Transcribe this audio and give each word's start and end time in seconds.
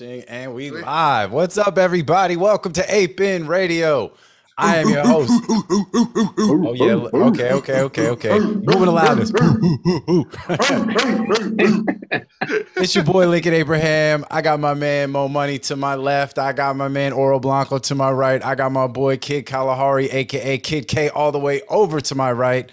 Launching, 0.00 0.18
launching, 0.18 0.28
and 0.28 0.54
we 0.54 0.70
live. 0.70 1.32
What's 1.32 1.56
up, 1.56 1.78
everybody? 1.78 2.36
Welcome 2.36 2.72
to 2.74 2.94
Ape 2.94 3.20
In 3.20 3.46
Radio. 3.46 4.12
I 4.58 4.76
am 4.76 4.88
your 4.88 5.06
host. 5.06 5.32
Oh 6.38 6.72
yeah. 6.72 6.94
Okay. 6.94 7.52
Okay. 7.52 7.80
Okay. 7.82 8.08
Okay. 8.08 8.38
Moving 8.38 8.86
the 8.86 8.90
loudness. 8.90 9.30
it's 12.76 12.94
your 12.94 13.04
boy 13.04 13.28
Lincoln 13.28 13.54
Abraham. 13.54 14.24
I 14.30 14.42
got 14.42 14.60
my 14.60 14.74
man 14.74 15.12
Mo 15.12 15.28
Money 15.28 15.58
to 15.60 15.76
my 15.76 15.94
left. 15.94 16.38
I 16.38 16.52
got 16.52 16.76
my 16.76 16.88
man 16.88 17.12
Oro 17.12 17.38
Blanco 17.38 17.78
to 17.78 17.94
my 17.94 18.10
right. 18.10 18.44
I 18.44 18.54
got 18.54 18.72
my 18.72 18.86
boy 18.86 19.16
Kid 19.16 19.46
Kalahari, 19.46 20.10
aka 20.10 20.58
Kid 20.58 20.88
K, 20.88 21.08
all 21.10 21.32
the 21.32 21.38
way 21.38 21.62
over 21.68 22.00
to 22.00 22.14
my 22.14 22.32
right. 22.32 22.70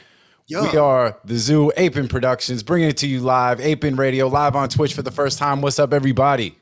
Yo. 0.47 0.63
We 0.63 0.77
are 0.77 1.17
the 1.23 1.37
Zoo 1.37 1.71
Ape 1.77 1.97
In 1.97 2.07
Productions, 2.07 2.63
bringing 2.63 2.89
it 2.89 2.97
to 2.97 3.07
you 3.07 3.19
live, 3.19 3.61
Ape 3.61 3.85
In 3.85 3.95
Radio, 3.95 4.27
live 4.27 4.55
on 4.55 4.69
Twitch 4.69 4.93
for 4.93 5.03
the 5.03 5.11
first 5.11 5.37
time. 5.37 5.61
What's 5.61 5.79
up, 5.79 5.93
everybody? 5.93 6.57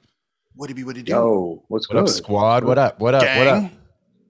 What 0.55 0.69
it 0.69 0.73
be? 0.75 0.83
What 0.83 0.97
it 0.97 1.05
do? 1.05 1.13
Yo, 1.13 1.63
what's 1.67 1.89
What 1.89 1.97
up, 1.97 2.09
squad? 2.09 2.63
What 2.63 2.77
up? 2.77 2.99
What 2.99 3.15
up? 3.15 3.23
What 3.23 3.47
up? 3.47 3.61
Gang. 3.61 3.77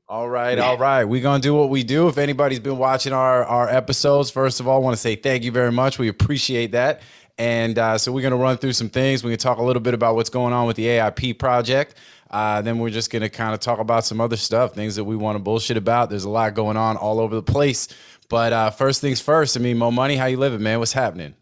All 0.08 0.30
right, 0.30 0.60
all 0.60 0.78
right. 0.78 1.06
We're 1.06 1.22
gonna 1.22 1.42
do 1.42 1.56
what 1.56 1.70
we 1.70 1.84
do. 1.84 2.10
If 2.10 2.18
anybody's 2.18 2.60
been 2.60 2.78
watching 2.78 3.14
our 3.14 3.46
our 3.46 3.70
episodes, 3.70 4.30
first 4.30 4.60
of 4.60 4.68
all, 4.68 4.76
I 4.76 4.80
want 4.80 4.94
to 4.94 5.02
say 5.02 5.16
thank 5.16 5.44
you 5.44 5.52
very 5.52 5.72
much. 5.72 5.98
We 5.98 6.10
appreciate 6.10 6.74
that. 6.74 7.02
And 7.38 7.80
uh, 7.80 7.98
so 7.98 8.12
we're 8.12 8.22
gonna 8.22 8.36
run 8.36 8.58
through 8.58 8.74
some 8.74 8.90
things. 8.90 9.24
We 9.24 9.32
can 9.32 9.40
talk 9.40 9.58
a 9.58 9.64
little 9.64 9.82
bit 9.82 9.94
about 9.94 10.16
what's 10.16 10.30
going 10.30 10.54
on 10.54 10.68
with 10.68 10.76
the 10.76 10.86
AIP 10.86 11.40
project. 11.40 11.96
Uh, 12.30 12.62
then 12.62 12.78
we're 12.80 12.90
just 12.90 13.10
gonna 13.10 13.30
kind 13.30 13.54
of 13.54 13.62
talk 13.62 13.80
about 13.80 14.04
some 14.06 14.20
other 14.20 14.36
stuff, 14.36 14.74
things 14.76 14.98
that 14.98 15.06
we 15.06 15.16
want 15.16 15.38
to 15.38 15.40
bullshit 15.40 15.78
about. 15.78 16.10
There's 16.10 16.26
a 16.26 16.30
lot 16.30 16.54
going 16.56 16.76
on 16.76 16.98
all 16.98 17.20
over 17.22 17.34
the 17.34 17.44
place. 17.44 17.88
But 18.28 18.52
uh, 18.52 18.70
first 18.70 19.00
things 19.00 19.22
first. 19.22 19.56
I 19.56 19.62
mean, 19.62 19.78
Mo 19.78 19.92
Money, 19.92 20.18
how 20.18 20.26
you 20.26 20.38
living, 20.38 20.62
man? 20.62 20.80
What's 20.80 20.94
happening? 20.94 21.36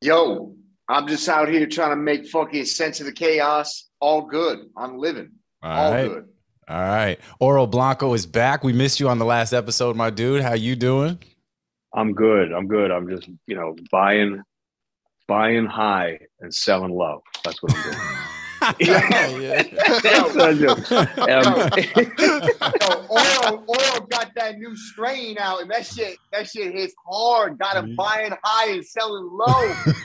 Yo, 0.00 0.54
I'm 0.88 1.06
just 1.06 1.28
out 1.28 1.50
here 1.50 1.66
trying 1.66 1.90
to 1.90 1.96
make 1.96 2.26
fucking 2.28 2.64
sense 2.64 3.00
of 3.00 3.06
the 3.06 3.12
chaos. 3.12 3.89
All 4.00 4.22
good. 4.22 4.70
I'm 4.76 4.98
living. 4.98 5.32
All 5.62 5.70
All 5.70 5.92
right. 5.92 6.08
good. 6.08 6.28
All 6.68 6.80
right. 6.80 7.18
Oro 7.40 7.66
Blanco 7.66 8.14
is 8.14 8.26
back. 8.26 8.64
We 8.64 8.72
missed 8.72 9.00
you 9.00 9.08
on 9.08 9.18
the 9.18 9.24
last 9.24 9.52
episode, 9.52 9.96
my 9.96 10.10
dude. 10.10 10.42
How 10.42 10.54
you 10.54 10.76
doing? 10.76 11.18
I'm 11.94 12.12
good. 12.14 12.52
I'm 12.52 12.68
good. 12.68 12.90
I'm 12.90 13.08
just, 13.08 13.28
you 13.46 13.56
know, 13.56 13.74
buying, 13.90 14.42
buying 15.26 15.66
high 15.66 16.20
and 16.40 16.54
selling 16.54 16.92
low. 16.92 17.22
That's 17.44 17.62
what 17.62 17.74
I'm 17.74 17.82
doing. 17.82 17.96
yeah. 18.78 19.62
That's 20.02 20.34
what 20.34 20.40
I'm. 20.40 20.64
Um, 21.20 21.70
Yo, 22.18 23.06
oil, 23.10 23.64
oil 23.68 24.00
got 24.08 24.30
that 24.36 24.58
new 24.58 24.76
strain 24.76 25.38
out, 25.38 25.62
and 25.62 25.70
that 25.70 25.86
shit, 25.86 26.18
that 26.32 26.48
shit 26.48 26.72
hits 26.72 26.94
hard. 27.06 27.58
Got 27.58 27.76
him 27.76 27.96
buying 27.96 28.32
high 28.42 28.70
and 28.70 28.84
selling 28.84 29.28
low. 29.32 29.62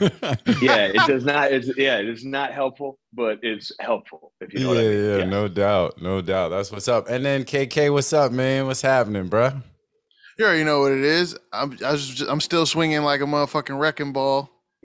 yeah, 0.60 0.86
it 0.86 1.06
does 1.06 1.24
not. 1.24 1.52
It's 1.52 1.70
yeah, 1.76 1.98
it's 1.98 2.24
not 2.24 2.52
helpful, 2.52 2.98
but 3.12 3.38
it's 3.42 3.72
helpful 3.80 4.32
if 4.40 4.52
you 4.52 4.60
know 4.60 4.72
yeah, 4.72 4.78
what 4.78 4.84
I 4.84 4.88
mean. 4.88 5.04
yeah, 5.04 5.16
yeah, 5.18 5.24
no 5.24 5.48
doubt, 5.48 6.02
no 6.02 6.20
doubt. 6.20 6.48
That's 6.50 6.72
what's 6.72 6.88
up. 6.88 7.08
And 7.08 7.24
then 7.24 7.44
KK, 7.44 7.92
what's 7.92 8.12
up, 8.12 8.32
man? 8.32 8.66
What's 8.66 8.82
happening, 8.82 9.28
bruh? 9.28 9.62
You 10.38 10.44
already 10.44 10.64
know 10.64 10.80
what 10.80 10.92
it 10.92 11.02
is. 11.02 11.36
I'm 11.52 11.78
I 11.84 11.92
was 11.92 12.08
just, 12.08 12.30
I'm 12.30 12.40
still 12.40 12.66
swinging 12.66 13.02
like 13.02 13.20
a 13.20 13.24
motherfucking 13.24 13.78
wrecking 13.78 14.12
ball 14.12 14.50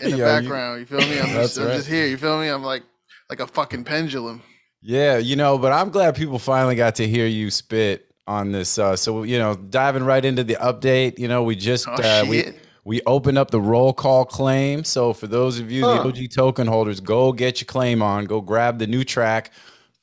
in 0.00 0.10
the 0.12 0.16
Yo, 0.18 0.24
background. 0.24 0.80
You, 0.80 0.86
feel 0.86 1.00
me? 1.00 1.18
I'm, 1.18 1.32
That's 1.34 1.54
just, 1.54 1.58
I'm 1.58 1.66
right. 1.66 1.76
just 1.76 1.88
here. 1.88 2.06
You 2.06 2.16
feel 2.16 2.38
me? 2.38 2.48
I'm 2.48 2.62
like 2.62 2.84
like 3.32 3.40
a 3.40 3.46
fucking 3.50 3.82
pendulum. 3.84 4.42
Yeah, 4.82 5.16
you 5.16 5.36
know, 5.36 5.56
but 5.56 5.72
I'm 5.72 5.88
glad 5.88 6.14
people 6.16 6.38
finally 6.38 6.74
got 6.76 6.96
to 6.96 7.08
hear 7.08 7.26
you 7.26 7.50
spit 7.50 8.14
on 8.26 8.52
this. 8.52 8.78
Uh, 8.78 8.94
so 8.94 9.22
you 9.22 9.38
know, 9.38 9.54
diving 9.54 10.04
right 10.04 10.22
into 10.22 10.44
the 10.44 10.56
update. 10.56 11.18
You 11.18 11.28
know, 11.28 11.42
we 11.42 11.56
just 11.56 11.88
Oh, 11.88 11.94
uh, 11.94 12.24
we 12.28 12.52
we 12.84 13.00
opened 13.06 13.38
up 13.38 13.50
the 13.50 13.60
roll 13.60 13.94
call 13.94 14.26
claim. 14.26 14.84
So 14.84 15.14
for 15.14 15.26
those 15.28 15.58
of 15.60 15.70
you, 15.70 15.84
Huh. 15.84 16.02
the 16.02 16.08
OG 16.08 16.28
token 16.34 16.66
holders, 16.66 17.00
go 17.00 17.32
get 17.32 17.60
your 17.60 17.66
claim 17.66 18.02
on. 18.02 18.26
Go 18.26 18.42
grab 18.42 18.78
the 18.78 18.86
new 18.86 19.02
track. 19.02 19.50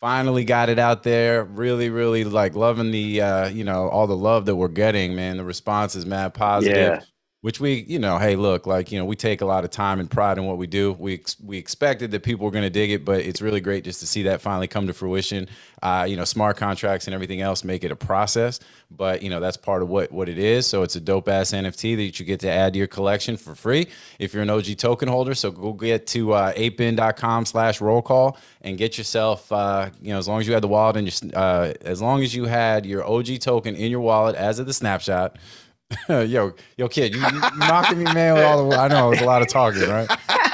Finally 0.02 0.46
got 0.46 0.70
it 0.70 0.80
out 0.80 1.04
there. 1.04 1.44
Really, 1.44 1.90
really 1.92 2.24
like 2.24 2.56
loving 2.56 2.90
the 2.90 3.22
uh, 3.22 3.50
you 3.50 3.64
know 3.64 3.90
all 3.90 4.08
the 4.08 4.18
love 4.18 4.46
that 4.48 4.56
we're 4.56 4.70
getting. 4.70 5.14
Man, 5.16 5.38
the 5.38 5.44
response 5.44 5.94
is 5.96 6.06
mad 6.06 6.34
positive. 6.34 6.76
Yeah. 6.76 7.02
Which 7.42 7.62
we, 7.62 7.86
you 7.88 8.00
know, 8.00 8.18
hey, 8.18 8.36
look, 8.36 8.68
like 8.68 8.92
you 8.92 9.00
know, 9.00 9.06
we 9.06 9.16
take 9.16 9.40
a 9.40 9.46
lot 9.46 9.64
of 9.64 9.72
time 9.72 10.02
and 10.02 10.12
pride 10.12 10.38
in 10.38 10.44
what 10.44 10.58
we 10.58 10.68
do. 10.68 10.92
We 11.00 11.14
ex- 11.14 11.38
we 11.40 11.58
expected 11.58 12.12
that 12.12 12.22
people 12.22 12.44
were 12.44 12.52
going 12.52 12.66
to 12.66 12.70
dig 12.70 12.92
it, 12.92 13.06
but 13.06 13.22
it's 13.22 13.42
really 13.42 13.62
great 13.62 13.86
just 13.86 14.02
to 14.02 14.08
see 14.08 14.24
that 14.24 14.42
finally 14.42 14.68
come 14.68 14.88
to 14.88 14.94
fruition. 14.94 15.48
Uh, 15.82 16.06
you 16.10 16.18
know, 16.18 16.26
smart 16.26 16.58
contracts 16.58 17.08
and 17.08 17.14
everything 17.14 17.40
else 17.40 17.64
make 17.64 17.86
it 17.86 17.92
a 17.92 17.96
process, 17.96 18.60
but 18.92 19.22
you 19.22 19.30
know 19.30 19.40
that's 19.40 19.56
part 19.56 19.82
of 19.82 19.88
what 19.88 20.12
what 20.12 20.28
it 20.28 20.38
is. 20.38 20.68
So 20.68 20.84
it's 20.84 20.98
a 20.98 21.00
dope 21.00 21.30
ass 21.30 21.52
NFT 21.52 21.96
that 21.96 22.20
you 22.20 22.26
get 22.26 22.42
to 22.42 22.50
add 22.50 22.74
to 22.74 22.80
your 22.80 22.88
collection 22.88 23.38
for 23.38 23.56
free 23.56 23.88
if 24.20 24.34
you're 24.34 24.44
an 24.44 24.50
OG 24.50 24.76
token 24.76 25.08
holder. 25.08 25.34
So 25.34 25.50
go 25.50 25.72
get 25.72 26.08
to 26.08 26.34
uh, 26.34 26.52
apein.com 26.54 27.46
slash 27.46 27.80
roll 27.80 28.02
call 28.02 28.38
and 28.64 28.78
get 28.78 28.98
yourself, 28.98 29.50
uh, 29.54 29.90
you 30.02 30.12
know, 30.12 30.18
as 30.18 30.28
long 30.28 30.42
as 30.42 30.48
you 30.48 30.54
had 30.54 30.64
the 30.64 30.68
wallet 30.68 30.98
and 30.98 31.24
your, 31.24 31.42
uh, 31.42 31.74
as 31.86 32.02
long 32.02 32.22
as 32.22 32.36
you 32.36 32.46
had 32.46 32.86
your 32.86 33.08
OG 33.08 33.40
token 33.40 33.76
in 33.76 33.90
your 33.90 34.02
wallet 34.02 34.36
as 34.36 34.60
of 34.60 34.66
the 34.66 34.74
snapshot. 34.74 35.38
yo, 36.10 36.54
yo, 36.78 36.88
kid, 36.88 37.16
you, 37.16 37.20
you 37.22 37.40
knocking 37.58 37.98
me, 37.98 38.04
man. 38.06 38.36
With 38.36 38.44
all 38.44 38.70
the, 38.70 38.78
I 38.78 38.88
know 38.88 39.08
it 39.08 39.10
was 39.12 39.22
a 39.22 39.26
lot 39.26 39.42
of 39.42 39.48
talking, 39.48 39.90
right? 39.90 40.08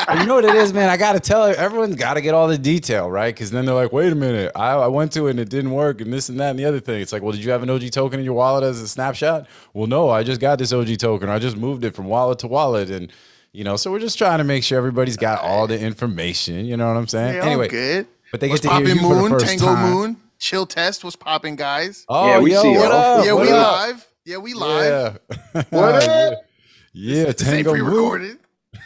But 0.07 0.19
you 0.19 0.25
know 0.27 0.35
what 0.35 0.45
it 0.45 0.55
is, 0.55 0.71
man. 0.71 0.87
I 0.89 0.95
gotta 0.97 1.19
tell 1.19 1.43
everyone's 1.43 1.95
got 1.95 2.13
to 2.13 2.21
get 2.21 2.33
all 2.33 2.47
the 2.47 2.57
detail, 2.57 3.09
right? 3.11 3.33
Because 3.33 3.51
then 3.51 3.65
they're 3.65 3.75
like, 3.75 3.91
"Wait 3.91 4.13
a 4.13 4.15
minute, 4.15 4.51
I, 4.55 4.71
I 4.73 4.87
went 4.87 5.11
to 5.13 5.27
it 5.27 5.31
and 5.31 5.39
it 5.39 5.49
didn't 5.49 5.71
work, 5.71 5.99
and 5.99 6.13
this 6.13 6.29
and 6.29 6.39
that 6.39 6.51
and 6.51 6.59
the 6.59 6.63
other 6.65 6.79
thing." 6.79 7.01
It's 7.01 7.11
like, 7.11 7.21
well, 7.21 7.33
did 7.33 7.43
you 7.43 7.51
have 7.51 7.63
an 7.63 7.69
OG 7.69 7.91
token 7.91 8.19
in 8.19 8.25
your 8.25 8.35
wallet 8.35 8.63
as 8.63 8.79
a 8.81 8.87
snapshot? 8.87 9.47
Well, 9.73 9.87
no, 9.87 10.09
I 10.09 10.23
just 10.23 10.39
got 10.39 10.57
this 10.57 10.71
OG 10.71 10.97
token. 10.99 11.27
I 11.29 11.39
just 11.39 11.57
moved 11.57 11.83
it 11.83 11.95
from 11.95 12.05
wallet 12.05 12.39
to 12.39 12.47
wallet, 12.47 12.89
and 12.89 13.11
you 13.51 13.63
know, 13.65 13.75
so 13.75 13.91
we're 13.91 13.99
just 13.99 14.17
trying 14.17 14.37
to 14.37 14.43
make 14.45 14.63
sure 14.63 14.77
everybody's 14.77 15.17
got 15.17 15.41
all 15.41 15.67
the 15.67 15.77
information. 15.79 16.65
You 16.65 16.77
know 16.77 16.87
what 16.87 16.97
I'm 16.97 17.07
saying? 17.07 17.35
Yeah, 17.35 17.41
all 17.41 17.47
anyway, 17.47 17.67
good. 17.67 18.07
but 18.31 18.39
they 18.39 18.47
What's 18.47 18.61
get 18.61 18.69
to 18.69 18.75
hear 18.75 18.85
popping 18.85 19.01
you 19.03 19.09
for 19.09 19.15
the 19.15 19.21
moon? 19.21 19.31
first 19.31 19.45
Tango 19.47 19.65
time. 19.65 19.91
moon. 19.91 20.17
Chill 20.39 20.65
test. 20.65 21.03
What's 21.03 21.15
popping, 21.15 21.55
guys? 21.55 22.05
Oh, 22.07 22.27
Yeah, 22.27 22.39
we 22.39 22.53
yo, 22.53 22.61
see 22.61 22.69
what 22.69 22.89
y'all. 22.91 23.19
up? 23.19 23.25
yeah, 23.25 23.33
what 23.33 23.41
we 23.41 23.51
up? 23.51 23.57
live. 23.73 24.07
Yeah, 24.25 24.37
we 24.37 24.53
live. 24.53 25.19
Yeah. 25.29 25.63
What 25.69 26.03
yeah. 26.03 26.09
up? 26.33 26.45
Yeah, 26.93 27.23
This 27.25 27.35
Tango 27.35 27.73
Moon. 27.75 27.81
pre-recorded. 27.85 28.37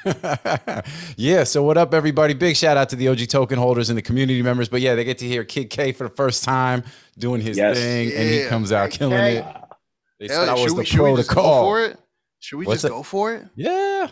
yeah. 1.17 1.43
So 1.43 1.63
what 1.63 1.77
up, 1.77 1.93
everybody? 1.93 2.33
Big 2.33 2.55
shout 2.55 2.77
out 2.77 2.89
to 2.89 2.95
the 2.95 3.07
OG 3.07 3.27
token 3.29 3.57
holders 3.57 3.89
and 3.89 3.97
the 3.97 4.01
community 4.01 4.41
members. 4.41 4.67
But 4.69 4.81
yeah, 4.81 4.95
they 4.95 5.03
get 5.03 5.17
to 5.19 5.25
hear 5.27 5.43
Kid 5.43 5.69
K 5.69 5.91
for 5.91 6.03
the 6.05 6.13
first 6.15 6.43
time 6.43 6.83
doing 7.17 7.41
his 7.41 7.57
Yes. 7.57 7.77
thing, 7.77 8.11
and 8.11 8.29
he 8.29 8.45
comes 8.47 8.71
out 8.71 8.91
Kid 8.91 8.97
killing 8.99 9.17
K. 9.17 9.37
it. 9.37 9.45
They 10.19 10.27
Hell, 10.27 10.39
said 10.41 10.49
I 10.49 10.53
was 10.53 10.61
should 10.61 10.71
the 10.71 10.75
we, 10.75 10.85
should 10.85 11.01
we 11.03 11.15
just 11.15 11.29
go 11.29 11.33
protocol. 11.35 11.63
for 11.65 11.81
it? 11.85 11.97
Should 12.39 12.57
we 12.57 12.65
What's 12.65 12.81
just 12.81 12.91
it? 12.91 12.95
go 12.95 13.03
for 13.03 13.33
it? 13.35 13.45
Yeah. 13.55 14.07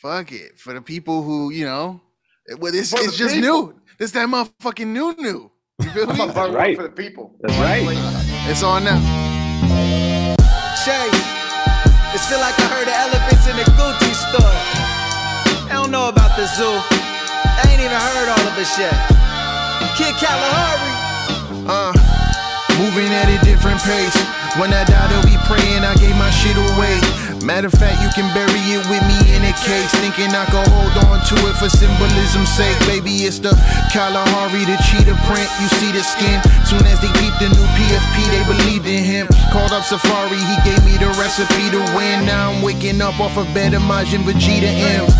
Fuck 0.00 0.32
it. 0.32 0.58
For 0.58 0.72
the 0.72 0.80
people 0.80 1.22
who 1.22 1.50
you 1.50 1.64
know, 1.66 2.00
it, 2.46 2.58
well, 2.58 2.74
it's, 2.74 2.92
it's 2.92 3.16
just 3.16 3.34
people. 3.34 3.66
new. 3.66 3.80
This 3.98 4.12
that 4.12 4.28
motherfucking 4.28 4.86
new 4.86 5.14
new. 5.18 5.50
You 5.82 5.90
feel 5.90 6.06
me? 6.06 6.26
right. 6.50 6.76
for 6.76 6.84
the 6.84 6.88
people. 6.90 7.36
That's 7.40 7.56
right. 7.58 7.84
It's 8.50 8.62
on 8.62 8.84
now. 8.84 9.27
Shay, 10.86 11.10
it 12.14 12.22
feel 12.30 12.38
like 12.38 12.54
I 12.54 12.70
heard 12.70 12.86
the 12.86 12.94
elephants 12.94 13.50
in 13.50 13.58
the 13.58 13.66
Gucci 13.74 14.14
store. 14.14 14.58
I 15.66 15.74
don't 15.74 15.90
know 15.90 16.06
about 16.06 16.38
the 16.38 16.46
zoo. 16.54 16.70
I 16.70 17.66
ain't 17.66 17.82
even 17.82 17.98
heard 17.98 18.30
all 18.30 18.44
of 18.46 18.54
this 18.54 18.70
yet. 18.78 18.94
Kid 19.98 20.14
Kalahari. 20.22 20.94
Uh, 21.66 21.90
moving 22.78 23.10
at 23.10 23.26
a 23.26 23.42
different 23.42 23.82
pace. 23.82 24.14
When 24.54 24.70
I 24.70 24.86
die, 24.86 25.02
they'll 25.10 25.26
be 25.26 25.34
praying 25.50 25.82
I 25.82 25.98
gave 25.98 26.14
my 26.14 26.30
shit 26.30 26.54
away. 26.54 26.94
Matter 27.42 27.66
of 27.66 27.74
fact, 27.74 27.98
you 27.98 28.10
can 28.14 28.30
bury 28.30 28.62
it 28.70 28.82
with 28.86 29.02
me 29.10 29.18
in 29.34 29.42
a 29.42 29.54
case. 29.66 29.90
Thinking 29.98 30.30
I 30.30 30.46
can 30.46 30.62
hold 30.62 30.94
on 31.10 31.18
to 31.26 31.36
it 31.50 31.58
for 31.58 31.66
symbolism's 31.66 32.54
sake. 32.54 32.78
Baby, 32.86 33.26
it's 33.26 33.42
the 33.42 33.50
Kalahari, 33.90 34.62
the 34.62 34.78
cheetah 34.86 35.18
print. 35.26 35.50
You 35.58 35.68
see 35.82 35.90
the 35.90 36.06
skin. 36.06 36.38
Soon 36.62 36.86
as 36.86 37.02
they 37.02 37.10
peeped 37.18 37.42
the 37.42 37.50
new 37.50 37.66
PFP, 37.74 38.16
they 38.30 38.42
him. 38.46 38.67
Called 39.52 39.72
up 39.72 39.84
Safari, 39.84 40.36
he 40.36 40.56
gave 40.62 40.84
me 40.84 40.98
the 41.00 41.08
recipe 41.16 41.70
to 41.72 41.80
win. 41.96 42.26
Now 42.26 42.52
I'm 42.52 42.62
waking 42.62 43.00
up 43.00 43.18
off 43.18 43.36
a 43.36 43.44
bed 43.54 43.72
of 43.72 43.82
Majin 43.82 44.22
Vegeta 44.28 44.68
M's. 44.68 45.14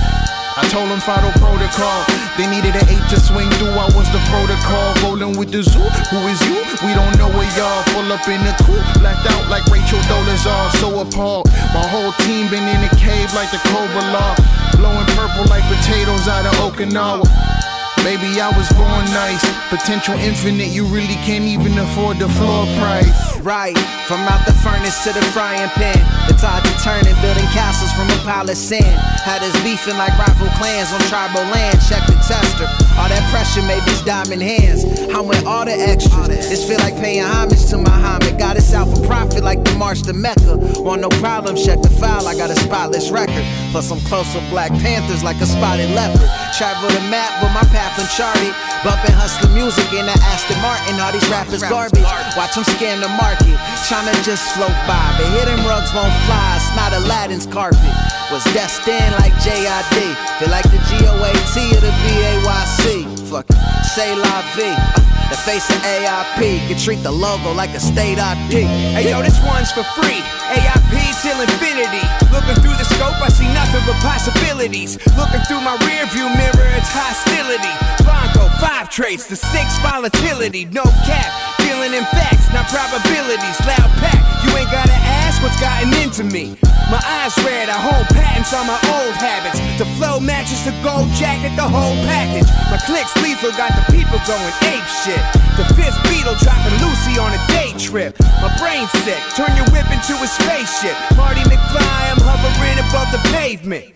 I 0.58 0.66
told 0.68 0.90
them 0.90 1.00
follow 1.00 1.30
protocol. 1.38 2.02
They 2.36 2.50
needed 2.50 2.74
an 2.74 2.84
eight 2.90 3.06
to 3.14 3.18
swing 3.22 3.48
through. 3.56 3.78
I 3.78 3.86
was 3.94 4.10
the 4.10 4.18
protocol. 4.26 4.90
Rolling 5.06 5.38
with 5.38 5.54
the 5.54 5.62
zoo. 5.62 5.86
Who 6.10 6.18
is 6.26 6.40
you? 6.44 6.60
We 6.82 6.92
don't 6.98 7.14
know 7.16 7.30
where 7.30 7.46
y'all. 7.56 7.86
Pull 7.94 8.10
up 8.10 8.26
in 8.26 8.42
the 8.42 8.52
coupe. 8.66 8.82
Blacked 8.98 9.24
out 9.30 9.48
like 9.48 9.64
Rachel 9.70 10.02
Dolezal. 10.10 10.76
So 10.82 10.98
appalled. 10.98 11.46
My 11.70 11.86
whole 11.86 12.12
team 12.26 12.50
been 12.50 12.66
in 12.66 12.80
the 12.82 12.92
cave 12.98 13.32
like 13.38 13.54
the 13.54 13.62
Cobra 13.70 14.02
Law. 14.10 14.34
Blowing 14.74 15.06
purple 15.14 15.46
like 15.46 15.62
potatoes 15.70 16.26
out 16.26 16.44
of 16.44 16.52
Okinawa. 16.58 17.67
Maybe 18.04 18.40
I 18.40 18.50
was 18.56 18.68
born 18.76 19.04
nice. 19.14 19.42
Potential 19.70 20.14
infinite. 20.18 20.68
You 20.68 20.84
really 20.86 21.18
can't 21.24 21.44
even 21.44 21.78
afford 21.78 22.18
the 22.18 22.28
floor 22.28 22.66
price. 22.78 23.38
Right, 23.40 23.78
from 24.10 24.20
out 24.28 24.44
the 24.44 24.52
furnace 24.52 25.04
to 25.04 25.12
the 25.14 25.22
frying 25.32 25.70
pan. 25.78 25.96
The 26.28 26.34
tide 26.34 26.64
to 26.66 26.74
turning, 26.84 27.14
building 27.22 27.48
castles 27.54 27.92
from 27.96 28.10
a 28.10 28.18
pile 28.26 28.50
of 28.50 28.56
sand. 28.58 28.98
Had 29.22 29.42
us 29.42 29.54
beefing 29.62 29.96
like 29.96 30.12
rival 30.18 30.50
clans 30.58 30.92
on 30.92 31.00
tribal 31.08 31.42
land. 31.54 31.78
Check 31.88 32.04
the 32.10 32.17
tester. 32.28 32.68
All 33.00 33.08
that 33.08 33.24
pressure 33.32 33.64
made 33.64 33.82
these 33.88 34.02
diamond 34.04 34.42
hands. 34.42 34.84
I'm 35.16 35.26
with 35.26 35.46
all 35.46 35.64
the 35.64 35.72
extras. 35.72 36.28
This 36.28 36.68
feel 36.68 36.78
like 36.78 36.94
paying 37.00 37.24
homage 37.24 37.64
to 37.72 37.78
Muhammad. 37.78 38.38
Got 38.38 38.56
us 38.60 38.74
out 38.74 38.86
for 38.92 39.00
profit 39.06 39.42
like 39.42 39.64
the 39.64 39.72
march 39.80 40.02
to 40.02 40.12
Mecca. 40.12 40.60
Want 40.84 41.00
no 41.00 41.08
problem, 41.24 41.56
check 41.56 41.80
the 41.80 41.88
file. 41.88 42.28
I 42.28 42.36
got 42.36 42.50
a 42.50 42.56
spotless 42.60 43.10
record. 43.10 43.44
Plus, 43.72 43.90
I'm 43.90 44.00
close 44.04 44.28
with 44.34 44.44
Black 44.50 44.70
Panthers 44.84 45.24
like 45.24 45.40
a 45.40 45.46
spotted 45.46 45.88
leopard. 45.96 46.28
Travel 46.60 46.92
the 46.92 47.00
map, 47.08 47.32
but 47.40 47.50
my 47.56 47.64
path 47.72 47.96
uncharted. 47.96 48.52
Bumping 48.84 49.16
hustler 49.16 49.50
music 49.56 49.88
in 49.90 50.06
the 50.06 50.14
Aston 50.28 50.60
Martin. 50.60 51.00
All 51.00 51.10
these 51.10 51.26
rappers 51.32 51.64
garbage. 51.64 52.04
Watch 52.36 52.54
them 52.54 52.64
scan 52.76 53.00
the 53.00 53.08
market. 53.16 53.56
Tryna 53.88 54.12
just 54.22 54.44
float 54.54 54.76
by. 54.86 55.02
But 55.16 55.26
hidden 55.34 55.58
rugs 55.64 55.90
won't 55.96 56.12
fly. 56.28 56.60
It's 56.60 56.70
not 56.76 56.92
Aladdin's 56.92 57.46
carpet. 57.48 57.94
Was 58.30 58.44
destined 58.52 59.16
like 59.16 59.32
JID. 59.40 60.14
Feel 60.38 60.52
like 60.52 60.68
the 60.68 60.78
GOAT 60.92 61.74
of 61.74 61.80
the 61.80 61.94
BAYC. 62.18 63.06
Fuck 63.30 63.46
it. 63.50 63.58
Say 63.86 64.10
la 64.14 64.42
vie. 64.58 64.74
Uh, 64.74 65.00
the 65.30 65.36
face 65.46 65.68
of 65.70 65.78
AIP 65.84 66.66
can 66.66 66.78
treat 66.78 67.02
the 67.04 67.12
logo 67.12 67.52
like 67.52 67.70
a 67.76 67.80
state 67.80 68.18
ID. 68.18 68.64
Hey 68.96 69.10
yo, 69.10 69.22
this 69.22 69.38
one's 69.44 69.70
for 69.70 69.84
free. 69.94 70.22
AIP 70.50 70.94
till 71.22 71.38
infinity. 71.38 72.02
Looking 72.32 72.56
through 72.64 72.74
the 72.80 72.88
scope, 72.96 73.14
I 73.20 73.28
see 73.28 73.46
nothing 73.52 73.84
but 73.86 73.94
possibilities. 74.02 74.96
Looking 75.20 75.44
through 75.46 75.60
my 75.60 75.76
rear 75.86 76.06
view 76.10 76.26
mirror, 76.34 76.68
it's 76.74 76.90
hostility. 76.90 77.74
Blanco, 78.02 78.48
five 78.58 78.88
traits, 78.90 79.28
the 79.28 79.36
six 79.36 79.76
volatility. 79.78 80.64
No 80.64 80.84
cap, 81.04 81.28
dealing 81.60 81.92
in 81.92 82.04
facts, 82.16 82.48
not 82.50 82.66
probabilities. 82.72 83.56
Loud 83.68 83.90
pack, 84.00 84.22
you 84.42 84.50
ain't 84.56 84.72
gotta 84.72 84.96
what's 85.42 85.58
gotten 85.60 85.92
into 86.02 86.24
me. 86.24 86.56
My 86.90 87.00
eyes 87.04 87.36
red, 87.44 87.68
I 87.68 87.76
hold 87.76 88.08
patents 88.16 88.54
on 88.54 88.66
my 88.66 88.80
old 88.96 89.14
habits. 89.20 89.60
The 89.76 89.84
flow 90.00 90.18
matches 90.18 90.64
the 90.64 90.72
gold 90.80 91.08
jacket, 91.14 91.54
the 91.54 91.68
whole 91.68 91.94
package. 92.08 92.48
My 92.72 92.80
clicks 92.88 93.12
lethal, 93.20 93.52
got 93.52 93.76
the 93.76 93.84
people 93.92 94.18
going 94.24 94.54
ape 94.72 94.88
shit. 95.04 95.20
The 95.60 95.68
fifth 95.76 95.98
Beatle 96.08 96.38
dropping 96.40 96.76
Lucy 96.80 97.20
on 97.20 97.30
a 97.36 97.40
day 97.52 97.76
trip. 97.76 98.16
My 98.40 98.50
brain's 98.56 98.90
sick, 99.04 99.20
turn 99.36 99.52
your 99.54 99.68
whip 99.68 99.86
into 99.92 100.16
a 100.16 100.28
spaceship. 100.28 100.96
Marty 101.16 101.44
McFly, 101.44 102.00
I'm 102.08 102.22
hovering 102.24 102.78
above 102.88 103.12
the 103.12 103.22
pavement. 103.36 103.92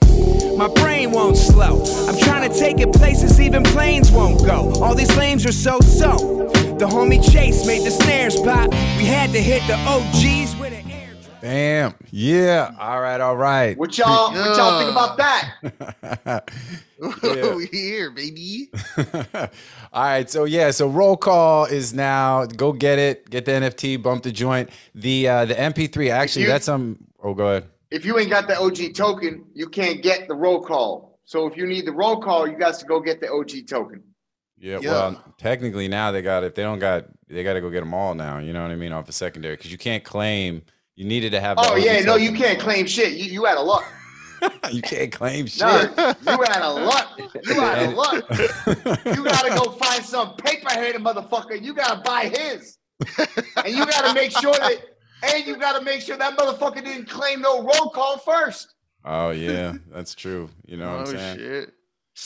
My 0.58 0.68
brain 0.68 1.10
won't 1.10 1.36
slow. 1.36 1.82
I'm 2.06 2.18
trying 2.18 2.50
to 2.50 2.58
take 2.58 2.78
it 2.78 2.92
places 2.92 3.40
even 3.40 3.62
planes 3.62 4.12
won't 4.12 4.44
go. 4.44 4.70
All 4.82 4.94
these 4.94 5.16
lanes 5.16 5.46
are 5.46 5.52
so 5.52 5.80
so. 5.80 6.50
The 6.78 6.86
homie 6.86 7.22
Chase 7.32 7.66
made 7.66 7.86
the 7.86 7.90
snares 7.90 8.38
pop. 8.40 8.70
We 8.98 9.04
had 9.06 9.32
to 9.32 9.40
hit 9.40 9.62
the 9.66 9.76
OGs 9.86 10.61
with 11.42 11.50
an 11.50 11.56
air. 11.56 11.90
Bam. 11.90 11.98
Yeah. 12.10 12.74
All 12.78 13.00
right. 13.00 13.20
All 13.20 13.36
right. 13.36 13.76
What 13.76 13.96
y'all, 13.98 14.32
what 14.32 14.56
y'all 14.56 14.78
think 14.80 14.90
about 14.92 15.16
that? 15.18 16.50
Yeah. 17.24 17.54
we 17.56 17.66
here, 17.66 18.12
baby. 18.12 18.70
All 19.92 20.02
right, 20.04 20.30
so 20.30 20.44
yeah, 20.44 20.70
so 20.70 20.86
roll 20.86 21.16
call 21.16 21.64
is 21.64 21.92
now. 21.92 22.44
Go 22.46 22.72
get 22.72 23.00
it, 23.00 23.28
get 23.28 23.44
the 23.44 23.50
NFT, 23.50 24.00
bump 24.00 24.22
the 24.22 24.30
joint. 24.30 24.70
The 24.94 25.26
uh 25.26 25.44
the 25.46 25.54
MP3 25.54 26.10
actually 26.12 26.42
you- 26.42 26.48
that's 26.48 26.64
some. 26.66 26.98
Oh, 27.20 27.34
go 27.34 27.48
ahead. 27.48 27.64
If 27.90 28.04
you 28.04 28.16
ain't 28.20 28.30
got 28.30 28.46
the 28.46 28.56
OG 28.58 28.94
token, 28.94 29.44
you 29.52 29.68
can't 29.68 30.00
get 30.00 30.28
the 30.28 30.34
roll 30.34 30.62
call. 30.62 31.18
So 31.24 31.46
if 31.48 31.56
you 31.56 31.66
need 31.66 31.86
the 31.86 31.92
roll 31.92 32.20
call, 32.22 32.46
you 32.48 32.56
got 32.56 32.74
to 32.78 32.86
go 32.86 33.00
get 33.00 33.20
the 33.20 33.30
OG 33.32 33.66
token. 33.68 34.02
Yeah, 34.58 34.78
Yeah. 34.80 34.90
well, 34.90 35.24
technically 35.38 35.88
now 35.88 36.12
they 36.12 36.22
got 36.22 36.44
if 36.44 36.54
they 36.54 36.62
don't 36.62 36.78
got 36.78 37.06
they 37.28 37.42
got 37.42 37.54
to 37.54 37.60
go 37.60 37.68
get 37.68 37.80
them 37.80 37.94
all 37.94 38.14
now. 38.14 38.38
You 38.38 38.52
know 38.52 38.62
what 38.62 38.70
I 38.70 38.76
mean 38.76 38.92
off 38.92 39.08
a 39.08 39.12
secondary 39.12 39.56
because 39.56 39.72
you 39.72 39.78
can't 39.78 40.04
claim 40.04 40.62
you 40.96 41.04
needed 41.04 41.32
to 41.32 41.40
have. 41.40 41.56
Oh 41.58 41.76
yeah, 41.76 42.00
no, 42.00 42.16
you 42.16 42.32
can't 42.32 42.58
claim 42.58 42.86
shit. 42.86 43.12
You 43.12 43.24
you 43.24 43.46
out 43.46 43.58
of 43.58 43.66
luck. 43.66 43.84
you 44.72 44.82
can't 44.82 45.12
claim 45.12 45.46
shit. 45.46 45.60
No, 45.60 46.14
you 46.26 46.44
out 46.48 46.62
of 46.62 46.82
luck. 46.82 47.18
You 47.44 47.60
out 47.60 47.78
of 47.78 47.94
luck. 47.94 48.24
You 49.06 49.24
gotta 49.24 49.50
go 49.50 49.70
find 49.72 50.04
some 50.04 50.34
paper 50.36 50.70
headed 50.70 51.00
motherfucker. 51.02 51.60
You 51.62 51.74
gotta 51.74 52.00
buy 52.02 52.24
his, 52.34 52.78
and 53.18 53.74
you 53.74 53.86
gotta 53.86 54.14
make 54.14 54.32
sure 54.32 54.52
that, 54.52 54.76
and 55.22 55.46
you 55.46 55.56
gotta 55.56 55.84
make 55.84 56.00
sure 56.00 56.16
that 56.16 56.36
motherfucker 56.36 56.82
didn't 56.84 57.08
claim 57.08 57.40
no 57.40 57.62
roll 57.62 57.90
call 57.90 58.18
first. 58.18 58.74
oh 59.04 59.30
yeah, 59.30 59.74
that's 59.92 60.14
true. 60.14 60.48
You 60.66 60.76
know 60.78 60.88
what 60.98 61.08
oh 61.08 61.10
I'm 61.12 61.16
saying? 61.16 61.38
shit. 61.38 61.74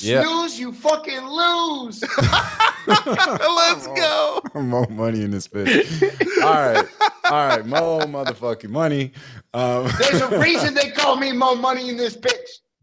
Yeah. 0.01 0.23
Snooze, 0.23 0.59
you 0.59 0.73
fucking 0.73 1.25
lose. 1.25 2.03
Let's 2.87 3.87
go. 3.87 4.41
More 4.55 4.87
money 4.89 5.23
in 5.23 5.31
this 5.31 5.47
bitch. 5.47 6.43
all 6.43 6.53
right, 6.55 6.87
all 7.31 7.49
right, 7.49 7.67
more 7.67 8.02
motherfucking 8.02 8.70
money. 8.70 9.12
Um, 9.55 9.88
There's 9.99 10.20
a 10.23 10.38
reason 10.38 10.75
they 10.75 10.90
call 10.90 11.17
me 11.17 11.32
Mo 11.32 11.55
money 11.55 11.88
in 11.88 11.96
this 11.96 12.17
bitch. 12.17 12.32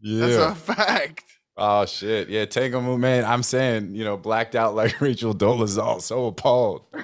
yeah. 0.00 0.26
That's 0.26 0.52
a 0.52 0.54
fact. 0.74 1.24
Oh 1.56 1.86
shit! 1.86 2.28
Yeah, 2.28 2.46
Tango 2.46 2.80
Moon, 2.80 3.00
man. 3.00 3.24
I'm 3.24 3.44
saying, 3.44 3.94
you 3.94 4.04
know, 4.04 4.16
blacked 4.16 4.56
out 4.56 4.74
like 4.74 5.00
Rachel 5.00 5.32
Dolezal, 5.34 6.02
so 6.02 6.26
appalled. 6.26 6.82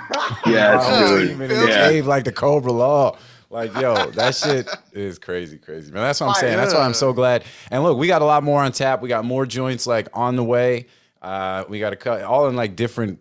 Yeah, 0.46 0.74
Wow, 0.76 1.00
it's 1.12 1.28
team 1.28 1.38
good. 1.38 1.50
in 1.52 1.58
the 1.60 1.68
Yeah. 1.68 1.88
cave 1.88 2.06
like 2.06 2.24
the 2.24 2.32
Cobra 2.32 2.72
Law. 2.72 3.16
Like, 3.48 3.74
yo, 3.74 4.10
that 4.12 4.34
shit 4.36 4.68
is 4.92 5.18
crazy, 5.18 5.58
crazy, 5.58 5.90
man. 5.92 6.02
That's 6.02 6.20
what 6.20 6.28
I'm 6.28 6.34
saying. 6.34 6.56
That's 6.56 6.72
why 6.74 6.80
I'm 6.80 6.94
so 6.94 7.12
glad. 7.12 7.44
And 7.70 7.82
look, 7.82 7.98
we 7.98 8.06
got 8.06 8.22
a 8.22 8.24
lot 8.24 8.42
more 8.44 8.62
on 8.62 8.70
tap. 8.72 9.02
We 9.02 9.08
got 9.08 9.24
more 9.24 9.44
joints 9.44 9.86
like 9.88 10.08
on 10.14 10.36
the 10.36 10.44
way. 10.44 10.86
Uh, 11.20 11.64
we 11.68 11.78
got 11.80 11.90
to 11.90 11.96
cut 11.96 12.22
all 12.22 12.48
in 12.48 12.54
like 12.56 12.76
different 12.76 13.20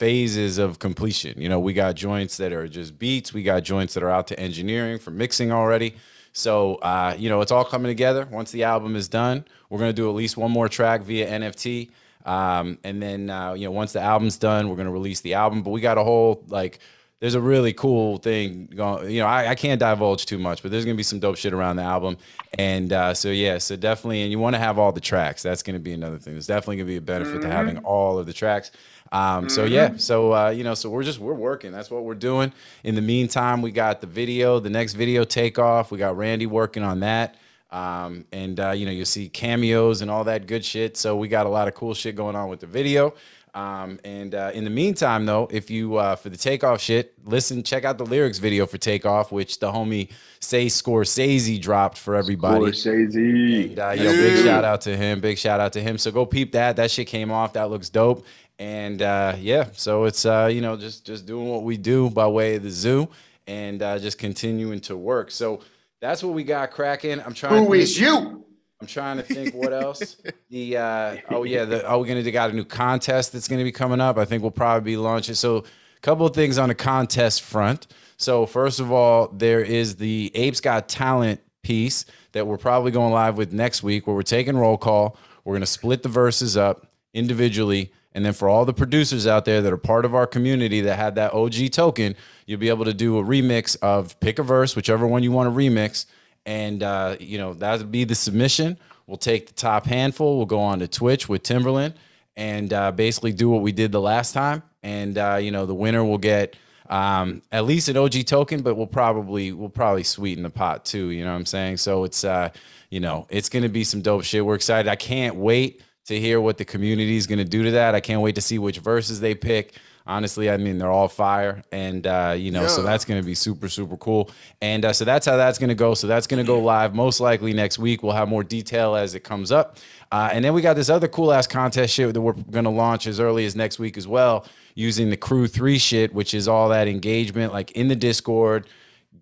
phases 0.00 0.56
of 0.56 0.78
completion. 0.78 1.38
You 1.38 1.50
know, 1.50 1.60
we 1.60 1.74
got 1.74 1.94
joints 1.94 2.38
that 2.38 2.54
are 2.54 2.66
just 2.66 2.98
beats. 2.98 3.34
We 3.34 3.42
got 3.42 3.64
joints 3.64 3.92
that 3.92 4.02
are 4.02 4.08
out 4.08 4.26
to 4.28 4.40
engineering 4.40 4.98
for 4.98 5.10
mixing 5.10 5.52
already. 5.52 5.94
So, 6.32 6.76
uh, 6.76 7.14
you 7.18 7.28
know, 7.28 7.42
it's 7.42 7.52
all 7.52 7.66
coming 7.66 7.90
together. 7.90 8.26
Once 8.30 8.50
the 8.50 8.64
album 8.64 8.96
is 8.96 9.08
done, 9.08 9.44
we're 9.68 9.78
gonna 9.78 9.92
do 9.92 10.08
at 10.08 10.14
least 10.14 10.38
one 10.38 10.50
more 10.50 10.70
track 10.70 11.02
via 11.02 11.28
NFT. 11.28 11.90
Um, 12.24 12.78
and 12.82 13.02
then, 13.02 13.28
uh, 13.28 13.52
you 13.52 13.66
know, 13.66 13.72
once 13.72 13.92
the 13.92 14.00
album's 14.00 14.38
done, 14.38 14.70
we're 14.70 14.76
gonna 14.76 14.90
release 14.90 15.20
the 15.20 15.34
album. 15.34 15.62
But 15.62 15.70
we 15.70 15.82
got 15.82 15.98
a 15.98 16.02
whole 16.02 16.46
like, 16.48 16.78
there's 17.20 17.34
a 17.34 17.40
really 17.40 17.74
cool 17.74 18.16
thing 18.16 18.70
going. 18.74 19.10
You 19.10 19.20
know, 19.20 19.26
I, 19.26 19.48
I 19.50 19.54
can't 19.54 19.78
divulge 19.78 20.24
too 20.24 20.38
much, 20.38 20.62
but 20.62 20.70
there's 20.70 20.86
gonna 20.86 20.96
be 20.96 21.02
some 21.02 21.20
dope 21.20 21.36
shit 21.36 21.52
around 21.52 21.76
the 21.76 21.82
album. 21.82 22.16
And 22.56 22.90
uh, 22.90 23.12
so 23.12 23.28
yeah, 23.28 23.58
so 23.58 23.76
definitely, 23.76 24.22
and 24.22 24.30
you 24.32 24.38
want 24.38 24.54
to 24.54 24.60
have 24.60 24.78
all 24.78 24.92
the 24.92 25.00
tracks. 25.00 25.42
That's 25.42 25.62
gonna 25.62 25.78
be 25.78 25.92
another 25.92 26.16
thing. 26.18 26.32
There's 26.32 26.46
definitely 26.46 26.76
gonna 26.76 26.86
be 26.86 26.96
a 26.96 27.02
benefit 27.02 27.42
to 27.42 27.48
having 27.48 27.76
all 27.78 28.18
of 28.18 28.24
the 28.24 28.32
tracks. 28.32 28.70
Um, 29.12 29.48
so 29.48 29.64
yeah, 29.64 29.96
so 29.96 30.32
uh, 30.32 30.50
you 30.50 30.62
know, 30.62 30.74
so 30.74 30.88
we're 30.88 31.02
just 31.02 31.18
we're 31.18 31.34
working. 31.34 31.72
That's 31.72 31.90
what 31.90 32.04
we're 32.04 32.14
doing. 32.14 32.52
In 32.84 32.94
the 32.94 33.02
meantime, 33.02 33.60
we 33.60 33.72
got 33.72 34.00
the 34.00 34.06
video, 34.06 34.60
the 34.60 34.70
next 34.70 34.94
video 34.94 35.24
takeoff. 35.24 35.90
We 35.90 35.98
got 35.98 36.16
Randy 36.16 36.46
working 36.46 36.82
on 36.82 37.00
that. 37.00 37.36
Um, 37.70 38.24
and 38.32 38.58
uh, 38.58 38.70
you 38.70 38.86
know, 38.86 38.92
you'll 38.92 39.06
see 39.06 39.28
cameos 39.28 40.02
and 40.02 40.10
all 40.10 40.24
that 40.24 40.46
good 40.46 40.64
shit. 40.64 40.96
So 40.96 41.16
we 41.16 41.28
got 41.28 41.46
a 41.46 41.48
lot 41.48 41.68
of 41.68 41.74
cool 41.74 41.94
shit 41.94 42.16
going 42.16 42.36
on 42.36 42.48
with 42.48 42.60
the 42.60 42.66
video. 42.66 43.14
Um, 43.52 43.98
and 44.04 44.34
uh, 44.34 44.52
in 44.54 44.62
the 44.62 44.70
meantime, 44.70 45.26
though, 45.26 45.48
if 45.50 45.70
you 45.70 45.96
uh, 45.96 46.14
for 46.16 46.28
the 46.28 46.36
takeoff 46.36 46.80
shit, 46.80 47.14
listen, 47.24 47.62
check 47.62 47.84
out 47.84 47.98
the 47.98 48.06
lyrics 48.06 48.38
video 48.38 48.64
for 48.64 48.78
takeoff, 48.78 49.32
which 49.32 49.58
the 49.58 49.72
homie 49.72 50.08
Sei 50.40 50.66
Scorseze 50.66 51.60
dropped 51.60 51.98
for 51.98 52.14
everybody. 52.14 52.66
Scorseze. 52.66 53.70
And, 53.70 53.78
uh, 53.78 53.90
yo, 53.90 54.12
big 54.12 54.44
shout 54.44 54.64
out 54.64 54.82
to 54.82 54.96
him. 54.96 55.20
Big 55.20 55.36
shout 55.36 55.58
out 55.58 55.72
to 55.72 55.82
him. 55.82 55.98
So 55.98 56.12
go 56.12 56.24
peep 56.24 56.52
that. 56.52 56.76
That 56.76 56.90
shit 56.90 57.08
came 57.08 57.32
off. 57.32 57.54
That 57.54 57.70
looks 57.70 57.88
dope. 57.88 58.24
And 58.60 59.00
uh, 59.00 59.36
yeah, 59.40 59.68
so 59.72 60.04
it's 60.04 60.26
uh, 60.26 60.50
you 60.52 60.60
know 60.60 60.76
just 60.76 61.06
just 61.06 61.24
doing 61.24 61.48
what 61.48 61.62
we 61.62 61.78
do 61.78 62.10
by 62.10 62.26
way 62.26 62.56
of 62.56 62.62
the 62.62 62.70
zoo, 62.70 63.08
and 63.46 63.82
uh, 63.82 63.98
just 63.98 64.18
continuing 64.18 64.80
to 64.80 64.98
work. 64.98 65.30
So 65.30 65.60
that's 65.98 66.22
what 66.22 66.34
we 66.34 66.44
got 66.44 66.70
cracking. 66.70 67.20
I'm 67.20 67.32
trying. 67.32 67.64
Who 67.64 67.72
to 67.72 67.80
is 67.80 67.98
you? 67.98 68.44
I'm 68.78 68.86
trying 68.86 69.16
to 69.16 69.22
think 69.22 69.54
what 69.54 69.72
else. 69.72 70.16
the 70.50 70.76
uh, 70.76 71.16
oh 71.30 71.44
yeah, 71.44 71.64
the 71.64 71.86
oh 71.86 72.00
we're 72.00 72.06
gonna 72.06 72.22
do 72.22 72.30
got 72.30 72.50
a 72.50 72.52
new 72.52 72.66
contest 72.66 73.32
that's 73.32 73.48
gonna 73.48 73.64
be 73.64 73.72
coming 73.72 73.98
up. 73.98 74.18
I 74.18 74.26
think 74.26 74.42
we'll 74.42 74.50
probably 74.50 74.92
be 74.92 74.96
launching. 74.98 75.34
So 75.34 75.56
a 75.56 76.00
couple 76.02 76.26
of 76.26 76.34
things 76.34 76.58
on 76.58 76.68
the 76.68 76.74
contest 76.74 77.40
front. 77.40 77.86
So 78.18 78.44
first 78.44 78.78
of 78.78 78.92
all, 78.92 79.28
there 79.28 79.62
is 79.62 79.96
the 79.96 80.30
Apes 80.34 80.60
Got 80.60 80.86
Talent 80.86 81.40
piece 81.62 82.04
that 82.32 82.46
we're 82.46 82.58
probably 82.58 82.90
going 82.90 83.14
live 83.14 83.38
with 83.38 83.54
next 83.54 83.82
week, 83.82 84.06
where 84.06 84.14
we're 84.14 84.22
taking 84.22 84.54
roll 84.58 84.76
call. 84.76 85.16
We're 85.44 85.54
gonna 85.54 85.64
split 85.64 86.02
the 86.02 86.10
verses 86.10 86.58
up 86.58 86.86
individually. 87.14 87.90
And 88.12 88.24
then 88.24 88.32
for 88.32 88.48
all 88.48 88.64
the 88.64 88.74
producers 88.74 89.26
out 89.26 89.44
there 89.44 89.62
that 89.62 89.72
are 89.72 89.76
part 89.76 90.04
of 90.04 90.14
our 90.14 90.26
community 90.26 90.80
that 90.80 90.96
had 90.96 91.14
that 91.14 91.32
OG 91.32 91.70
token, 91.70 92.16
you'll 92.46 92.58
be 92.58 92.68
able 92.68 92.84
to 92.84 92.94
do 92.94 93.18
a 93.18 93.22
remix 93.22 93.76
of 93.82 94.18
pick 94.20 94.38
a 94.38 94.42
verse, 94.42 94.74
whichever 94.74 95.06
one 95.06 95.22
you 95.22 95.30
want 95.30 95.48
to 95.48 95.56
remix 95.56 96.06
and 96.46 96.82
uh, 96.82 97.16
you 97.20 97.38
know 97.38 97.54
that'll 97.54 97.86
be 97.86 98.04
the 98.04 98.14
submission. 98.14 98.78
We'll 99.06 99.16
take 99.16 99.48
the 99.48 99.52
top 99.52 99.86
handful. 99.86 100.36
We'll 100.36 100.46
go 100.46 100.60
on 100.60 100.78
to 100.80 100.88
Twitch 100.88 101.28
with 101.28 101.42
Timbaland 101.42 101.94
and 102.36 102.72
uh, 102.72 102.92
basically 102.92 103.32
do 103.32 103.50
what 103.50 103.62
we 103.62 103.72
did 103.72 103.92
the 103.92 104.00
last 104.00 104.32
time. 104.32 104.62
And 104.82 105.18
uh, 105.18 105.38
you 105.40 105.50
know 105.50 105.66
the 105.66 105.74
winner 105.74 106.04
will 106.04 106.18
get 106.18 106.56
um, 106.88 107.42
at 107.52 107.64
least 107.64 107.88
an 107.88 107.96
OG 107.96 108.26
token, 108.26 108.62
but 108.62 108.74
we'll 108.74 108.86
probably 108.86 109.52
we'll 109.52 109.68
probably 109.68 110.04
sweeten 110.04 110.42
the 110.42 110.50
pot 110.50 110.84
too. 110.84 111.10
You 111.10 111.24
know 111.24 111.32
what 111.32 111.38
I'm 111.38 111.46
saying? 111.46 111.76
So 111.78 112.04
it's 112.04 112.24
uh, 112.24 112.50
you 112.90 113.00
know 113.00 113.26
it's 113.30 113.48
gonna 113.48 113.68
be 113.68 113.84
some 113.84 114.00
dope 114.00 114.24
shit. 114.24 114.44
We're 114.44 114.54
excited. 114.54 114.88
I 114.88 114.96
can't 114.96 115.36
wait 115.36 115.82
to 116.06 116.18
hear 116.18 116.40
what 116.40 116.58
the 116.58 116.64
community 116.64 117.16
is 117.16 117.26
gonna 117.26 117.44
do 117.44 117.62
to 117.64 117.70
that. 117.72 117.94
I 117.94 118.00
can't 118.00 118.20
wait 118.20 118.34
to 118.36 118.40
see 118.40 118.58
which 118.58 118.78
verses 118.78 119.20
they 119.20 119.34
pick. 119.34 119.74
honestly, 120.06 120.50
I 120.50 120.56
mean, 120.56 120.78
they're 120.78 120.90
all 120.90 121.08
fire, 121.08 121.62
and 121.70 122.06
uh, 122.06 122.34
you 122.36 122.50
know, 122.50 122.66
so 122.66 122.82
that's 122.82 123.04
going 123.04 123.20
to 123.20 123.24
be 123.24 123.34
super 123.34 123.68
super 123.68 123.96
cool. 123.96 124.30
And 124.60 124.84
uh, 124.84 124.92
so 124.92 125.04
that's 125.04 125.26
how 125.26 125.36
that's 125.36 125.58
going 125.58 125.68
to 125.68 125.74
go. 125.74 125.94
So 125.94 126.06
that's 126.06 126.26
going 126.26 126.42
to 126.42 126.46
go 126.46 126.58
live 126.58 126.94
most 126.94 127.20
likely 127.20 127.52
next 127.52 127.78
week. 127.78 128.02
We'll 128.02 128.12
have 128.12 128.28
more 128.28 128.42
detail 128.42 128.96
as 128.96 129.14
it 129.14 129.20
comes 129.20 129.52
up. 129.52 129.76
Uh, 130.10 130.30
and 130.32 130.44
then 130.44 130.52
we 130.54 130.62
got 130.62 130.74
this 130.74 130.90
other 130.90 131.06
cool 131.06 131.32
ass 131.32 131.46
contest 131.46 131.94
shit 131.94 132.12
that 132.12 132.20
we're 132.20 132.32
going 132.32 132.64
to 132.64 132.70
launch 132.70 133.06
as 133.06 133.20
early 133.20 133.44
as 133.44 133.54
next 133.54 133.78
week 133.78 133.96
as 133.96 134.08
well, 134.08 134.46
using 134.74 135.10
the 135.10 135.16
Crew3 135.16 135.80
shit, 135.80 136.12
which 136.12 136.34
is 136.34 136.48
all 136.48 136.68
that 136.70 136.88
engagement 136.88 137.52
like 137.52 137.70
in 137.72 137.86
the 137.86 137.96
Discord 137.96 138.66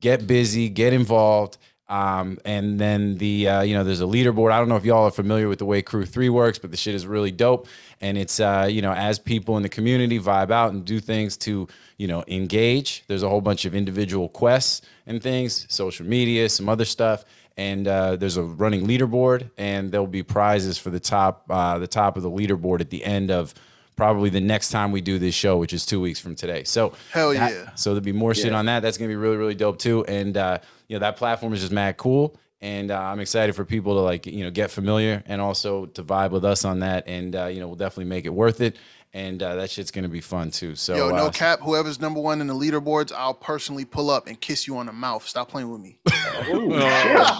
get 0.01 0.27
busy, 0.27 0.69
get 0.69 0.93
involved. 0.93 1.59
Um, 1.89 2.39
and 2.45 2.79
then 2.79 3.17
the 3.17 3.49
uh, 3.49 3.63
you 3.63 3.75
know 3.75 3.83
there's 3.85 4.01
a 4.01 4.05
leaderboard. 4.05 4.53
I 4.53 4.59
don't 4.59 4.69
know 4.69 4.77
if 4.77 4.85
y'all 4.85 5.05
are 5.05 5.11
familiar 5.11 5.49
with 5.49 5.59
the 5.59 5.65
way 5.65 5.83
Crew3 5.83 6.29
works, 6.31 6.59
but 6.59 6.71
the 6.71 6.77
shit 6.77 6.95
is 6.95 7.07
really 7.07 7.31
dope. 7.31 7.67
And 8.01 8.19
it's 8.19 8.41
uh, 8.41 8.69
you 8.71 8.83
know 8.83 8.93
as 8.93 9.19
people 9.19 9.57
in 9.57 9.63
the 9.63 9.69
community 9.69 10.21
vibe 10.21 10.51
out 10.51 10.73
and 10.73 10.85
do 10.85 11.01
things 11.01 11.37
to 11.39 11.67
you 11.97 12.07
know 12.07 12.25
engage. 12.29 13.05
There's 13.09 13.23
a 13.23 13.29
whole 13.29 13.41
bunch 13.41 13.65
of 13.65 13.75
individual 13.75 14.29
quests 14.29 14.83
and 15.07 15.23
things, 15.23 15.67
social 15.69 16.05
media, 16.07 16.49
some 16.49 16.69
other 16.69 16.85
stuff. 16.85 17.25
And 17.57 17.89
uh, 17.89 18.15
there's 18.15 18.37
a 18.37 18.43
running 18.45 18.87
leaderboard, 18.87 19.51
and 19.59 19.91
there'll 19.91 20.07
be 20.07 20.23
prizes 20.23 20.79
for 20.79 20.91
the 20.91 21.01
top 21.01 21.45
uh, 21.51 21.79
the 21.79 21.89
top 21.89 22.17
of 22.17 22.23
the 22.23 22.31
leaderboard 22.31 22.81
at 22.81 22.91
the 22.91 23.03
end 23.05 23.31
of 23.31 23.53
probably 23.97 24.31
the 24.31 24.41
next 24.41 24.71
time 24.71 24.93
we 24.93 25.01
do 25.01 25.19
this 25.19 25.35
show, 25.35 25.57
which 25.57 25.73
is 25.73 25.85
two 25.85 26.01
weeks 26.01 26.21
from 26.21 26.37
today. 26.37 26.63
So 26.63 26.93
Hell 27.11 27.33
that- 27.33 27.51
yeah. 27.51 27.75
so 27.75 27.91
there'll 27.95 28.05
be 28.05 28.13
more 28.13 28.33
shit 28.33 28.53
on 28.53 28.67
that. 28.67 28.81
That's 28.81 28.97
gonna 28.97 29.09
be 29.09 29.17
really, 29.17 29.37
really 29.37 29.57
dope 29.57 29.79
too. 29.79 30.05
And 30.05 30.37
uh, 30.37 30.59
you 30.89 30.97
know, 30.97 31.01
that 31.01 31.17
platform 31.17 31.53
is 31.53 31.61
just 31.61 31.73
mad 31.73 31.97
cool. 31.97 32.37
And 32.61 32.91
uh, 32.91 33.01
I'm 33.01 33.21
excited 33.21 33.55
for 33.55 33.65
people 33.65 33.95
to 33.95 34.01
like, 34.01 34.27
you 34.27 34.43
know, 34.43 34.51
get 34.51 34.71
familiar 34.73 35.23
and 35.27 35.41
also 35.41 35.87
to 35.87 36.03
vibe 36.03 36.31
with 36.33 36.45
us 36.45 36.65
on 36.65 36.81
that. 36.81 37.07
And 37.07 37.37
uh, 37.37 37.47
you 37.47 37.61
know, 37.61 37.69
we'll 37.69 37.77
definitely 37.77 38.07
make 38.07 38.25
it 38.27 38.35
worth 38.35 38.61
it. 38.61 38.77
And 39.15 39.43
uh, 39.43 39.55
that 39.57 39.71
shit's 39.71 39.91
gonna 39.91 40.09
be 40.09 40.21
fun 40.21 40.51
too. 40.51 40.75
So 40.75 40.95
Yo, 40.97 41.09
no 41.11 41.27
uh, 41.27 41.31
cap. 41.31 41.61
Whoever's 41.63 41.99
number 42.01 42.21
one 42.21 42.41
in 42.43 42.47
the 42.47 42.55
leaderboards, 42.55 43.11
I'll 43.11 43.33
personally 43.33 43.85
pull 43.87 44.11
up 44.11 44.27
and 44.27 44.39
kiss 44.39 44.67
you 44.67 44.77
on 44.77 44.87
the 44.87 44.93
mouth. 44.93 45.27
Stop 45.27 45.49
playing 45.49 45.71
with 45.71 45.81
me. 45.81 45.99
Oh 46.51 46.71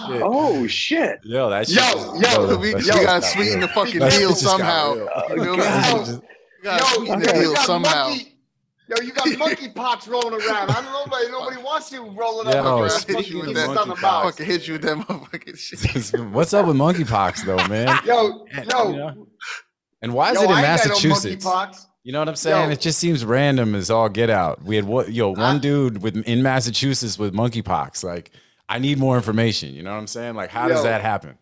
shit! 0.07 0.21
Oh 0.23 0.67
shit! 0.67 1.19
Yo, 1.23 1.49
that 1.49 1.67
shit 1.67 1.77
Yo, 1.77 1.81
just- 1.93 2.35
yo, 2.35 2.47
that 2.47 2.59
we, 2.59 2.73
we 2.75 2.83
gotta 2.85 3.05
got 3.05 3.23
sweeten 3.23 3.59
the 3.61 3.67
fucking 3.69 3.99
deal 3.99 4.29
just 4.29 4.43
got 4.43 4.51
somehow. 4.51 4.93
You 5.29 5.35
know 5.35 5.51
what 5.55 5.67
I'm? 5.67 6.07
We 6.15 6.63
gotta 6.63 6.83
Yo, 6.83 6.89
sweeten 6.95 7.19
the 7.19 7.33
deal 7.33 7.55
somehow. 7.57 8.09
monkey. 8.09 8.35
Yo, 8.89 8.95
you 9.05 9.11
got 9.13 9.27
monkeypox 9.27 10.07
rolling 10.11 10.33
around. 10.33 10.69
I 10.71 10.73
don't 10.73 10.85
know, 10.85 11.03
nobody, 11.05 11.31
nobody 11.31 11.61
wants 11.61 11.91
you 11.91 12.03
rolling 12.09 12.51
Yo, 12.51 12.59
up. 12.59 12.65
Oh, 12.65 12.83
I'll 12.83 12.89
hit 13.15 13.29
you 13.29 13.39
with 13.41 13.49
monkeypox 13.49 13.53
that. 13.53 13.77
on 13.77 13.87
the 13.89 13.95
monkeypox. 13.95 14.23
Fucking 14.23 14.45
hit 14.45 14.67
you 14.67 14.73
with 14.73 14.81
that 14.81 14.97
motherfucking 14.97 15.57
shit. 15.57 16.19
What's 16.31 16.53
up 16.53 16.65
with 16.65 16.75
monkeypox 16.75 17.45
though, 17.45 17.67
man? 17.67 17.99
Yo, 18.05 18.45
And, 18.51 18.69
yo. 18.71 19.27
And 20.01 20.13
why 20.13 20.31
is 20.31 20.35
yo, 20.35 20.41
it 20.43 20.45
in 20.45 20.51
I 20.51 20.55
ain't 20.57 20.65
got 20.65 20.87
no 20.87 20.93
Massachusetts? 20.93 21.85
You 22.03 22.13
know 22.13 22.19
what 22.19 22.29
I'm 22.29 22.35
saying? 22.35 22.69
Yo. 22.69 22.71
It 22.71 22.79
just 22.79 22.97
seems 22.99 23.23
random 23.25 23.75
as 23.75 23.91
all 23.91 24.09
get 24.09 24.29
out. 24.29 24.63
We 24.63 24.75
had 24.75 24.85
what 24.85 25.11
yo 25.11 25.29
one 25.29 25.57
I- 25.57 25.59
dude 25.59 26.01
with 26.01 26.15
in 26.15 26.41
Massachusetts 26.41 27.19
with 27.19 27.33
monkeypox. 27.33 28.03
Like, 28.03 28.31
I 28.67 28.79
need 28.79 28.97
more 28.97 29.15
information. 29.17 29.73
You 29.73 29.83
know 29.83 29.91
what 29.91 29.97
I'm 29.99 30.07
saying? 30.07 30.35
Like, 30.35 30.49
how 30.49 30.67
does 30.67 30.83
that 30.83 31.01
happen? 31.01 31.37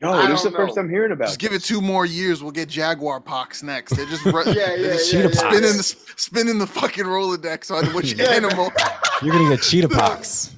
Yo, 0.00 0.12
I 0.12 0.28
this 0.28 0.38
is 0.40 0.44
the 0.44 0.50
don't 0.50 0.66
first 0.66 0.76
know. 0.76 0.82
I'm 0.82 0.88
hearing 0.90 1.10
about. 1.12 1.26
Just 1.26 1.40
give 1.40 1.52
it 1.52 1.62
two 1.64 1.80
more 1.80 2.06
years, 2.06 2.40
we'll 2.42 2.52
get 2.52 2.68
Jaguar 2.68 3.20
pox 3.20 3.62
next. 3.64 3.96
They're 3.96 4.06
just, 4.06 4.24
ru- 4.24 4.44
Yeah, 4.46 4.52
they're 4.52 4.78
yeah, 4.78 4.92
just 4.92 5.12
yeah, 5.12 5.20
yeah. 5.22 5.26
pox. 5.28 5.38
spinning 5.38 5.62
the 5.76 5.82
spinning 6.16 6.58
the 6.58 6.66
fucking 6.68 7.04
Rolodex 7.04 7.70
on 7.74 7.86
which 7.94 8.12
Yeah, 8.12 8.24
man. 8.26 8.44
animal. 8.44 8.72
You're 9.22 9.32
gonna 9.34 9.48
get 9.56 9.62
cheetah 9.62 9.88
pox. 9.88 10.54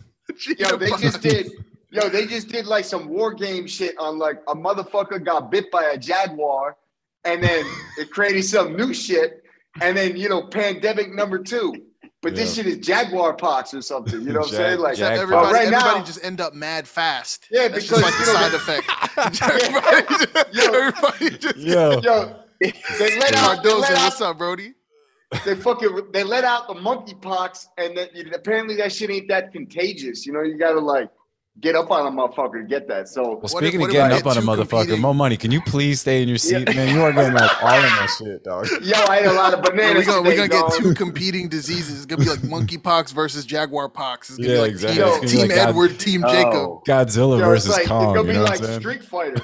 Yo, 0.59 0.77
they 0.77 0.91
just 0.91 1.23
did. 1.23 1.51
Yo, 1.91 2.09
they 2.09 2.27
just 2.27 2.49
did 2.49 2.67
like 2.67 2.85
some 2.85 3.09
war 3.09 3.33
game 3.33 3.67
shit 3.67 3.97
on 3.99 4.19
like 4.19 4.41
a 4.47 4.55
motherfucker 4.55 5.25
got 5.25 5.51
bit 5.51 5.71
by 5.71 5.85
a 5.85 5.97
jaguar, 5.99 6.77
and 7.25 7.43
then 7.43 7.65
it 7.99 8.11
created 8.11 8.45
some 8.45 8.77
new 8.77 8.93
shit, 8.95 9.43
and 9.81 9.97
then 9.97 10.17
you 10.17 10.29
know 10.29 10.43
pandemic 10.43 11.13
number 11.15 11.39
two. 11.39 11.75
But 12.23 12.35
this 12.35 12.55
shit 12.55 12.67
is 12.67 12.77
jaguar 12.79 13.33
pox 13.35 13.73
or 13.73 13.81
something. 13.81 14.21
You 14.21 14.33
know 14.35 14.41
what 14.41 14.49
I'm 14.51 14.55
saying? 14.57 14.79
Like, 14.81 14.97
jag- 14.99 15.19
Everybody, 15.19 15.55
right 15.55 15.67
everybody 15.69 15.99
now- 16.01 16.05
just 16.05 16.23
end 16.25 16.41
up 16.41 16.53
mad 16.55 16.87
fast. 16.87 17.47
Yeah, 17.51 17.69
That's 17.69 17.85
because, 17.89 18.03
just 18.03 18.03
like 18.03 18.15
the 18.15 18.27
you 18.27 18.33
know, 18.33 18.41
side 18.41 18.55
effect. 18.55 19.43
everybody, 20.23 20.59
Yo. 20.59 20.65
everybody 20.73 21.39
just 21.39 21.57
Yo, 21.57 22.01
yo, 22.01 22.37
they 22.61 23.19
let 23.19 23.35
out, 23.35 23.63
they 23.63 23.71
Cardozo, 23.71 23.81
let 23.81 23.93
what's 23.99 24.21
up, 24.21 24.37
Brody? 24.39 24.75
they 25.47 25.55
fucking, 25.55 26.09
they 26.13 26.25
let 26.25 26.45
out 26.45 26.67
the 26.69 26.75
monkey 26.75 27.15
pox, 27.15 27.69
and 27.79 27.97
then 27.97 28.09
apparently 28.35 28.77
that 28.77 28.93
shit 28.93 29.11
ain't 29.11 29.29
that 29.29 29.53
contagious. 29.53 30.27
You 30.27 30.33
know, 30.33 30.43
you 30.43 30.59
gotta 30.59 30.81
like 30.81 31.09
get 31.61 31.75
up 31.77 31.91
on 31.91 32.07
a 32.07 32.11
motherfucker 32.11 32.63
to 32.63 32.65
get 32.67 32.89
that. 32.89 33.09
So 33.09 33.23
well, 33.23 33.37
What 33.37 33.51
speaking 33.51 33.67
if- 33.69 33.75
of 33.75 33.81
what 33.81 33.91
if 33.91 33.93
getting 33.93 34.17
up 34.19 34.27
on 34.27 34.39
a 34.39 34.41
motherfucker, 34.41 34.71
competing- 34.81 35.01
Mo 35.01 35.13
Money, 35.13 35.37
can 35.37 35.51
you 35.51 35.61
please 35.61 36.01
stay 36.01 36.23
in 36.23 36.29
your 36.29 36.39
seat, 36.39 36.67
Yeah. 36.69 36.75
man? 36.75 36.95
You 36.95 37.03
are 37.03 37.13
getting 37.13 37.35
like 37.35 37.51
all 37.63 37.75
in 37.77 37.83
that 37.83 38.11
shit, 38.19 38.45
dog. 38.45 38.67
Yo, 38.83 38.97
I 39.09 39.19
ate 39.19 39.27
a 39.27 39.33
lot 39.33 39.53
of 39.55 39.61
We're 39.61 39.71
bananas. 39.73 40.07
gonna, 40.07 40.23
we're 40.23 40.37
gonna 40.37 40.49
get 40.49 40.73
two 40.79 40.95
competing 40.95 41.49
diseases. 41.49 41.97
It's 41.99 42.07
gonna 42.07 42.23
be 42.25 42.31
like 42.31 42.41
monkeypox 42.41 43.13
versus 43.13 43.45
jaguar 43.45 43.89
pox. 43.89 44.31
It's 44.31 44.39
gonna 44.39 44.49
Yeah, 44.49 44.55
be 44.57 44.61
like 44.63 44.71
exactly. 44.71 45.03
Team, 45.03 45.07
It's 45.07 45.13
gonna 45.17 45.21
be 45.23 45.29
team 45.29 45.41
like 45.49 45.51
God- 45.57 45.69
Edward, 45.69 45.99
Team 45.99 46.25
oh. 46.27 46.33
Jacob. 46.33 46.55
Oh, 46.55 46.83
Godzilla 46.87 47.39
Yo, 47.39 47.45
versus 47.47 47.71
like, 47.73 47.87
Kong. 47.87 48.03
It's 48.05 48.17
gonna 48.17 48.21
You 48.21 48.27
be 48.27 48.33
know 48.35 48.41
what 48.43 48.51
like 48.51 48.61
I'm 48.61 48.67
saying? 48.67 48.81
Street 48.81 49.05
Fighter. 49.05 49.43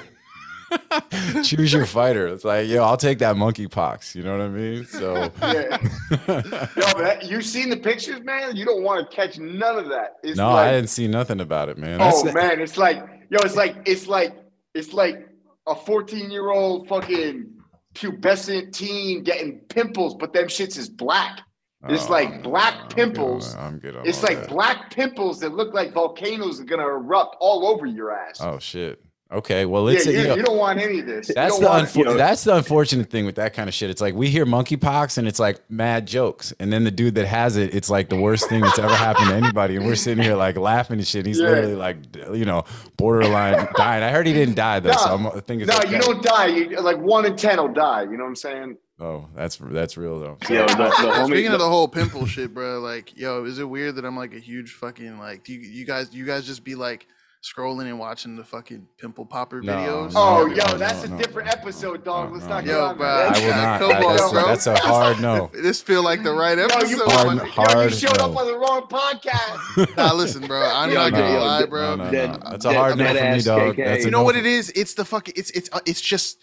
Choose 1.43 1.71
your 1.73 1.85
fighter. 1.85 2.27
It's 2.27 2.43
like, 2.43 2.67
yo, 2.67 2.83
I'll 2.83 2.97
take 2.97 3.19
that 3.19 3.35
monkeypox. 3.35 4.15
You 4.15 4.23
know 4.23 4.31
what 4.37 4.41
I 4.45 4.49
mean? 4.49 4.85
So, 4.85 5.31
Yeah. 5.41 6.67
Yo, 6.75 7.19
you 7.27 7.41
seen 7.41 7.69
the 7.69 7.77
pictures, 7.77 8.21
man? 8.23 8.55
You 8.55 8.65
don't 8.65 8.83
want 8.83 9.09
to 9.09 9.15
catch 9.15 9.39
none 9.39 9.77
of 9.79 9.89
that. 9.89 10.15
It's 10.23 10.37
no, 10.37 10.49
like, 10.51 10.67
I 10.67 10.71
didn't 10.73 10.89
see 10.89 11.07
nothing 11.07 11.39
about 11.39 11.69
it, 11.69 11.77
man. 11.77 11.99
oh 12.01 12.23
That's- 12.23 12.33
man, 12.33 12.59
it's 12.61 12.77
like, 12.77 12.97
yo, 13.29 13.37
it's 13.43 13.55
like, 13.55 13.75
it's 13.85 14.07
like, 14.07 14.35
it's 14.73 14.93
like 14.93 15.27
a 15.67 15.75
14 15.75 16.29
year 16.31 16.49
old 16.51 16.87
fucking 16.87 17.47
pubescent 17.95 18.73
teen 18.73 19.23
getting 19.23 19.59
pimples, 19.69 20.15
but 20.15 20.33
them 20.33 20.45
shits 20.47 20.77
is 20.77 20.89
black. 20.89 21.41
It's 21.89 22.07
Oh, 22.07 22.11
like 22.11 22.41
black 22.43 22.73
I'm 22.73 22.79
good 22.79 22.89
on 22.89 22.95
pimples. 22.95 23.55
I'm 23.55 23.79
good 23.79 23.95
on 23.95 24.07
It's 24.07 24.23
like 24.23 24.39
that. 24.41 24.49
black 24.49 24.91
pimples 24.91 25.39
that 25.41 25.53
look 25.53 25.73
like 25.73 25.93
volcanoes 25.93 26.59
are 26.59 26.63
gonna 26.65 26.87
erupt 26.87 27.37
all 27.39 27.67
over 27.67 27.85
your 27.85 28.11
ass. 28.11 28.39
Oh 28.41 28.57
shit. 28.59 29.01
Okay. 29.31 29.65
Well, 29.65 29.89
yeah, 29.91 29.97
it's 29.97 30.05
you, 30.05 30.13
you 30.13 30.23
know, 30.27 30.35
you 30.35 30.43
don't 30.43 30.57
want 30.57 30.79
any 30.79 30.99
of 30.99 31.05
this. 31.05 31.27
That's 31.33 31.59
the 31.59 31.65
want- 31.65 31.85
unfor- 31.87 31.95
you 31.97 32.03
know- 32.05 32.13
that's 32.17 32.43
the 32.45 32.55
unfortunate 32.55 33.09
thing 33.09 33.25
with 33.25 33.35
that 33.35 33.53
kind 33.53 33.67
of 33.67 33.73
shit. 33.75 33.89
It's 33.89 33.99
like 34.01 34.13
we 34.15 34.29
hear 34.29 34.45
monkeypox 34.45 35.17
and 35.17 35.27
it's 35.27 35.39
like 35.39 35.59
mad 35.69 36.05
jokes, 36.07 36.53
and 36.59 36.71
then 36.71 36.83
the 36.85 36.91
dude 36.91 37.15
that 37.15 37.25
has 37.27 37.57
it, 37.57 37.75
it's 37.75 37.89
like 37.89 38.07
the 38.09 38.15
worst 38.15 38.47
thing 38.47 38.61
that's 38.61 38.79
ever 38.79 38.95
happened 38.95 39.27
to 39.27 39.35
anybody, 39.35 39.75
and 39.75 39.85
we're 39.85 39.95
sitting 39.95 40.23
here 40.23 40.35
like 40.35 40.55
laughing 40.57 40.97
and 40.99 41.07
shit. 41.07 41.25
He's 41.25 41.39
Yeah. 41.39 41.49
literally 41.49 41.75
like, 41.75 41.97
you 42.33 42.45
know, 42.45 42.63
borderline 42.95 43.67
dying. 43.75 44.03
I 44.03 44.09
heard 44.11 44.27
he 44.27 44.33
didn't 44.33 44.55
die 44.55 44.79
though, 44.79 44.91
so 44.93 45.13
I'm, 45.15 45.27
I 45.27 45.39
think 45.41 45.61
it's 45.63 45.71
No, 45.71 45.77
okay. 45.79 45.91
you 45.95 45.99
don't 46.01 46.23
die. 46.23 46.45
You, 46.47 46.79
like 46.81 46.97
one 46.97 47.25
in 47.25 47.35
ten 47.35 47.57
will 47.57 47.67
die. 47.73 48.03
You 48.03 48.11
know 48.17 48.23
what 48.23 48.29
I'm 48.29 48.35
saying? 48.35 48.77
Oh, 48.99 49.27
that's 49.35 49.57
that's 49.61 49.95
real 49.97 50.19
though. 50.19 50.37
yo, 50.49 50.65
the, 50.65 50.73
the 50.75 50.83
homie. 50.83 51.27
Speaking 51.27 51.51
of 51.51 51.59
the 51.59 51.67
whole 51.69 51.87
pimple 51.87 52.25
shit, 52.25 52.53
bro, 52.53 52.79
like, 52.79 53.15
yo, 53.15 53.43
is 53.45 53.59
it 53.59 53.69
weird 53.69 53.95
that 53.97 54.05
I'm 54.05 54.17
like 54.17 54.33
a 54.33 54.39
huge 54.39 54.71
fucking 54.73 55.19
like? 55.19 55.43
Do 55.43 55.53
you, 55.53 55.59
you 55.59 55.85
guys, 55.85 56.13
you 56.13 56.25
guys 56.25 56.45
just 56.47 56.63
be 56.63 56.73
like 56.73 57.05
scrolling 57.53 57.85
and 57.87 57.97
watching 57.99 58.35
the 58.35 58.43
fucking 58.43 58.87
pimple 58.97 59.25
popper 59.25 59.61
No, 59.61 59.73
videos? 59.73 60.13
no. 60.13 60.19
Oh, 60.19 60.45
no, 60.45 60.53
yo, 60.55 60.77
that's 60.77 61.07
no, 61.07 61.15
a 61.15 61.17
different 61.17 61.47
no, 61.47 61.53
episode, 61.53 62.03
dog. 62.03 62.29
no, 62.29 62.33
Let's 62.35 62.45
no, 62.45 62.49
not 62.55 62.65
no. 62.65 62.71
Yo, 62.89 62.93
bro. 62.95 63.07
I 63.07 63.39
will 63.39 63.47
not. 63.49 63.79
Come 63.79 63.91
on, 63.91 64.15
that's, 64.17 64.31
bro. 64.31 64.45
that's 64.45 64.67
a 64.67 64.75
hard 64.87 65.21
no. 65.21 65.49
This 65.61 65.81
feel 65.81 66.03
like 66.03 66.23
the 66.23 66.33
right 66.33 66.57
Yo, 66.57 66.65
episode. 66.65 66.89
you, 66.89 67.03
Hard- 67.05 67.27
man. 67.27 67.37
yo, 67.37 67.43
you 67.45 67.51
hard 67.51 67.93
showed 67.93 68.17
up 68.19 68.35
on 68.35 68.45
the 68.47 68.57
wrong 68.57 68.81
podcast. 68.89 69.87
Nah, 69.97 70.13
listen, 70.13 70.45
bro. 70.45 70.61
I'm 70.61 70.89
Yo, 70.89 70.95
not 70.95 71.11
gonna 71.11 71.39
lie, 71.39 71.65
bro. 71.65 71.95
No, 71.95 72.09
no, 72.09 72.11
no. 72.27 72.37
That's 72.51 72.65
a 72.65 72.73
hard 72.73 72.97
no 72.97 73.07
for 73.07 73.13
me, 73.13 73.41
dog. 73.41 73.75
KK. 73.75 73.85
That's 73.85 74.03
a 74.03 74.05
You 74.05 74.11
know 74.11 74.23
what 74.23 74.35
it 74.35 74.45
is? 74.45 74.69
It's 74.75 74.93
the 74.93 75.05
fucking. 75.05 75.33
It's 75.37 75.49
it's 75.51 75.69
uh, 75.71 75.79
it's 75.85 76.01
just 76.01 76.37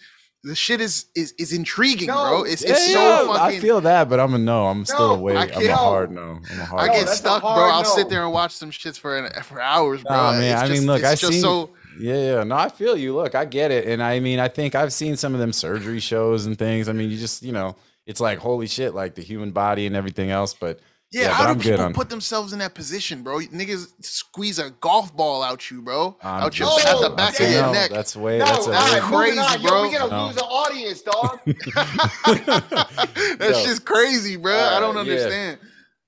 the 0.45 0.55
shit 0.55 0.79
is 0.79 1.05
is 1.15 1.33
is 1.37 1.51
intriguing, 1.51 2.07
No. 2.07 2.13
bro. 2.29 2.43
It's 2.43 2.63
Yeah, 2.63 2.71
it's 2.71 2.93
so 2.93 3.27
fucking. 3.27 3.57
I 3.57 3.59
feel 3.59 3.81
that, 3.81 4.07
but 4.09 4.19
I'm 4.19 4.33
a 4.33 4.37
no. 4.37 4.67
I'm 4.67 4.85
still 4.85 5.09
No, 5.09 5.13
away. 5.15 5.35
I 5.35 5.43
I'm 5.45 5.67
a 5.67 5.75
hard 5.75 6.11
no. 6.11 6.39
I'm 6.51 6.59
a 6.59 6.61
I 6.61 6.65
hard. 6.65 6.87
No, 6.87 6.93
get 6.93 7.05
that's 7.07 7.17
stuck, 7.17 7.41
bro. 7.41 7.49
hard 7.51 7.73
I'll 7.73 7.83
no. 7.83 7.89
sit 7.89 8.09
there 8.09 8.23
and 8.23 8.31
watch 8.31 8.51
some 8.53 8.71
shits 8.71 8.97
for 8.99 9.17
an, 9.17 9.31
for 9.43 9.59
hours, 9.59 10.03
bro. 10.03 10.15
Nah, 10.15 10.31
man. 10.33 10.53
It's 10.53 10.61
I 10.61 10.67
just- 10.67 10.79
mean, 10.79 10.87
look, 10.87 11.03
I 11.03 11.15
just 11.15 11.33
seen. 11.33 11.41
so. 11.41 11.71
Yeah, 11.99 12.15
yeah. 12.15 12.43
No, 12.43 12.55
I 12.55 12.67
feel 12.69 12.97
you. 12.97 13.15
Look, 13.15 13.35
I 13.35 13.45
get 13.45 13.71
it, 13.71 13.87
and 13.87 14.03
I 14.03 14.19
mean, 14.19 14.37
I 14.39 14.49
think 14.49 14.75
I've 14.75 14.91
seen 14.91 15.15
some 15.15 15.33
of 15.33 15.39
them 15.39 15.53
surgery 15.53 15.99
shows 16.01 16.45
and 16.45 16.57
things. 16.59 16.89
I 16.89 16.91
mean, 16.91 17.09
you 17.09 17.17
just, 17.17 17.41
you 17.41 17.53
know, 17.53 17.77
it's 18.05 18.19
like 18.19 18.37
holy 18.39 18.67
shit, 18.67 18.93
like 18.93 19.15
the 19.15 19.21
human 19.21 19.51
body 19.51 19.85
and 19.87 19.95
everything 19.95 20.29
else. 20.29 20.53
But 20.53 20.79
Yeah, 21.11 21.21
Yeah, 21.21 21.33
how 21.33 21.43
do 21.45 21.49
I'm 21.51 21.59
people 21.59 21.81
on- 21.81 21.93
put 21.93 22.09
themselves 22.09 22.51
in 22.51 22.59
that 22.59 22.73
position, 22.73 23.21
bro? 23.23 23.37
Niggas 23.39 23.87
squeeze 24.03 24.59
a 24.59 24.71
golf 24.71 25.15
ball 25.15 25.43
out 25.43 25.69
you, 25.71 25.81
bro, 25.81 26.17
I'm 26.21 26.43
out 26.43 26.59
your 26.59 26.67
just- 26.67 26.85
at 26.87 26.99
the 26.99 27.09
back 27.11 27.33
of 27.33 27.37
that's 27.37 27.39
a 27.39 27.51
your 27.53 27.61
no. 27.61 27.71
neck. 27.71 27.89
That's 27.91 28.15
way. 28.15 28.39
No, 28.39 28.45
that's 28.45 28.67
a 28.67 28.71
all 28.71 28.75
right, 28.75 28.93
way- 28.93 29.01
moving 29.01 29.17
crazy, 29.17 29.39
on. 29.39 29.61
Yo, 29.61 29.69
bro. 29.69 29.81
we 29.83 29.91
gonna 29.97 30.11
No. 30.11 30.25
lose 30.27 30.35
an 30.37 30.43
audience, 30.43 31.01
dog. 31.03 31.39
that 31.45 33.37
Yo. 33.39 33.53
shit's 33.63 33.79
crazy, 33.79 34.35
bro. 34.35 34.57
I 34.57 34.79
don't 34.79 34.95
yeah. 34.95 35.55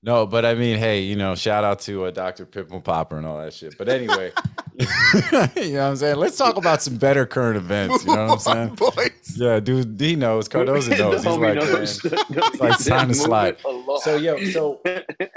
No, 0.00 0.26
but 0.26 0.44
I 0.44 0.54
mean, 0.54 0.78
hey, 0.78 1.00
you 1.00 1.16
know, 1.16 1.34
shout 1.34 1.64
out 1.64 1.80
to 1.80 2.04
uh, 2.04 2.10
Dr. 2.12 2.46
Pimple 2.46 2.80
Popper 2.80 3.16
and 3.18 3.26
all 3.26 3.38
that 3.38 3.52
shit. 3.52 3.76
But 3.76 3.88
anyway, 3.88 4.30
you 4.78 4.84
know 4.84 5.50
what 5.50 5.80
I'm 5.80 5.96
saying? 5.96 6.16
Let's 6.16 6.36
talk 6.36 6.56
about 6.56 6.82
some 6.82 6.98
better 6.98 7.26
current 7.26 7.56
events. 7.56 8.04
You 8.04 8.14
know 8.14 8.26
what 8.26 8.32
I'm 8.34 8.38
saying? 8.38 8.74
Boys. 8.76 9.36
Yeah, 9.36 9.58
dude, 9.58 10.00
he 10.00 10.14
knows. 10.14 10.46
Cardozo 10.46 10.96
knows. 10.96 11.24
He's 11.24 11.36
like, 11.36 11.54
knows. 11.56 12.04
it's 12.04 12.60
like 12.60 12.78
time 12.84 13.08
to 13.08 13.14
slide. 13.14 13.56
So 14.02 14.14
yo, 14.16 14.38
so 14.50 14.80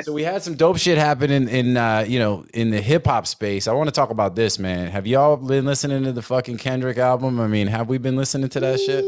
so 0.02 0.14
we 0.14 0.22
had 0.24 0.44
some 0.44 0.54
dope 0.54 0.78
shit 0.78 1.00
happen 1.00 1.32
in 1.32 1.48
in 1.48 1.76
uh, 1.76 2.06
you 2.08 2.20
know 2.20 2.46
in 2.54 2.70
the 2.70 2.82
hip 2.82 3.08
hop 3.08 3.26
space. 3.26 3.68
I 3.68 3.74
want 3.74 3.88
to 3.88 3.92
talk 3.92 4.12
about 4.12 4.36
this, 4.36 4.60
man. 4.60 4.92
Have 4.92 5.08
y'all 5.08 5.38
been 5.38 5.66
listening 5.66 6.04
to 6.04 6.12
the 6.12 6.22
fucking 6.22 6.58
Kendrick 6.58 7.00
album? 7.00 7.40
I 7.40 7.48
mean, 7.48 7.66
have 7.66 7.90
we 7.90 7.98
been 7.98 8.16
listening 8.16 8.50
to 8.50 8.60
that 8.60 8.80
shit? 8.80 9.06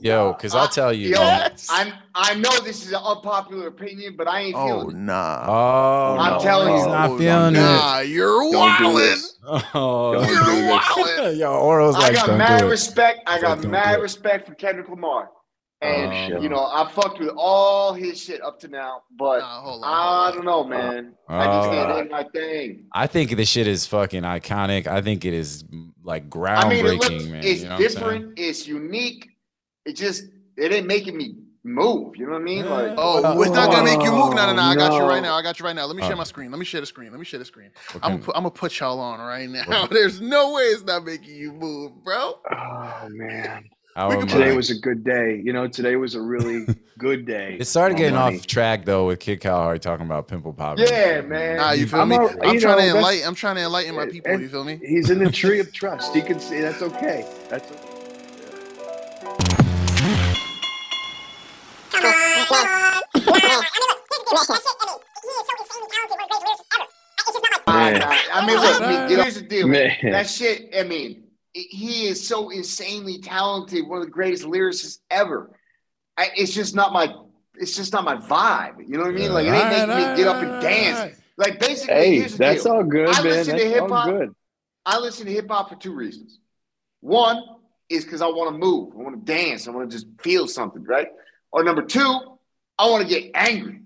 Yo, 0.00 0.32
because 0.32 0.54
I'll 0.54 0.68
tell 0.68 0.92
you. 0.92 1.10
Yo, 1.10 1.20
man. 1.20 1.52
I'm, 1.68 1.92
I 2.14 2.34
know 2.34 2.60
this 2.60 2.84
is 2.86 2.92
an 2.92 3.00
unpopular 3.04 3.66
opinion, 3.66 4.14
but 4.16 4.28
I 4.28 4.40
ain't 4.40 4.56
Oh 4.56 4.66
feeling 4.66 4.96
it. 4.96 4.98
nah. 5.00 5.44
Oh, 5.48 6.16
I'm 6.18 6.32
no, 6.34 6.38
telling 6.40 6.74
he's 6.74 6.84
you. 6.84 6.92
not 6.92 7.10
Oh, 7.10 7.18
feeling 7.18 7.54
it. 7.56 7.58
Nah, 7.58 7.98
you're 8.00 8.40
Don't 8.52 8.78
do 8.78 8.84
wildin'. 8.84 9.22
Oh, 9.74 10.12
You're 10.12 10.78
wildin'. 10.78 11.36
yo, 11.38 11.52
Oro's 11.60 11.96
I 11.96 12.12
got 12.12 12.36
mad 12.38 12.64
respect. 12.64 13.20
I 13.26 13.40
got 13.40 13.60
Don't 13.60 13.70
mad 13.70 14.00
respect 14.00 14.46
for 14.46 14.54
Kendrick 14.54 14.88
Lamar. 14.88 15.30
And 15.80 16.34
Oh, 16.34 16.42
you 16.42 16.48
know, 16.48 16.64
I 16.64 16.90
fucked 16.90 17.20
with 17.20 17.30
all 17.36 17.92
his 17.92 18.20
shit 18.20 18.42
up 18.42 18.58
to 18.60 18.68
now, 18.68 19.02
but 19.16 19.38
Nah, 19.40 19.60
hold 19.60 19.84
on. 19.84 19.88
I 19.88 20.34
don't 20.34 20.44
know, 20.44 20.64
man. 20.64 21.14
I 21.28 21.44
just 21.46 21.68
Oh. 21.68 21.70
can't 21.70 21.98
ain't 22.00 22.10
my 22.10 22.24
thing. 22.24 22.86
I 22.92 23.06
think 23.06 23.30
this 23.36 23.48
shit 23.48 23.68
is 23.68 23.86
fucking 23.86 24.22
iconic. 24.24 24.88
I 24.88 25.00
think 25.02 25.24
it 25.24 25.34
is 25.34 25.64
like 26.02 26.28
groundbreaking, 26.28 26.64
I 26.64 26.68
mean, 26.68 26.86
it 26.86 26.98
looks, 26.98 27.24
man. 27.26 27.44
it's 27.44 27.62
you 27.62 27.68
know 27.68 27.74
what 27.76 27.84
I'm 27.84 27.90
saying? 27.90 28.04
different. 28.20 28.38
It's 28.38 28.66
unique. 28.66 29.28
It 29.88 29.96
just 29.96 30.24
it 30.56 30.70
ain't 30.72 30.86
making 30.86 31.16
me 31.16 31.34
move. 31.64 32.16
You 32.16 32.26
know 32.26 32.32
what 32.32 32.42
I 32.42 32.44
mean? 32.44 32.68
Like, 32.68 32.92
Oh, 32.98 33.22
Oh, 33.24 33.42
it's 33.42 33.50
not 33.52 33.70
gonna 33.70 33.84
make 33.84 34.02
you 34.02 34.12
move. 34.12 34.34
No, 34.34 34.46
no, 34.46 34.52
no. 34.54 34.62
I 34.62 34.74
got 34.74 34.92
you 34.92 35.04
right 35.08 35.22
now. 35.22 35.34
I 35.34 35.42
got 35.42 35.58
you 35.58 35.64
right 35.64 35.74
now. 35.74 35.86
Let 35.86 35.96
me 35.96 36.02
share 36.02 36.12
Oh. 36.12 36.16
my 36.16 36.24
screen. 36.24 36.50
Let 36.50 36.58
me 36.58 36.64
share 36.66 36.80
the 36.80 36.86
screen. 36.86 37.10
Let 37.10 37.18
me 37.18 37.24
share 37.24 37.38
the 37.38 37.44
screen. 37.46 37.70
What 37.92 38.04
I'm 38.04 38.12
gonna 38.12 38.22
put, 38.24 38.36
I'm 38.36 38.42
gonna 38.42 38.50
put 38.50 38.78
y'all 38.80 39.00
on 39.00 39.18
right 39.20 39.48
now. 39.48 39.86
There's 39.90 40.20
no 40.20 40.52
way 40.52 40.62
it's 40.64 40.84
not 40.84 41.04
making 41.04 41.34
you 41.36 41.52
move, 41.52 41.92
bro. 42.04 42.38
Oh 42.52 43.08
man. 43.10 43.64
how 43.96 44.08
we 44.10 44.14
am 44.16 44.20
can 44.20 44.28
Today 44.28 44.54
was 44.54 44.70
a 44.70 44.78
good 44.78 45.04
day. 45.04 45.40
You 45.42 45.52
know, 45.54 45.66
today 45.68 45.96
was 45.96 46.14
a 46.14 46.20
really 46.20 46.66
good 46.98 47.24
day. 47.26 47.56
It 47.58 47.64
started 47.66 47.96
getting 47.96 48.14
money. 48.14 48.36
off 48.38 48.46
track 48.46 48.84
though 48.84 49.06
with 49.06 49.20
Kid 49.20 49.40
Kalahari 49.40 49.78
talking 49.78 50.04
about 50.06 50.28
pimple 50.28 50.52
popping. 50.52 50.86
Yeah, 50.86 51.22
man. 51.22 51.56
Nah, 51.56 51.72
you 51.72 51.86
feel 51.86 52.00
I'm 52.02 52.08
me? 52.10 52.16
all- 52.16 52.28
I'm 52.42 52.54
you 52.54 52.60
trying 52.60 52.78
know, 52.78 52.92
to 52.92 52.96
enlighten. 52.98 53.26
I'm 53.26 53.34
trying 53.34 53.56
to 53.56 53.62
enlighten 53.62 53.94
my 53.94 54.06
people. 54.06 54.38
You 54.40 54.48
feel 54.48 54.64
me? 54.64 54.80
He's 54.82 55.08
in 55.10 55.18
the 55.18 55.30
tree 55.30 55.60
of 55.60 55.72
trust. 55.72 56.14
He 56.14 56.20
can 56.22 56.38
see 56.40 56.60
that's 56.60 56.82
okay. 56.82 57.24
That's 57.48 57.70
okay. 57.70 57.87
Man. 67.66 68.02
I- 68.02 68.24
I 68.32 68.46
mean, 68.46 68.56
look, 68.60 68.80
I 68.80 68.90
mean, 69.02 69.10
you 69.10 69.16
know, 69.16 69.22
here's 69.22 69.34
the 69.36 69.42
deal. 69.42 69.68
Man. 69.68 69.90
That 70.02 70.28
shit, 70.28 70.74
I 70.78 70.82
mean, 70.84 71.24
he 71.52 72.06
is 72.06 72.26
so 72.26 72.50
insanely 72.50 73.18
talented, 73.20 73.86
one 73.86 73.98
of 74.00 74.04
the 74.04 74.10
greatest 74.10 74.44
lyricists 74.44 74.98
ever. 75.10 75.50
I, 76.16 76.30
it's 76.36 76.52
just 76.52 76.74
not 76.74 76.92
my, 76.92 77.14
it's 77.56 77.76
just 77.76 77.92
not 77.92 78.04
my 78.04 78.16
vibe. 78.16 78.86
You 78.88 78.96
know 78.96 79.04
what 79.04 79.10
I 79.10 79.12
mean? 79.12 79.32
Like, 79.32 79.46
it 79.46 79.50
ain't 79.50 79.88
making 79.88 79.88
me 80.10 80.16
get 80.16 80.28
up 80.28 80.42
and 80.42 80.62
dance. 80.62 81.16
Like, 81.36 81.60
basically, 81.60 81.94
Hey, 81.94 82.16
here's 82.18 82.32
the 82.32 82.38
that's 82.38 82.64
deal. 82.64 82.72
all 82.72 82.84
good, 82.84 83.08
I 83.08 83.12
man. 83.22 83.22
listen 83.24 83.56
to 83.58 83.64
That's 83.64 83.78
all 83.80 83.86
hip-hop. 83.88 84.06
good. 84.08 84.34
I 84.86 84.98
listen 84.98 85.26
to 85.26 85.32
hip 85.32 85.48
hop 85.50 85.68
for 85.68 85.76
two 85.76 85.92
reasons. 85.94 86.38
One 87.00 87.42
is 87.88 88.04
because 88.04 88.22
I 88.22 88.26
want 88.26 88.52
to 88.52 88.58
move, 88.58 88.92
I 88.94 89.02
want 89.02 89.24
to 89.26 89.32
dance, 89.32 89.68
I 89.68 89.70
want 89.70 89.90
to 89.90 89.96
just 89.96 90.06
feel 90.20 90.48
something, 90.48 90.82
right? 90.84 91.08
Or 91.52 91.62
number 91.62 91.82
two, 91.82 92.38
I 92.78 92.88
want 92.90 93.02
to 93.02 93.08
get 93.08 93.30
angry. 93.34 93.80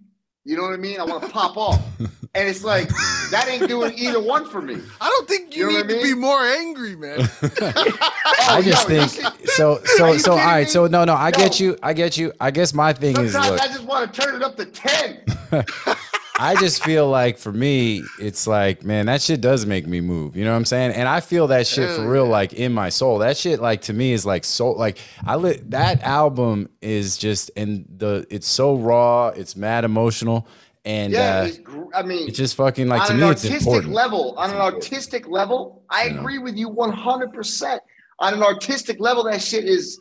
You 0.45 0.57
know 0.57 0.63
what 0.63 0.73
I 0.73 0.77
mean? 0.77 0.99
I 0.99 1.05
want 1.05 1.23
to 1.23 1.29
pop 1.29 1.57
off. 1.57 1.81
And 2.35 2.49
it's 2.49 2.65
like, 2.65 2.89
that 3.31 3.47
ain't 3.47 3.69
doing 3.69 3.93
either 3.95 4.19
one 4.19 4.49
for 4.49 4.63
me. 4.63 4.79
I 5.03 5.07
don't 5.07 5.29
think 5.29 5.55
you, 5.55 5.67
You 5.67 5.73
know 5.73 5.83
need 5.83 5.87
what 5.89 5.97
I 5.97 5.99
to 5.99 6.03
be 6.03 6.15
more 6.15 6.43
angry, 6.43 6.97
man. 6.97 7.21
I 7.43 8.57
oh, 8.57 8.63
just 8.63 8.87
think 8.87 9.11
so. 9.51 9.81
So 9.85 10.17
so. 10.17 10.33
all 10.33 10.39
right, 10.39 10.63
me? 10.63 10.71
So 10.71 10.87
no, 10.87 11.05
no. 11.05 11.13
I 11.13 11.31
get 11.31 11.61
you. 11.61 11.77
I 11.83 11.93
get 11.93 12.17
you. 12.17 12.33
I 12.41 12.51
guess 12.51 12.73
my 12.73 12.95
thing 12.95 13.19
is, 13.19 13.35
look, 13.35 13.61
I 13.61 13.67
just 13.67 13.85
want 13.85 14.15
to 14.15 14.19
turn 14.19 14.35
it 14.35 14.43
up 14.43 14.57
to 14.57 14.65
10. 14.65 15.21
I 16.39 16.55
just 16.57 16.83
feel 16.83 17.09
like 17.09 17.39
for 17.39 17.53
me, 17.53 18.03
it's 18.19 18.47
like, 18.47 18.85
man, 18.85 19.07
that 19.07 19.21
shit 19.23 19.41
does 19.41 19.67
make 19.67 19.87
me 19.87 20.01
move. 20.01 20.35
You 20.35 20.45
know 20.45 20.51
what 20.51 20.57
I'm 20.57 20.65
saying? 20.65 20.93
And 20.93 21.07
I 21.09 21.21
feel 21.21 21.47
that 21.49 21.67
shit 21.67 21.91
for 21.91 22.09
real, 22.09 22.27
like 22.27 22.53
in 22.55 22.73
my 22.73 22.89
soul. 22.89 23.19
That 23.19 23.37
shit, 23.37 23.61
like 23.61 23.83
to 23.83 23.93
me, 23.93 24.12
is 24.12 24.25
like 24.25 24.45
so. 24.45 24.71
Like 24.73 24.99
I 25.27 25.37
lit 25.37 25.71
that 25.71 26.03
album 26.03 26.69
is 26.81 27.17
just 27.19 27.51
and 27.57 27.85
the 27.97 28.27
it's 28.31 28.49
so 28.49 28.77
raw. 28.77 29.29
It's 29.29 29.57
mad 29.57 29.85
emotional, 29.85 30.49
and 30.85 31.12
Yeah, 31.12 31.49
uh, 31.69 31.85
I 31.95 32.03
mean, 32.03 32.29
it's 32.29 32.39
just 32.39 32.57
fucking 32.57 32.89
like 32.89 33.07
to 33.09 33.15
me, 33.15 33.23
it's 33.29 33.45
artistic 33.45 33.67
important. 33.67 33.93
level, 33.93 34.35
on 34.39 34.51
an 34.51 34.57
important. 34.57 34.83
artistic 34.85 35.29
level, 35.29 35.85
I 35.91 36.05
You 36.07 36.15
know. 36.15 36.21
agree 36.21 36.39
with 36.39 36.57
you 36.57 36.71
100%. 36.71 37.79
On 38.21 38.35
an 38.35 38.43
artistic 38.43 39.01
level, 39.01 39.25
that 39.25 39.43
shit 39.43 39.65
is 39.65 40.01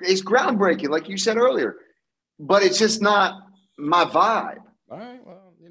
is 0.00 0.22
groundbreaking, 0.22 0.88
like 0.88 1.08
you 1.08 1.18
said 1.18 1.36
earlier. 1.36 1.76
But 2.38 2.62
it's 2.62 2.78
just 2.78 3.02
not 3.02 3.42
my 3.78 4.04
vibe. 4.04 4.58
All 4.90 4.98
right. 4.98 5.20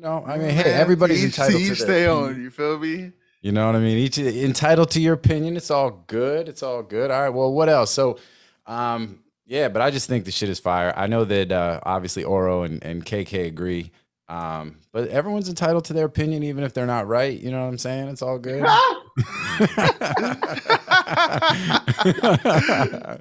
Well, 0.06 0.22
you 0.22 0.28
know, 0.28 0.34
I 0.34 0.38
mean, 0.38 0.50
hey, 0.50 0.72
everybody's 0.72 1.20
each- 1.26 1.38
entitled 1.40 1.62
each 1.62 1.70
to 1.70 1.76
stay 1.76 2.04
their 2.04 2.12
on. 2.12 2.40
You 2.42 2.50
feel 2.52 2.78
me? 2.78 3.12
You 3.42 3.52
know 3.52 3.66
what 3.66 3.76
I 3.76 3.80
mean? 3.80 3.98
Each 3.98 4.18
entitled 4.18 4.92
to 4.92 5.02
your 5.02 5.14
opinion. 5.14 5.58
It's 5.58 5.72
all 5.72 6.04
good. 6.08 6.48
It's 6.48 6.64
all 6.64 6.84
good. 6.84 7.12
All 7.12 7.22
right. 7.22 7.30
Well, 7.30 7.52
what 7.54 7.70
else? 7.70 7.92
So, 7.92 8.18
um, 8.66 9.20
yeah, 9.46 9.68
but 9.68 9.82
I 9.82 9.92
just 9.92 10.08
think 10.08 10.26
the 10.26 10.32
shit 10.32 10.50
is 10.50 10.60
fire. 10.60 10.94
I 10.96 11.08
know 11.08 11.26
that 11.26 11.52
uh, 11.52 11.80
obviously 11.84 12.24
Oro 12.24 12.64
and, 12.64 12.84
and 12.84 13.06
KK 13.06 13.46
agree. 13.48 13.92
Um, 14.28 14.78
but 14.92 15.10
everyone's 15.10 15.50
entitled 15.50 15.86
to 15.86 15.94
their 15.94 16.06
opinion, 16.06 16.42
even 16.44 16.64
if 16.64 16.74
they're 16.74 16.88
not 16.88 17.08
right. 17.08 17.40
You 17.40 17.52
know 17.52 17.62
what 17.62 17.68
I'm 17.68 17.78
saying? 17.78 18.08
It's 18.10 18.24
all 18.24 18.40
good. 18.40 18.66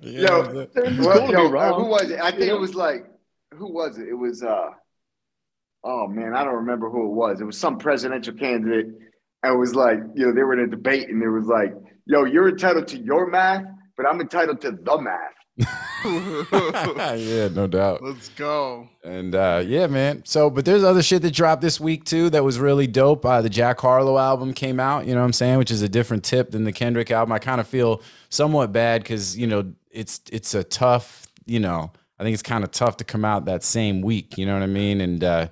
You 0.02 0.22
know 0.22 0.40
what 0.40 0.70
I'm 0.87 0.96
Yo, 0.96 1.02
well, 1.06 1.30
yo, 1.30 1.48
be 1.48 1.52
wrong. 1.52 1.80
who 1.82 1.88
was 1.88 2.11
it? 2.11 2.20
I 2.20 2.30
think 2.30 2.48
know? 2.48 2.56
it 2.56 2.61
was 2.61 2.74
like, 2.74 3.06
who 3.52 3.72
was 3.72 3.98
it? 3.98 4.08
It 4.08 4.14
was, 4.14 4.42
uh, 4.42 4.70
oh 5.84 6.08
man, 6.08 6.34
I 6.34 6.44
don't 6.44 6.54
remember 6.54 6.90
who 6.90 7.06
it 7.06 7.14
was. 7.14 7.40
It 7.40 7.44
was 7.44 7.58
some 7.58 7.78
presidential 7.78 8.34
candidate. 8.34 8.86
And 9.42 9.54
it 9.54 9.58
was 9.58 9.74
like, 9.74 9.98
you 10.14 10.26
know, 10.26 10.32
they 10.32 10.42
were 10.42 10.54
in 10.54 10.60
a 10.60 10.66
debate 10.66 11.08
and 11.10 11.22
it 11.22 11.28
was 11.28 11.46
like, 11.46 11.74
yo, 12.06 12.24
you're 12.24 12.48
entitled 12.48 12.88
to 12.88 12.98
your 12.98 13.28
math, 13.28 13.64
but 13.96 14.06
I'm 14.06 14.20
entitled 14.20 14.62
to 14.62 14.72
the 14.72 15.00
math. 15.00 15.34
yeah, 16.04 17.48
no 17.48 17.66
doubt. 17.66 18.02
Let's 18.02 18.28
go. 18.30 18.88
And 19.04 19.34
uh, 19.34 19.62
yeah, 19.64 19.86
man. 19.86 20.22
So, 20.24 20.50
but 20.50 20.64
there's 20.64 20.82
other 20.82 21.02
shit 21.02 21.22
that 21.22 21.32
dropped 21.32 21.62
this 21.62 21.78
week 21.78 22.04
too 22.04 22.30
that 22.30 22.42
was 22.42 22.58
really 22.58 22.86
dope. 22.86 23.24
Uh, 23.24 23.42
the 23.42 23.50
Jack 23.50 23.80
Harlow 23.80 24.18
album 24.18 24.52
came 24.52 24.80
out, 24.80 25.06
you 25.06 25.14
know 25.14 25.20
what 25.20 25.26
I'm 25.26 25.32
saying, 25.32 25.58
which 25.58 25.70
is 25.70 25.82
a 25.82 25.88
different 25.88 26.24
tip 26.24 26.50
than 26.50 26.64
the 26.64 26.72
Kendrick 26.72 27.10
album. 27.10 27.32
I 27.32 27.38
kind 27.38 27.60
of 27.60 27.68
feel 27.68 28.02
somewhat 28.30 28.72
bad 28.72 29.02
because 29.02 29.36
you 29.36 29.46
know 29.46 29.72
it's 29.90 30.20
it's 30.32 30.54
a 30.54 30.64
tough, 30.64 31.26
you 31.46 31.60
know, 31.60 31.92
I 32.18 32.22
think 32.22 32.34
it's 32.34 32.42
kind 32.42 32.64
of 32.64 32.70
tough 32.70 32.96
to 32.98 33.04
come 33.04 33.24
out 33.24 33.44
that 33.44 33.62
same 33.62 34.02
week. 34.02 34.36
You 34.36 34.46
know 34.46 34.54
what 34.54 34.62
I 34.62 34.66
mean? 34.66 35.00
And 35.00 35.22
uh, 35.22 35.48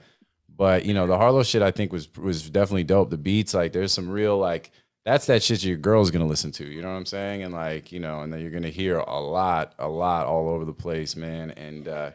but 0.63 0.85
you 0.85 0.95
know 0.95 1.09
the 1.09 1.19
Harlow 1.19 1.43
shit 1.43 1.61
I 1.61 1.73
think 1.73 1.93
was 1.93 2.07
was 2.17 2.49
definitely 2.49 2.85
dope. 2.85 3.11
The 3.11 3.17
beats, 3.17 3.53
like, 3.53 3.73
there's 3.73 3.93
some 3.93 4.09
real 4.09 4.39
like 4.39 4.71
that's 5.05 5.27
that 5.27 5.43
shit 5.43 5.65
your 5.65 5.77
girl's 5.77 6.13
gonna 6.13 6.25
listen 6.35 6.53
to. 6.53 6.65
You 6.65 6.83
know 6.83 6.91
what 6.93 6.99
I'm 6.99 7.07
saying? 7.07 7.43
And 7.43 7.53
like 7.53 7.91
you 7.91 7.99
know, 7.99 8.21
and 8.21 8.33
then 8.33 8.41
you're 8.41 8.53
gonna 8.53 8.69
hear 8.69 8.99
a 8.99 9.21
lot, 9.21 9.75
a 9.81 9.89
lot 9.89 10.27
all 10.27 10.49
over 10.51 10.65
the 10.65 10.73
place, 10.73 11.17
man. 11.17 11.51
And 11.51 11.89
uh, 11.89 12.11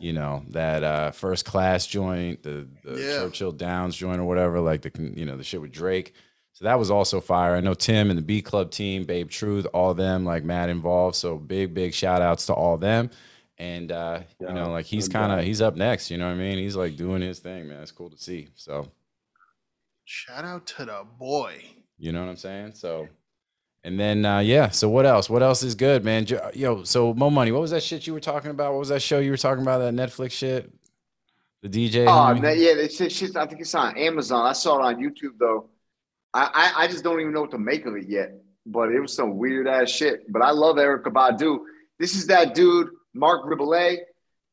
you 0.00 0.12
know 0.12 0.42
that 0.48 0.82
uh 0.82 1.10
first 1.12 1.44
class 1.44 1.86
joint 1.86 2.42
the, 2.42 2.66
the 2.82 3.00
Yeah. 3.00 3.16
churchill 3.18 3.52
downs 3.52 3.96
joint 3.96 4.20
or 4.20 4.24
whatever 4.24 4.60
like 4.60 4.82
the 4.82 4.90
you 5.14 5.24
know 5.24 5.36
the 5.36 5.44
shit 5.44 5.60
with 5.62 5.72
drake 5.72 6.12
so 6.52 6.64
that 6.66 6.78
was 6.78 6.90
also 6.90 7.18
fire 7.18 7.54
i 7.56 7.60
know 7.60 7.72
tim 7.72 8.10
and 8.10 8.18
the 8.18 8.22
b 8.22 8.42
club 8.42 8.70
team 8.70 9.04
babe 9.04 9.30
truth 9.30 9.66
all 9.72 9.94
them 9.94 10.22
like 10.26 10.44
mad 10.44 10.68
involved 10.68 11.16
so 11.16 11.38
big 11.38 11.72
big 11.72 11.94
shout 11.94 12.20
outs 12.20 12.44
to 12.44 12.52
all 12.52 12.76
them 12.76 13.08
and 13.58 13.90
uh 13.92 14.20
you 14.40 14.52
know 14.52 14.70
like 14.70 14.84
he's 14.86 15.08
kind 15.08 15.32
of 15.32 15.44
he's 15.44 15.62
up 15.62 15.76
next 15.76 16.10
you 16.10 16.18
know 16.18 16.26
what 16.26 16.32
i 16.34 16.36
mean 16.36 16.58
he's 16.58 16.76
like 16.76 16.96
doing 16.96 17.22
his 17.22 17.38
thing 17.38 17.66
man 17.68 17.80
it's 17.82 17.90
cool 17.92 18.10
to 18.10 18.18
see 18.18 18.48
so 18.54 18.86
Shout 20.04 20.44
out 20.44 20.66
to 20.68 20.84
the 20.84 21.04
boy. 21.18 21.60
you 21.98 22.12
know 22.12 22.20
what 22.22 22.28
i'm 22.30 22.36
saying 22.36 22.72
so 22.74 23.08
and 23.82 23.98
then 23.98 24.24
uh 24.24 24.38
yeah 24.40 24.68
so 24.68 24.88
what 24.88 25.06
else 25.06 25.28
what 25.30 25.42
else 25.42 25.62
is 25.62 25.74
good 25.74 26.04
man 26.04 26.26
yo 26.54 26.82
so 26.84 27.14
mo 27.14 27.30
money 27.30 27.50
what 27.50 27.60
was 27.62 27.70
that 27.70 27.82
shit 27.82 28.06
you 28.06 28.12
were 28.12 28.20
talking 28.20 28.50
about 28.50 28.72
what 28.72 28.78
was 28.80 28.88
that 28.90 29.00
show 29.02 29.18
you 29.18 29.30
were 29.30 29.36
talking 29.36 29.62
about 29.62 29.78
that 29.78 29.94
netflix 29.94 30.32
shit 30.32 30.70
the 31.62 31.68
dj 31.90 32.04
Oh, 32.06 32.10
homie? 32.10 32.42
man, 32.42 32.58
yeah, 32.58 32.72
it's 32.76 32.96
shit, 32.96 33.10
shit. 33.10 33.34
I 33.36 33.46
think 33.46 33.62
it's 33.62 33.74
on 33.74 33.96
Amazon. 33.96 34.46
I 34.46 34.52
saw 34.52 34.78
it 34.78 34.84
on 34.84 34.96
YouTube 35.02 35.38
though. 35.38 35.70
I, 36.34 36.72
I, 36.76 36.84
I 36.84 36.86
just 36.86 37.02
don't 37.02 37.18
even 37.18 37.32
know 37.32 37.40
what 37.40 37.50
to 37.52 37.58
make 37.58 37.86
of 37.86 37.96
it 37.96 38.08
yet. 38.08 38.34
But 38.66 38.92
it 38.92 39.00
was 39.00 39.14
some 39.14 39.36
weird 39.38 39.66
ass 39.66 39.90
shit. 39.90 40.30
But 40.30 40.42
I 40.42 40.50
love 40.50 40.76
Erykah 40.76 41.04
Badu. 41.06 41.60
This 41.98 42.14
is 42.14 42.26
that 42.28 42.54
dude, 42.54 42.90
Mark 43.16 43.44
Riboulet. 43.46 43.98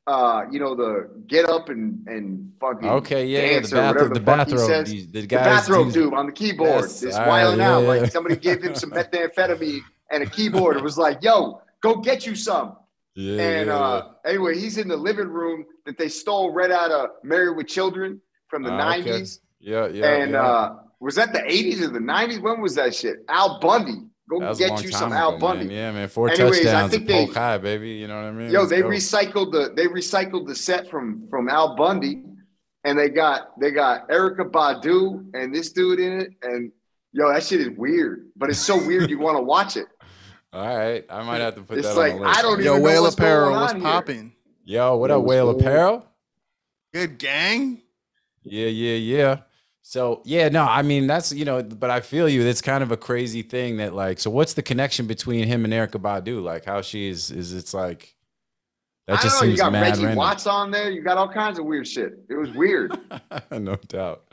Uh, 0.05 0.43
you 0.51 0.59
know 0.59 0.75
the 0.75 1.09
get 1.27 1.47
up 1.47 1.69
and 1.69 2.05
and 2.07 2.51
fucking 2.59 2.89
Okay, 2.89 3.25
yeah, 3.25 3.39
yeah, 3.53 3.59
the 3.61 3.69
bathrobe, 3.69 4.13
the 4.13 4.19
fuck 4.19 4.47
he 4.47 4.53
bathrobe, 4.53 4.67
says. 4.67 4.89
the, 4.91 5.05
the 5.05 5.21
the 5.21 5.27
bathrobe 5.27 5.83
he's- 5.85 5.93
dude 5.93 6.13
on 6.13 6.25
the 6.25 6.31
keyboard 6.33 6.81
Yes, 6.81 7.03
is 7.03 7.15
all 7.15 7.21
right, 7.21 7.27
wiling 7.29 7.61
out. 7.61 7.81
yeah, 7.83 7.87
Like 7.87 8.11
somebody 8.11 8.35
gave 8.35 8.61
him 8.61 8.75
some 8.75 8.91
methamphetamine 8.91 9.79
and 10.11 10.23
a 10.23 10.25
keyboard. 10.25 10.75
It 10.75 10.83
was 10.83 10.97
like, 10.97 11.19
yo, 11.23 11.61
go 11.79 11.95
get 11.95 12.25
you 12.25 12.35
some. 12.35 12.75
Yeah, 13.15 13.41
And 13.41 13.67
yeah, 13.67 13.77
uh, 13.79 14.11
anyway, 14.25 14.57
he's 14.57 14.77
in 14.77 14.89
the 14.89 14.97
living 14.97 15.29
room 15.29 15.63
that 15.85 15.97
they 15.97 16.09
stole 16.09 16.51
right 16.51 16.71
out 16.71 16.91
of 16.91 17.11
Married 17.23 17.55
with 17.55 17.67
Children 17.67 18.19
from 18.49 18.63
the 18.63 18.71
Ah, 18.71 18.97
okay. 18.97 19.21
90s. 19.21 19.39
yeah, 19.61 19.87
yeah, 19.87 20.05
and 20.17 20.31
yeah. 20.31 20.41
uh, 20.45 20.75
was 20.99 21.15
that 21.15 21.31
the 21.31 21.39
80s 21.39 21.79
or 21.81 21.87
the 21.87 21.99
90s? 21.99 22.41
When 22.41 22.59
was 22.59 22.75
that 22.75 22.93
shit? 22.93 23.23
Al 23.29 23.59
Bundy. 23.61 24.01
Go 24.29 24.39
That 24.39 24.49
was 24.49 24.59
a 24.61 24.67
long 24.67 24.75
get 24.77 24.85
you 24.85 24.91
some 24.91 25.11
ago, 25.11 25.19
Al 25.19 25.31
man. 25.31 25.39
Bundy. 25.39 25.65
Yeah, 25.75 25.91
man, 25.91 26.07
four 26.07 26.29
Anyways, 26.29 26.59
I 26.61 26.63
touchdowns, 26.63 26.91
think 26.91 27.03
a 27.03 27.07
they- 27.07 27.25
poke 27.25 27.35
high, 27.35 27.57
baby. 27.57 27.89
You 27.91 28.07
know 28.07 28.15
what 28.15 28.25
I 28.25 28.31
mean? 28.31 28.51
Yo, 28.51 28.59
Let's 28.61 28.69
they 28.71 28.81
go. 28.81 28.87
recycled 28.89 29.51
the 29.51 29.73
they 29.75 29.87
recycled 29.87 30.47
the 30.47 30.55
set 30.55 30.89
from 30.89 31.27
from 31.29 31.49
Al 31.49 31.75
Bundy, 31.75 32.23
and 32.85 32.97
they 32.97 33.09
got 33.09 33.59
they 33.59 33.71
got 33.71 34.07
Erykah 34.09 34.49
Badu 34.49 35.25
and 35.33 35.53
this 35.53 35.71
dude 35.73 35.99
in 35.99 36.21
it, 36.21 36.29
and 36.41 36.71
yo, 37.11 37.33
that 37.33 37.43
shit 37.43 37.59
is 37.59 37.69
weird, 37.77 38.27
but 38.37 38.49
it's 38.49 38.59
so 38.59 38.77
weird 38.77 39.09
you 39.09 39.19
want 39.19 39.37
to 39.37 39.43
watch 39.43 39.75
it. 39.77 39.87
All 40.53 40.77
right, 40.77 41.03
I 41.09 41.23
might 41.23 41.41
have 41.41 41.55
to 41.55 41.61
put 41.61 41.79
It's 41.79 41.87
that 41.89 41.95
like, 41.97 42.13
on 42.13 42.19
the 42.21 42.25
list. 42.27 42.39
I 42.39 42.41
don't 42.43 42.51
Yo, 42.51 42.59
even 42.59 42.65
know 42.65 42.79
Whale 42.87 43.01
what's 43.03 43.15
Apparel, 43.15 43.49
going 43.49 43.59
what's 43.61 43.73
on 43.73 43.81
here. 43.81 43.89
popping? 43.89 44.33
Yo, 44.63 44.95
what 44.97 45.09
Yo, 45.09 45.19
up, 45.19 45.25
Whale 45.25 45.47
what's? 45.47 45.61
Apparel? 45.61 46.05
Good 46.93 47.17
gang. 47.17 47.81
Yeah, 48.43 48.67
yeah, 48.67 48.95
yeah. 48.95 49.37
So 49.85 50.21
yeah, 50.23 50.47
no, 50.47 50.63
I 50.63 50.81
mean 50.81 51.07
that's 51.07 51.33
you 51.33 51.43
know, 51.43 51.61
but 51.61 51.89
I 51.89 51.99
feel 51.99 52.27
you. 52.29 52.41
It's 52.41 52.61
kind 52.61 52.83
of 52.83 52.91
a 52.91 52.97
crazy 52.97 53.41
thing 53.41 53.77
that 53.77 53.93
like. 53.93 54.17
So 54.19 54.29
what's 54.29 54.53
the 54.53 54.63
connection 54.63 55.07
between 55.07 55.45
him 55.45 55.65
and 55.65 55.73
Erykah 55.73 56.01
Badu? 56.01 56.41
Like 56.41 56.63
how 56.63 56.81
she 56.81 57.09
is 57.09 57.29
is 57.29 57.53
it's 57.53 57.73
like 57.73 58.15
that 59.07 59.19
I 59.19 59.21
just 59.21 59.39
don't 59.39 59.49
know. 59.49 59.51
You 59.51 59.57
got 59.57 59.73
Reggie 59.73 60.01
random. 60.03 60.15
Watts 60.15 60.47
on 60.47 60.71
there. 60.71 60.89
You 60.89 61.01
got 61.01 61.17
all 61.17 61.27
kinds 61.27 61.59
of 61.59 61.65
weird 61.65 61.85
shit. 61.85 62.13
It 62.29 62.35
was 62.35 62.49
weird. 62.51 62.97
no 63.51 63.75
doubt. 63.87 64.23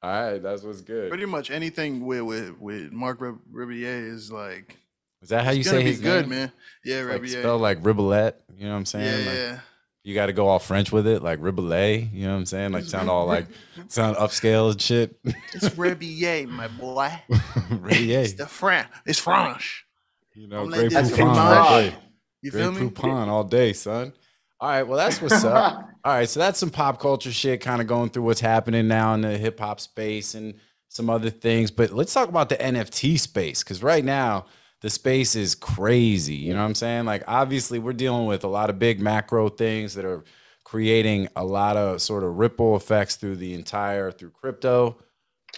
All 0.00 0.10
right, 0.10 0.40
that's 0.40 0.62
what's 0.62 0.80
good. 0.80 1.08
Pretty 1.08 1.26
much 1.26 1.50
anything 1.50 2.06
with 2.06 2.22
with, 2.22 2.60
with 2.60 2.92
Mark 2.92 3.20
Rib- 3.20 3.40
Ribier 3.52 4.12
is 4.12 4.30
like 4.30 4.76
Is 5.22 5.30
that 5.30 5.44
how 5.44 5.50
you 5.50 5.64
say 5.64 5.78
be 5.78 5.90
his 5.90 6.00
good, 6.00 6.28
man. 6.28 6.52
Yeah, 6.84 7.00
It's 7.00 7.08
like 7.08 7.22
Ribier. 7.22 7.40
spelled 7.40 7.62
like 7.62 7.78
Ribbolette. 7.84 8.40
You 8.56 8.66
know 8.66 8.78
what 8.78 8.94
I'm 8.94 9.00
yeah, 9.02 9.10
saying? 9.10 9.26
Like, 9.26 9.34
yeah. 9.34 9.60
You 10.04 10.14
got 10.14 10.26
to 10.26 10.34
go 10.34 10.48
all 10.48 10.58
French 10.58 10.92
with 10.92 11.06
it, 11.06 11.22
like 11.22 11.38
Ribbollet. 11.40 12.12
You 12.12 12.26
know 12.26 12.32
what 12.32 12.38
I'm 12.38 12.46
saying? 12.46 12.72
Like 12.72 12.84
sound 12.84 13.08
all 13.08 13.26
like 13.26 13.46
sound 13.88 14.16
upscale 14.16 14.70
and 14.70 14.80
shit. 14.80 15.18
It's 15.24 15.70
Ribier, 15.70 16.46
my 16.46 16.68
boy. 16.68 17.10
Ribbollet. 17.70 18.10
It's 18.10 18.34
the 18.34 18.46
French. 18.46 18.88
It's 19.06 19.18
French. 19.18 19.86
You 20.34 20.48
know, 20.48 20.64
I'm 20.64 20.68
Grey 20.68 20.88
like 20.88 21.06
Poupon 21.06 21.36
all 21.36 21.80
day. 21.80 21.94
You 22.42 22.50
Grey 22.50 22.60
feel 22.60 22.72
me? 22.72 22.90
Poupon 22.90 23.28
all 23.28 23.44
day, 23.44 23.72
son. 23.72 24.12
All 24.60 24.68
right, 24.68 24.82
well, 24.82 24.98
that's 24.98 25.22
what's 25.22 25.44
up. 25.44 25.90
All 26.04 26.12
right, 26.12 26.28
so 26.28 26.38
that's 26.38 26.58
some 26.58 26.70
pop 26.70 27.00
culture 27.00 27.32
shit 27.32 27.62
kind 27.62 27.80
of 27.80 27.86
going 27.86 28.10
through 28.10 28.24
what's 28.24 28.40
happening 28.40 28.86
now 28.86 29.14
in 29.14 29.22
the 29.22 29.38
hip 29.38 29.58
hop 29.58 29.80
space 29.80 30.34
and 30.34 30.54
some 30.88 31.08
other 31.08 31.30
things. 31.30 31.70
But 31.70 31.92
let's 31.92 32.12
talk 32.12 32.28
about 32.28 32.50
the 32.50 32.56
NFT 32.56 33.18
space 33.18 33.62
because 33.62 33.82
right 33.82 34.04
now 34.04 34.44
the 34.84 34.90
space 34.90 35.34
is 35.34 35.54
crazy. 35.54 36.34
You 36.34 36.52
know 36.52 36.58
what 36.60 36.66
I'm 36.66 36.74
saying? 36.74 37.06
Like, 37.06 37.24
obviously, 37.26 37.78
we're 37.78 37.94
dealing 37.94 38.26
with 38.26 38.44
a 38.44 38.48
lot 38.48 38.68
of 38.68 38.78
big 38.78 39.00
macro 39.00 39.48
things 39.48 39.94
that 39.94 40.04
are 40.04 40.24
creating 40.62 41.26
a 41.36 41.42
lot 41.42 41.78
of 41.78 42.02
sort 42.02 42.22
of 42.22 42.34
ripple 42.34 42.76
effects 42.76 43.16
through 43.16 43.36
the 43.36 43.54
entire 43.54 44.10
through 44.10 44.28
crypto 44.30 44.98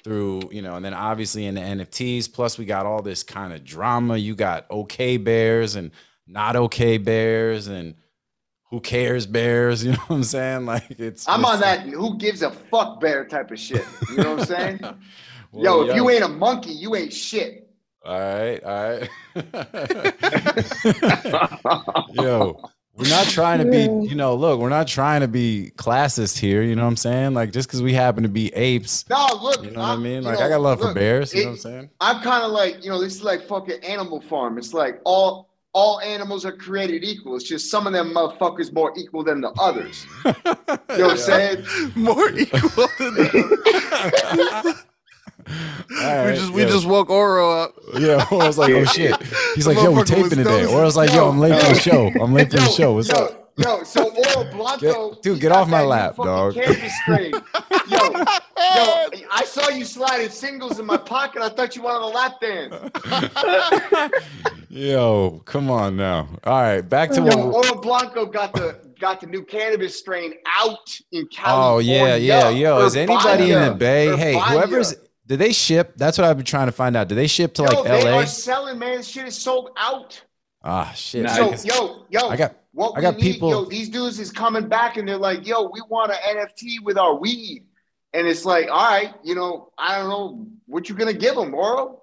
through 0.05 0.43
you 0.53 0.61
know 0.61 0.77
and 0.77 0.85
then 0.85 0.93
obviously 0.93 1.47
in 1.47 1.55
the 1.55 1.61
nfts 1.61 2.31
plus 2.31 2.59
we 2.59 2.65
got 2.65 2.85
all 2.85 3.01
this 3.01 3.23
kind 3.23 3.53
of 3.53 3.65
drama 3.65 4.17
you 4.17 4.35
got 4.35 4.69
okay 4.71 5.17
bears 5.17 5.75
and 5.75 5.91
not 6.27 6.55
okay 6.55 6.99
bears 6.99 7.67
and 7.69 7.95
who 8.71 8.81
cares 8.81 9.27
bears 9.27 9.85
you 9.85 9.93
know 9.93 9.99
what 10.09 10.17
i'm 10.17 10.25
saying 10.25 10.67
like 10.67 10.91
it's 10.99 11.27
I'm 11.29 11.41
it's- 11.41 11.55
on 11.55 11.61
that 11.61 11.81
who 11.87 12.19
gives 12.19 12.43
a 12.43 12.51
fuck 12.51 13.01
bear 13.01 13.25
type 13.25 13.51
of 13.53 13.59
shit. 13.59 13.87
You 14.11 14.17
know 14.19 14.35
what 14.35 14.41
I'm 14.41 14.47
saying? 14.47 14.81
Well, 15.53 15.87
yo, 15.87 15.91
if 15.91 15.97
you 15.97 16.11
ain't 16.11 16.25
a 16.25 16.29
monkey, 16.29 16.73
you 16.73 16.95
ain't 16.97 17.13
shit. 17.13 17.66
All 18.07 18.21
right 18.21 18.63
all 18.65 18.91
right 18.91 19.09
yo 22.13 22.61
we're 22.95 23.09
not 23.11 23.27
trying 23.27 23.59
to 23.59 23.65
be 23.65 23.83
you 24.09 24.15
know 24.15 24.35
look 24.35 24.61
we're 24.61 24.69
not 24.69 24.87
trying 24.87 25.21
to 25.21 25.29
be 25.29 25.73
classist 25.77 26.39
here 26.39 26.63
you 26.63 26.75
know 26.77 26.83
what 26.83 26.89
i'm 26.89 26.97
saying 26.97 27.35
like 27.35 27.53
just 27.53 27.69
because 27.69 27.83
we 27.83 27.93
happen 27.93 28.23
to 28.23 28.29
be 28.29 28.55
apes 28.55 29.05
No, 29.11 29.27
look. 29.43 29.65
you 29.65 29.71
know 29.73 29.81
what 29.81 29.89
i 29.91 29.97
mean 29.97 30.23
like 30.23 30.39
know, 30.39 30.47
i 30.47 30.49
got 30.49 30.61
love 30.61 30.81
for 30.81 30.95
bears 30.95 31.35
you 31.35 31.41
it- 31.41 31.45
know 31.45 31.51
what 31.51 31.55
i'm 31.57 31.61
saying 31.61 31.91
I'm 32.01 32.23
kind 32.23 32.45
of 32.45 32.53
like, 32.53 32.85
you 32.85 32.91
know, 32.91 33.01
this 33.01 33.15
is 33.17 33.23
like 33.23 33.47
fucking 33.49 33.83
Animal 33.83 34.21
Farm. 34.21 34.59
It's 34.59 34.73
like 34.75 35.01
all 35.05 35.49
all 35.73 35.99
animals 36.01 36.45
are 36.45 36.53
created 36.53 37.03
equal. 37.05 37.35
It's 37.37 37.45
just 37.45 37.71
some 37.71 37.87
of 37.87 37.93
them 37.95 38.13
motherfuckers 38.15 38.73
more 38.73 38.93
equal 38.97 39.25
than 39.25 39.41
the 39.41 39.51
others. 39.59 40.07
You 40.25 40.33
know 41.03 41.09
what 41.09 41.11
I'm 41.13 41.17
saying? 41.19 41.65
More 41.97 42.31
equal 42.31 42.89
than 42.99 43.15
that. 43.15 44.85
Right, 45.91 46.27
we 46.27 46.33
just 46.37 46.53
we 46.53 46.63
yo. 46.63 46.69
just 46.69 46.87
woke 46.87 47.11
Oro 47.11 47.51
up. 47.51 47.75
Yeah, 47.99 48.27
I 48.31 48.35
was 48.35 48.59
like, 48.59 48.73
oh 48.73 48.85
shit. 48.97 49.17
He's 49.55 49.67
like, 49.67 49.77
yo, 49.77 49.91
we 49.91 49.97
motherfucker 49.97 49.99
was 49.99 50.11
taping 50.11 50.45
today. 50.45 50.65
Or 50.67 50.81
I 50.81 50.85
was 50.85 50.97
like, 50.97 51.13
yo, 51.13 51.29
I'm 51.29 51.39
late 51.39 51.61
for 51.61 51.75
the 51.75 51.81
show. 51.81 52.11
I'm 52.21 52.35
late 52.35 52.51
for 52.51 52.57
the 52.57 52.69
show. 52.69 52.95
What's 52.95 53.09
yo, 53.09 53.15
up? 53.15 53.47
Yo, 53.59 53.83
so 53.85 54.11
Oro 54.11 54.45
Blanco, 54.53 55.11
Get- 55.13 55.23
dude, 55.23 55.41
get 55.41 55.51
off 55.51 55.69
my 55.69 55.81
lap, 55.81 56.17
dog. 56.17 56.57
Yo, 56.57 56.63
yo, 56.67 58.21
I 59.31 59.45
saw 59.47 59.71
you 59.71 59.85
sliding 59.87 60.29
singles 60.29 60.79
in 60.79 60.85
my 60.85 60.99
pocket. 60.99 61.41
I 61.41 61.49
thought 61.49 61.75
you 61.75 61.83
wanted 61.83 62.05
a 62.05 62.09
lap 62.09 62.41
dance. 62.41 62.75
Yo, 64.69 65.41
come 65.47 65.71
on 65.71 65.97
now. 65.97 66.29
All 66.45 66.61
right, 66.61 66.83
back 66.83 67.11
to 67.13 67.23
Yo, 67.23 67.47
what. 67.47 67.67
Oro 67.69 67.81
Blanco 67.81 68.27
got 68.27 68.53
the 68.53 68.79
got 69.01 69.23
the 69.23 69.27
new 69.27 69.43
cannabis 69.43 69.99
strain 69.99 70.35
out 70.55 70.99
in 71.13 71.27
California. 71.29 71.95
Oh 71.95 72.07
yeah, 72.07 72.17
yeah, 72.17 72.49
yo. 72.51 72.85
Is 72.85 72.95
anybody 72.97 73.53
in 73.53 73.65
the 73.65 73.75
Bay? 73.75 74.15
Hey, 74.17 74.39
whoever's. 74.39 74.97
Did 75.27 75.41
they 75.41 75.53
ship? 75.53 75.95
That's 75.97 76.19
what 76.19 76.27
I've 76.27 76.37
been 76.37 76.47
trying 76.47 76.67
to 76.67 76.73
find 76.73 76.97
out. 76.97 77.09
Do 77.09 77.15
they 77.17 77.27
ship 77.27 77.53
to 77.55 77.63
Yo, 77.63 77.69
like 77.69 77.85
they 77.85 78.05
LA? 78.05 78.11
They 78.11 78.17
are 78.19 78.27
selling, 78.27 78.79
man. 78.79 78.99
This 78.99 79.09
shit 79.09 79.27
is 79.27 79.37
sold 79.37 79.71
out. 79.77 80.21
Ah, 80.63 80.93
shit. 80.95 81.25
Nah, 81.25 81.55
So, 81.55 81.55
yo, 81.65 82.07
yo, 82.11 82.29
I 82.29 82.37
got- 82.37 82.55
what 82.73 82.93
I 82.93 82.99
we 82.99 83.03
got 83.03 83.17
need, 83.17 83.33
people- 83.33 83.51
Yo, 83.51 83.65
these 83.65 83.89
dudes 83.89 84.21
is 84.21 84.31
coming 84.31 84.69
back 84.69 84.97
and 84.97 85.09
they're 85.09 85.17
like, 85.17 85.47
yo, 85.47 85.65
we 85.73 85.81
want 85.89 86.13
an 86.13 86.19
NFT 86.37 86.81
with 86.83 86.97
our 86.99 87.15
weed, 87.15 87.65
and 88.13 88.27
it's 88.27 88.45
like, 88.45 88.69
all 88.71 88.77
right, 88.85 89.15
you 89.25 89.35
know, 89.35 89.73
I 89.79 89.99
don't 89.99 90.09
know 90.09 90.47
what 90.67 90.89
you're 90.89 90.99
gonna 90.99 91.13
give 91.13 91.35
them, 91.35 91.55
Oro. 91.55 92.03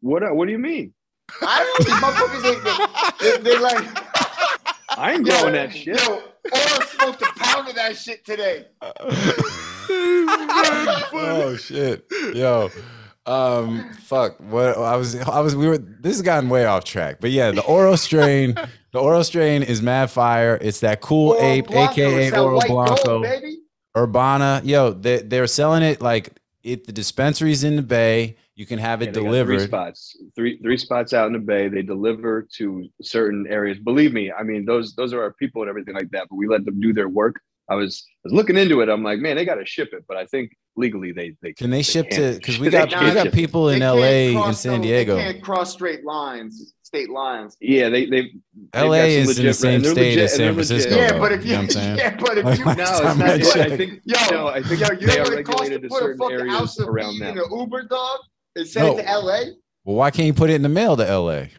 What 0.00 0.22
What 0.34 0.46
do 0.46 0.52
you 0.52 0.58
mean? 0.58 0.94
I 1.42 1.58
don't 1.62 1.88
know. 1.88 1.94
These 1.94 2.02
motherfuckers, 2.02 3.20
they, 3.22 3.36
they, 3.36 3.42
they're 3.42 3.60
like, 3.60 4.98
I 4.98 5.12
ain't 5.12 5.26
yo, 5.26 5.50
that 5.50 5.72
shit. 5.74 6.00
Yo, 6.00 6.14
Oro 6.14 6.86
smoked 6.86 7.22
a 7.22 7.26
pound 7.36 7.68
of 7.68 7.74
that 7.76 7.96
shit 7.96 8.24
today. 8.24 8.66
oh 9.90 11.56
shit, 11.60 12.04
yo. 12.34 12.70
Um, 13.26 13.92
fuck. 14.02 14.38
What 14.40 14.76
I 14.78 14.96
was, 14.96 15.14
I 15.20 15.40
was, 15.40 15.54
we 15.54 15.68
were. 15.68 15.78
This 15.78 16.16
has 16.16 16.22
gotten 16.22 16.48
way 16.48 16.64
off 16.64 16.84
track, 16.84 17.18
but 17.20 17.30
yeah, 17.30 17.50
the 17.50 17.62
Oro 17.64 17.94
strain, 17.96 18.54
the 18.92 18.98
Oro 18.98 19.22
strain 19.22 19.62
is 19.62 19.82
mad 19.82 20.10
fire. 20.10 20.58
It's 20.60 20.80
that 20.80 21.00
cool 21.00 21.32
Oro 21.32 21.42
ape, 21.42 21.66
Blanco, 21.66 21.92
aka 21.92 22.22
it's 22.24 22.30
that 22.32 22.40
Oro 22.40 22.56
white 22.56 22.68
Blanco, 22.68 23.02
gold, 23.04 23.22
baby. 23.22 23.58
Urbana. 23.96 24.62
Yo, 24.64 24.92
they 24.92 25.18
they're 25.18 25.46
selling 25.46 25.82
it 25.82 26.00
like 26.00 26.30
it. 26.62 26.86
The 26.86 26.92
dispensaries 26.92 27.62
in 27.64 27.76
the 27.76 27.82
Bay. 27.82 28.36
You 28.56 28.66
can 28.66 28.78
have 28.78 29.00
it 29.00 29.06
Yeah, 29.06 29.12
they 29.12 29.20
got 29.20 29.22
Three 29.22 29.24
delivered. 29.30 29.60
spots, 29.68 30.16
three 30.36 30.58
three 30.58 30.76
spots 30.76 31.14
out 31.14 31.26
in 31.28 31.32
the 31.32 31.38
bay. 31.38 31.68
They 31.68 31.80
deliver 31.80 32.46
to 32.56 32.88
certain 33.00 33.46
areas. 33.48 33.78
Believe 33.78 34.12
me, 34.12 34.30
I 34.32 34.42
mean 34.42 34.66
those 34.66 34.94
those 34.96 35.14
are 35.14 35.22
our 35.22 35.32
people 35.32 35.62
and 35.62 35.70
everything 35.70 35.94
like 35.94 36.10
that. 36.10 36.26
But 36.28 36.36
we 36.36 36.46
let 36.46 36.66
them 36.66 36.78
do 36.78 36.92
their 36.92 37.08
work. 37.08 37.40
I 37.70 37.74
was 37.76 38.04
was 38.24 38.32
looking 38.32 38.56
into 38.56 38.80
it. 38.82 38.88
I'm 38.88 39.02
like, 39.02 39.20
man, 39.20 39.36
they 39.36 39.44
got 39.44 39.54
to 39.54 39.64
ship 39.64 39.90
it. 39.92 40.04
But 40.08 40.16
I 40.16 40.26
think 40.26 40.56
legally 40.76 41.12
they 41.12 41.36
they 41.40 41.52
Can 41.52 41.70
they 41.70 41.82
ship 41.82 42.10
to? 42.10 42.34
Because 42.34 42.58
we 42.60 42.68
got 42.68 42.88
we 42.88 43.12
got 43.14 43.32
people 43.32 43.68
in 43.70 43.80
L.A. 43.80 44.34
and 44.34 44.56
San 44.56 44.80
those- 44.80 44.82
Diego. 44.82 45.16
They 45.16 45.22
can't 45.32 45.42
cross 45.42 45.72
straight 45.72 46.04
lines, 46.04 46.74
state 46.82 47.08
lines. 47.10 47.56
Yeah, 47.60 47.88
they 47.88 48.06
they. 48.06 48.32
L.A. 48.74 49.22
some 49.22 49.30
is 49.30 49.38
in 49.38 49.46
the 49.46 49.54
same 49.54 49.74
and 49.76 49.84
they're 49.84 49.92
state 49.92 50.04
legit- 50.16 50.24
as 50.24 50.34
San. 50.34 50.54
Francisco. 50.54 50.94
Yeah, 50.96 51.12
though, 51.12 51.18
but 51.20 51.32
if 51.32 51.44
you 51.44 51.50
you, 51.52 51.56
know 51.62 51.80
I'm 51.80 51.96
yeah, 51.96 52.16
but 52.18 52.38
if 52.38 52.44
Like, 52.44 52.58
you, 52.58 52.64
last 52.64 52.78
No, 52.78 52.84
it's 52.84 53.00
I 53.00 53.14
not. 53.14 53.40
it- 53.68 53.72
I 53.72 53.76
think 53.76 54.00
Yo, 54.04 54.16
no, 54.32 54.48
I 54.48 54.62
think 54.62 54.80
yo, 54.80 54.86
you 54.90 55.06
they 55.06 55.06
know 55.06 55.12
are 55.12 55.18
what 55.22 55.30
to 55.30 55.36
regulated 55.36 55.82
to 55.82 55.88
put 55.88 55.96
a 55.96 56.00
certain 56.00 56.18
fucking 56.18 56.36
areas 56.40 56.78
of 56.80 56.88
around 56.88 57.08
weed 57.20 57.22
in 57.28 57.34
them. 57.36 57.44
an 57.52 57.58
Uber 57.60 57.82
dog 57.84 58.18
and 58.56 58.66
send 58.66 58.86
No. 58.86 58.98
it 58.98 59.02
to 59.04 59.18
LA? 59.18 59.40
Well, 59.84 59.96
why 59.96 60.10
can't 60.10 60.26
you 60.26 60.34
put 60.34 60.50
it 60.50 60.54
in 60.54 60.62
the 60.62 60.68
mail 60.68 60.96
to 60.96 61.08
L.A.? 61.08 61.50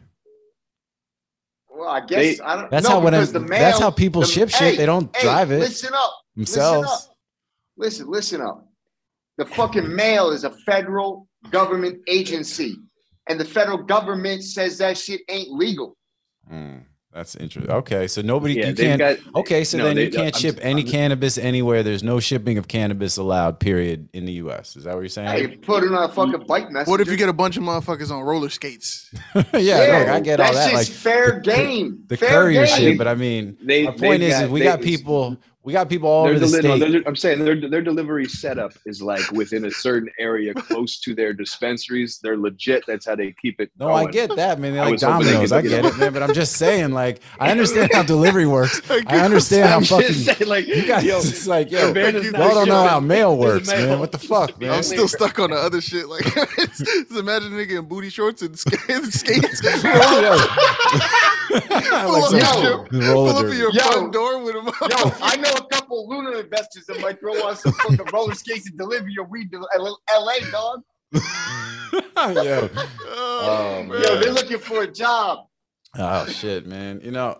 Well, 1.81 1.89
I 1.89 2.01
guess 2.05 2.37
They- 2.37 2.43
I 2.43 2.55
don't. 2.57 2.69
That's 2.69 2.83
no, 2.83 2.91
how 2.91 2.99
when 2.99 3.15
I'm- 3.15 3.25
the 3.25 3.39
that's 3.39 3.79
how 3.79 3.89
people 3.89 4.21
the- 4.21 4.27
ship 4.27 4.49
shit. 4.49 4.77
They 4.77 4.85
don't 4.85 5.09
hey, 5.15 5.23
drive 5.23 5.49
it 5.51 5.61
Listen 5.61 5.91
up. 5.95 6.13
themselves. 6.35 6.87
Listen 6.87 6.93
up. 7.09 7.17
Listen, 7.75 8.07
listen 8.11 8.41
up. 8.41 8.67
The 9.39 9.45
fucking 9.45 9.95
mail 9.95 10.29
is 10.29 10.43
a 10.43 10.51
federal 10.51 11.27
government 11.49 12.03
agency, 12.07 12.75
and 13.27 13.39
the 13.39 13.45
federal 13.45 13.79
government 13.79 14.43
says 14.43 14.77
that 14.77 14.95
shit 14.95 15.21
ain't 15.27 15.49
legal. 15.49 15.97
Hmm, 16.47 16.81
that's 17.13 17.35
interesting. 17.35 17.71
Okay, 17.73 18.07
so 18.07 18.21
nobody 18.21 18.55
Yeah, 18.55 18.67
you 18.69 18.75
can't. 18.75 18.99
got- 18.99 19.17
okay, 19.35 19.63
so 19.63 19.77
no, 19.77 19.83
then 19.85 19.95
they- 19.97 20.05
you 20.05 20.11
can't 20.11 20.33
I'm- 20.35 20.41
ship 20.41 20.57
any 20.61 20.81
I'm- 20.83 20.91
cannabis 20.91 21.37
anywhere. 21.37 21.83
There's 21.83 22.03
no 22.03 22.19
shipping 22.19 22.57
of 22.57 22.67
cannabis 22.67 23.17
allowed. 23.17 23.59
Period 23.59 24.07
in 24.13 24.25
the 24.25 24.31
U.S. 24.33 24.75
Is 24.75 24.85
that 24.85 24.93
what 24.93 25.01
you're 25.01 25.09
saying? 25.09 25.27
Hey, 25.27 25.47
put 25.57 25.83
it 25.83 25.91
on 25.91 26.03
a 26.03 26.07
mm. 26.07 26.13
fucking 26.13 26.45
bike 26.47 26.71
message. 26.71 26.87
What 26.89 27.01
if 27.01 27.09
you 27.09 27.17
get 27.17 27.29
a 27.29 27.33
bunch 27.33 27.57
of 27.57 27.63
motherfuckers 27.63 28.11
on 28.11 28.21
roller 28.23 28.49
skates? 28.49 29.09
yeah, 29.35 29.41
look, 29.43 30.07
I 30.09 30.19
get 30.21 30.39
all 30.39 30.53
that. 30.53 30.53
That's 30.53 30.73
Like 30.73 30.87
just 30.87 30.99
fair 30.99 31.39
game. 31.39 32.03
the 32.07 32.17
fair 32.17 32.29
courier 32.29 32.65
game. 32.65 32.77
shit, 32.77 32.97
but 32.97 33.07
I 33.07 33.15
mean, 33.15 33.57
They- 33.61 33.83
my 33.83 33.91
point 33.91 34.01
they've 34.21 34.29
is, 34.29 34.35
is 34.35 34.41
got- 34.41 34.49
we 34.49 34.59
they- 34.59 34.65
got 34.65 34.81
people. 34.81 35.37
We 35.63 35.73
got 35.73 35.89
people 35.89 36.09
all 36.09 36.23
Their 36.23 36.33
over 36.37 36.45
the 36.47 36.61
deli- 36.63 36.79
no, 36.79 36.87
state. 36.89 37.03
I'm 37.07 37.15
saying 37.15 37.45
their 37.45 37.55
their 37.69 37.83
delivery 37.83 38.25
setup 38.25 38.73
is 38.87 38.99
like 38.99 39.29
within 39.31 39.65
a 39.65 39.71
certain 39.71 40.09
area 40.17 40.53
close 40.55 40.99
to 41.01 41.13
their 41.13 41.33
dispensaries. 41.33 42.19
They're 42.23 42.35
legit. 42.37 42.83
That's 42.87 43.05
how 43.05 43.15
they 43.15 43.31
keep 43.39 43.61
it. 43.61 43.69
No, 43.77 43.89
going. 43.89 44.07
I 44.07 44.11
get 44.11 44.35
that, 44.37 44.59
man. 44.59 44.73
They're 44.73 44.81
like 44.85 44.93
was 44.93 45.03
hoping 45.03 45.25
they 45.27 45.31
dominoes. 45.33 45.51
I 45.51 45.61
get 45.61 45.69
get 45.69 45.85
it, 45.85 45.97
man. 45.99 46.13
But 46.13 46.23
I'm 46.23 46.33
just 46.33 46.53
saying, 46.57 46.93
like, 46.93 47.19
I 47.39 47.51
understand 47.55 47.91
how 47.93 48.01
delivery 48.01 48.47
works. 48.47 48.81
I 48.89 49.19
understand 49.19 49.69
how 49.69 49.77
I'm 49.77 49.83
fucking. 49.83 50.07
just 50.07 50.25
saying, 50.25 50.49
like, 50.49 50.65
You 50.65 50.83
guys, 50.87 51.03
yo, 51.03 51.19
it's 51.19 51.45
like, 51.45 51.69
yo, 51.69 51.93
Urbana's 51.93 52.25
y'all 52.31 52.55
don't 52.55 52.67
know 52.67 52.87
how 52.87 52.99
mail 52.99 53.37
works, 53.37 53.67
mail. 53.67 53.85
man. 53.87 53.99
What 53.99 54.11
the 54.11 54.17
fuck, 54.17 54.59
man? 54.59 54.71
I'm 54.71 54.81
still 54.83 55.07
stuck 55.07 55.37
on 55.37 55.51
the 55.51 55.57
other 55.57 55.79
shit. 55.79 56.07
Like, 56.09 56.23
just 56.23 57.11
imagine 57.11 57.53
a 57.53 57.55
nigga 57.55 57.77
in 57.77 57.85
booty 57.85 58.09
shorts 58.09 58.41
and 58.41 58.57
skates. 58.57 59.19
skates. 59.19 59.63
Like 59.63 59.81
Pull 61.51 62.21
some 62.23 62.39
up, 62.39 62.55
Yo. 62.55 62.61
your, 62.63 62.77
roller 63.13 63.31
pull 63.31 63.37
up 63.37 63.41
derby. 63.43 63.51
in 63.55 63.57
your 63.61 63.71
Yo. 63.73 63.81
front 63.81 64.13
door 64.13 64.41
with 64.43 64.55
him. 64.55 64.65
Yo, 64.65 64.71
I 65.21 65.35
know 65.37 65.50
a 65.53 65.65
couple 65.67 66.09
Luna 66.09 66.37
investors 66.37 66.85
that 66.87 66.99
might 67.01 67.19
throw 67.19 67.33
on 67.47 67.55
some 67.55 67.73
fucking 67.73 68.05
roller 68.13 68.35
skates 68.35 68.69
and 68.69 68.77
deliver 68.77 69.09
your 69.09 69.25
weed 69.25 69.51
to 69.51 69.65
LA, 69.77 70.33
dog. 70.51 70.81
Yo. 72.43 72.69
Oh, 73.07 73.83
man. 73.87 74.01
Yo, 74.01 74.19
they're 74.19 74.31
looking 74.31 74.59
for 74.59 74.83
a 74.83 74.87
job. 74.87 75.47
Oh 75.97 76.25
shit, 76.27 76.65
man. 76.65 77.01
You 77.03 77.11
know, 77.11 77.39